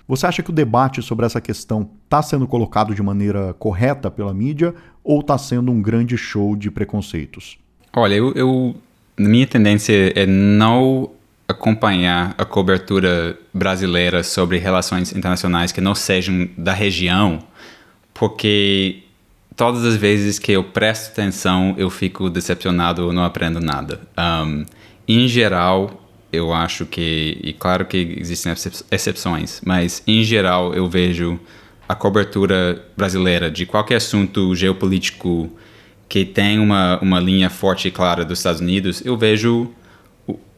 Você 0.09 0.27
acha 0.27 0.43
que 0.43 0.51
o 0.51 0.55
debate 0.55 1.03
sobre 1.03 1.27
essa 1.27 1.41
questão 1.41 1.91
está 2.05 2.23
sendo 2.23 2.47
colocado 2.47 2.95
de 2.95 3.03
maneira 3.03 3.53
correta 3.55 4.11
pela 4.11 4.33
mídia 4.33 4.75
ou 5.05 5.21
está 5.21 5.37
sendo 5.37 5.71
um 5.71 5.83
grande 5.83 6.17
show 6.17 6.57
de 6.57 6.71
preconceitos? 6.71 7.59
Olha, 7.95 8.15
eu, 8.15 8.33
eu 8.33 8.77
minha 9.19 9.47
tendência 9.47 10.13
é 10.15 10.25
não 10.27 11.11
acompanhar 11.49 12.35
a 12.37 12.45
cobertura 12.45 13.39
brasileira 13.55 14.23
sobre 14.23 14.59
relações 14.59 15.13
internacionais 15.13 15.71
que 15.73 15.81
não 15.81 15.95
sejam 15.95 16.49
da 16.57 16.73
região, 16.73 17.39
porque 18.13 19.03
todas 19.55 19.85
as 19.85 19.97
vezes 19.97 20.39
que 20.39 20.53
eu 20.53 20.65
presto 20.65 21.13
atenção, 21.13 21.75
eu 21.79 21.89
fico 21.89 22.29
decepcionado 22.29 23.07
ou 23.07 23.13
não 23.13 23.25
aprendo 23.25 23.61
nada. 23.61 24.01
Um, 24.19 24.65
em 25.07 25.29
geral, 25.29 26.03
eu 26.33 26.53
acho 26.53 26.85
que, 26.85 27.39
e 27.43 27.53
claro 27.53 27.87
que 27.87 28.17
existem 28.19 28.53
exceções, 28.91 29.61
mas 29.65 30.03
em 30.07 30.25
geral 30.25 30.75
eu 30.75 30.89
vejo 30.89 31.39
a 31.89 31.95
cobertura 31.95 32.85
brasileira 32.97 33.51
de 33.51 33.65
qualquer 33.65 33.97
assunto 33.97 34.55
geopolítico 34.55 35.51
que 36.09 36.25
tem 36.25 36.59
uma, 36.59 36.99
uma 37.01 37.21
linha 37.21 37.49
forte 37.49 37.89
e 37.89 37.91
clara 37.91 38.25
dos 38.25 38.41
Estados 38.41 38.61
Unidos, 38.61 39.03
eu 39.05 39.17
vejo 39.17 39.73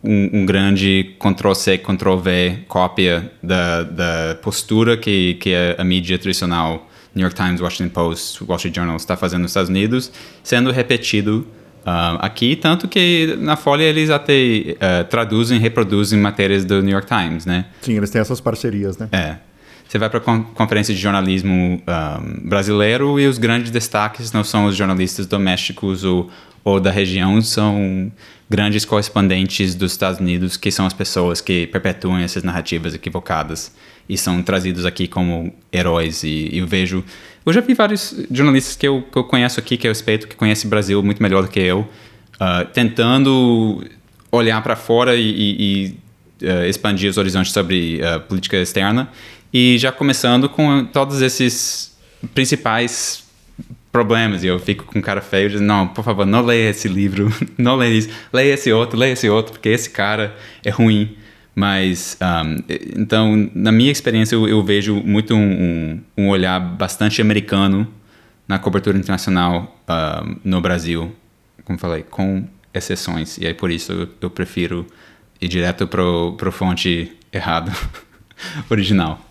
um, 0.03 0.30
um 0.32 0.46
grande 0.46 1.16
Ctrl-C, 1.18 1.78
Ctrl-V 1.78 2.64
cópia 2.68 3.30
da, 3.42 3.82
da 3.82 4.38
postura 4.42 4.96
que, 4.96 5.34
que 5.34 5.55
a, 5.55 5.82
a 5.82 5.84
mídia 5.84 6.18
tradicional 6.18 6.88
New 7.14 7.22
York 7.22 7.34
Times, 7.34 7.61
Washington 7.61 7.90
Post, 7.90 8.44
Wall 8.44 8.57
Street 8.57 8.74
Journal 8.74 8.96
está 8.96 9.16
fazendo 9.16 9.42
nos 9.42 9.51
Estados 9.51 9.68
Unidos, 9.68 10.12
sendo 10.42 10.70
repetido 10.70 11.46
uh, 11.80 12.18
aqui, 12.20 12.55
tanto 12.55 12.86
que 12.86 13.36
na 13.40 13.57
Folha 13.57 13.82
eles 13.82 14.11
até 14.11 14.32
uh, 14.34 15.05
traduzem 15.09 15.59
e 15.59 15.61
reproduzem 15.61 16.18
matérias 16.18 16.64
do 16.64 16.82
New 16.82 16.92
York 16.92 17.09
Times, 17.09 17.44
né? 17.44 17.66
Sim, 17.80 17.96
eles 17.96 18.11
têm 18.11 18.20
essas 18.20 18.40
parcerias, 18.40 18.96
né? 18.99 19.09
É. 19.12 19.36
Você 19.89 19.99
vai 19.99 20.11
para 20.11 20.20
conferência 20.20 20.95
de 20.95 21.01
jornalismo 21.01 21.80
um, 21.82 22.47
brasileiro 22.47 23.18
e 23.18 23.26
os 23.26 23.39
grandes 23.39 23.70
destaques 23.70 24.30
não 24.32 24.45
são 24.45 24.66
os 24.66 24.76
jornalistas 24.76 25.26
domésticos 25.26 26.05
ou, 26.05 26.30
ou 26.62 26.78
da 26.78 26.91
região, 26.91 27.41
são 27.41 28.12
grandes 28.51 28.84
correspondentes 28.84 29.74
dos 29.74 29.93
Estados 29.93 30.20
Unidos, 30.20 30.59
que 30.59 30.70
são 30.70 30.84
as 30.84 30.93
pessoas 30.93 31.41
que 31.41 31.66
perpetuam 31.68 32.18
essas 32.18 32.43
narrativas 32.43 32.95
equivocadas 32.95 33.74
e 34.07 34.18
são 34.18 34.43
trazidos 34.43 34.84
aqui 34.84 35.09
como 35.09 35.55
heróis. 35.72 36.22
E, 36.22 36.51
e 36.53 36.59
eu 36.59 36.66
vejo. 36.66 37.03
Eu 37.47 37.53
já 37.53 37.62
vi 37.62 37.72
vários 37.72 38.14
jornalistas 38.30 38.76
que 38.76 38.86
eu, 38.86 39.03
que 39.11 39.16
eu 39.16 39.24
conheço 39.24 39.59
aqui, 39.59 39.78
que 39.78 39.86
eu 39.86 39.91
respeito, 39.91 40.28
que 40.28 40.36
conhecem 40.36 40.66
o 40.66 40.70
Brasil 40.70 41.03
muito 41.03 41.22
melhor 41.22 41.43
do 41.45 41.49
que 41.49 41.61
eu, 41.61 41.80
uh, 41.80 42.64
tentando 42.74 43.82
olhar 44.30 44.62
para 44.62 44.76
fora 44.76 45.16
e, 45.16 45.30
e, 45.30 45.97
e 46.43 46.47
uh, 46.47 46.64
expandir 46.66 47.09
os 47.09 47.16
horizontes 47.16 47.53
sobre 47.53 48.01
uh, 48.03 48.20
política 48.20 48.59
externa. 48.59 49.09
E 49.53 49.78
já 49.78 49.90
começando 49.90 50.49
com 50.49 50.84
todos 50.84 51.22
esses 51.22 51.96
principais 52.34 53.28
problemas. 53.90 54.44
E 54.44 54.46
eu 54.46 54.59
fico 54.59 54.84
com 54.84 55.01
cara 55.01 55.20
feio 55.20 55.51
dizendo, 55.51 55.66
não, 55.66 55.88
por 55.88 56.05
favor, 56.05 56.26
não 56.26 56.42
leia 56.42 56.70
esse 56.70 56.88
livro, 56.88 57.32
não 57.59 57.76
leia 57.76 57.94
isso, 57.94 58.11
leia 58.32 58.55
esse 58.55 58.72
outro, 58.72 58.99
leia 58.99 59.12
esse 59.12 59.28
outro, 59.28 59.53
porque 59.53 59.68
esse 59.68 59.90
cara 59.90 60.36
é 60.64 60.70
ruim. 60.70 61.16
Mas, 61.55 62.16
um, 62.22 62.57
então, 62.96 63.51
na 63.53 63.72
minha 63.72 63.90
experiência, 63.90 64.36
eu, 64.36 64.46
eu 64.46 64.62
vejo 64.62 64.94
muito 64.94 65.34
um, 65.34 65.38
um, 65.38 66.01
um, 66.16 66.28
olhar 66.28 66.61
bastante 66.61 67.20
americano 67.20 67.92
na 68.46 68.61
cobertura 68.61 68.96
internacional 68.96 69.76
no 70.44 70.61
Brasil, 70.61 71.12
como 71.64 71.76
falei, 71.76 72.05
com 72.05 72.46
exceções. 72.72 73.38
E 73.38 73.46
aí, 73.46 73.55
por 73.55 73.72
isso, 73.72 73.92
eu, 73.92 74.09
eu 74.20 74.30
prefiro 74.30 74.86
ir 75.40 75.49
direto 75.49 75.88
para 75.88 76.01
o 76.01 76.53
fonte 76.53 77.12
errado, 77.32 77.72
original. 78.70 79.28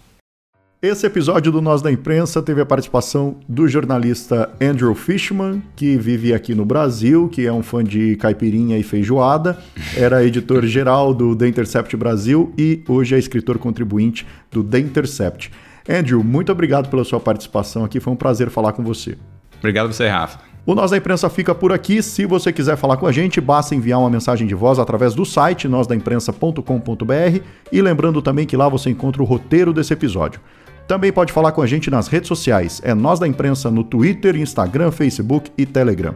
Esse 0.80 1.08
episódio 1.08 1.52
do 1.52 1.60
Nós 1.60 1.82
da 1.82 1.92
Imprensa 1.92 2.40
teve 2.40 2.62
a 2.62 2.66
participação 2.66 3.38
do 3.50 3.68
jornalista 3.68 4.48
Andrew 4.62 4.94
Fishman, 4.94 5.64
que 5.76 5.98
vive 5.98 6.36
aqui 6.36 6.54
no 6.54 6.64
Brasil, 6.66 7.28
que 7.30 7.48
é 7.48 7.52
um 7.52 7.64
fã 7.64 7.84
de 7.84 8.16
caipirinha 8.18 8.78
e 8.78 8.84
feijoada, 8.84 9.58
era 9.96 10.24
editor-geral 10.24 11.16
do 11.16 11.36
The 11.36 11.48
Intercept 11.48 11.98
Brasil 11.98 12.54
e 12.56 12.84
hoje 12.88 13.16
é 13.16 13.18
escritor 13.18 13.58
contribuinte 13.58 14.28
do 14.52 14.64
The 14.64 14.78
Intercept. 14.78 15.52
Andrew, 15.90 16.24
muito 16.24 16.52
obrigado 16.52 16.90
pela 16.92 17.04
sua 17.04 17.20
participação 17.20 17.84
aqui, 17.84 18.00
foi 18.00 18.14
um 18.14 18.18
prazer 18.18 18.52
falar 18.52 18.74
com 18.74 18.84
você. 18.84 19.18
Obrigado 19.58 19.92
você, 19.92 20.08
Rafa. 20.08 20.38
O 20.64 20.76
Nós 20.76 20.92
da 20.92 20.98
Imprensa 20.98 21.28
fica 21.28 21.56
por 21.56 21.72
aqui. 21.72 22.04
Se 22.04 22.26
você 22.26 22.54
quiser 22.54 22.76
falar 22.76 22.98
com 22.98 23.08
a 23.08 23.12
gente, 23.12 23.42
basta 23.42 23.74
enviar 23.74 24.00
uma 24.00 24.10
mensagem 24.12 24.46
de 24.46 24.54
voz 24.54 24.78
através 24.78 25.16
do 25.16 25.26
site 25.26 25.68
nósdaimprensa.com.br 25.68 27.42
e 27.72 27.82
lembrando 27.82 28.22
também 28.22 28.46
que 28.46 28.56
lá 28.56 28.70
você 28.70 28.92
encontra 28.92 29.24
o 29.24 29.26
roteiro 29.26 29.74
desse 29.74 29.94
episódio. 29.94 30.40
Também 30.88 31.12
pode 31.12 31.34
falar 31.34 31.52
com 31.52 31.62
a 31.62 31.68
gente 31.68 31.92
nas 31.92 32.08
redes 32.08 32.28
sociais. 32.28 32.82
É 32.84 32.94
Nós 32.94 33.20
da 33.20 33.28
Imprensa 33.28 33.70
no 33.70 33.84
Twitter, 33.84 34.36
Instagram, 34.38 34.90
Facebook 34.92 35.52
e 35.58 35.66
Telegram. 35.66 36.16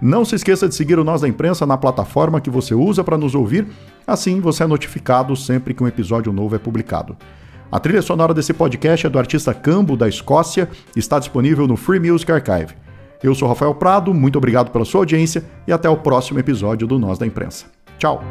Não 0.00 0.24
se 0.24 0.36
esqueça 0.36 0.68
de 0.68 0.74
seguir 0.74 0.98
o 0.98 1.04
Nós 1.04 1.20
da 1.20 1.28
Imprensa 1.28 1.66
na 1.66 1.76
plataforma 1.76 2.40
que 2.40 2.48
você 2.48 2.74
usa 2.74 3.02
para 3.04 3.18
nos 3.18 3.34
ouvir, 3.34 3.66
assim 4.06 4.40
você 4.40 4.62
é 4.62 4.66
notificado 4.66 5.34
sempre 5.36 5.74
que 5.74 5.82
um 5.82 5.88
episódio 5.88 6.32
novo 6.32 6.54
é 6.54 6.58
publicado. 6.58 7.16
A 7.70 7.78
trilha 7.78 8.00
sonora 8.00 8.32
desse 8.32 8.54
podcast 8.54 9.06
é 9.06 9.10
do 9.10 9.18
artista 9.18 9.52
Cambo, 9.52 9.96
da 9.96 10.08
Escócia, 10.08 10.70
e 10.96 10.98
está 10.98 11.18
disponível 11.18 11.66
no 11.66 11.76
Free 11.76 12.00
Music 12.00 12.30
Archive. 12.32 12.74
Eu 13.22 13.34
sou 13.34 13.48
Rafael 13.48 13.74
Prado, 13.74 14.14
muito 14.14 14.38
obrigado 14.38 14.70
pela 14.70 14.84
sua 14.84 15.00
audiência 15.00 15.44
e 15.66 15.72
até 15.72 15.88
o 15.88 15.96
próximo 15.96 16.38
episódio 16.38 16.86
do 16.86 16.98
Nós 16.98 17.18
da 17.18 17.26
Imprensa. 17.26 17.66
Tchau! 17.98 18.22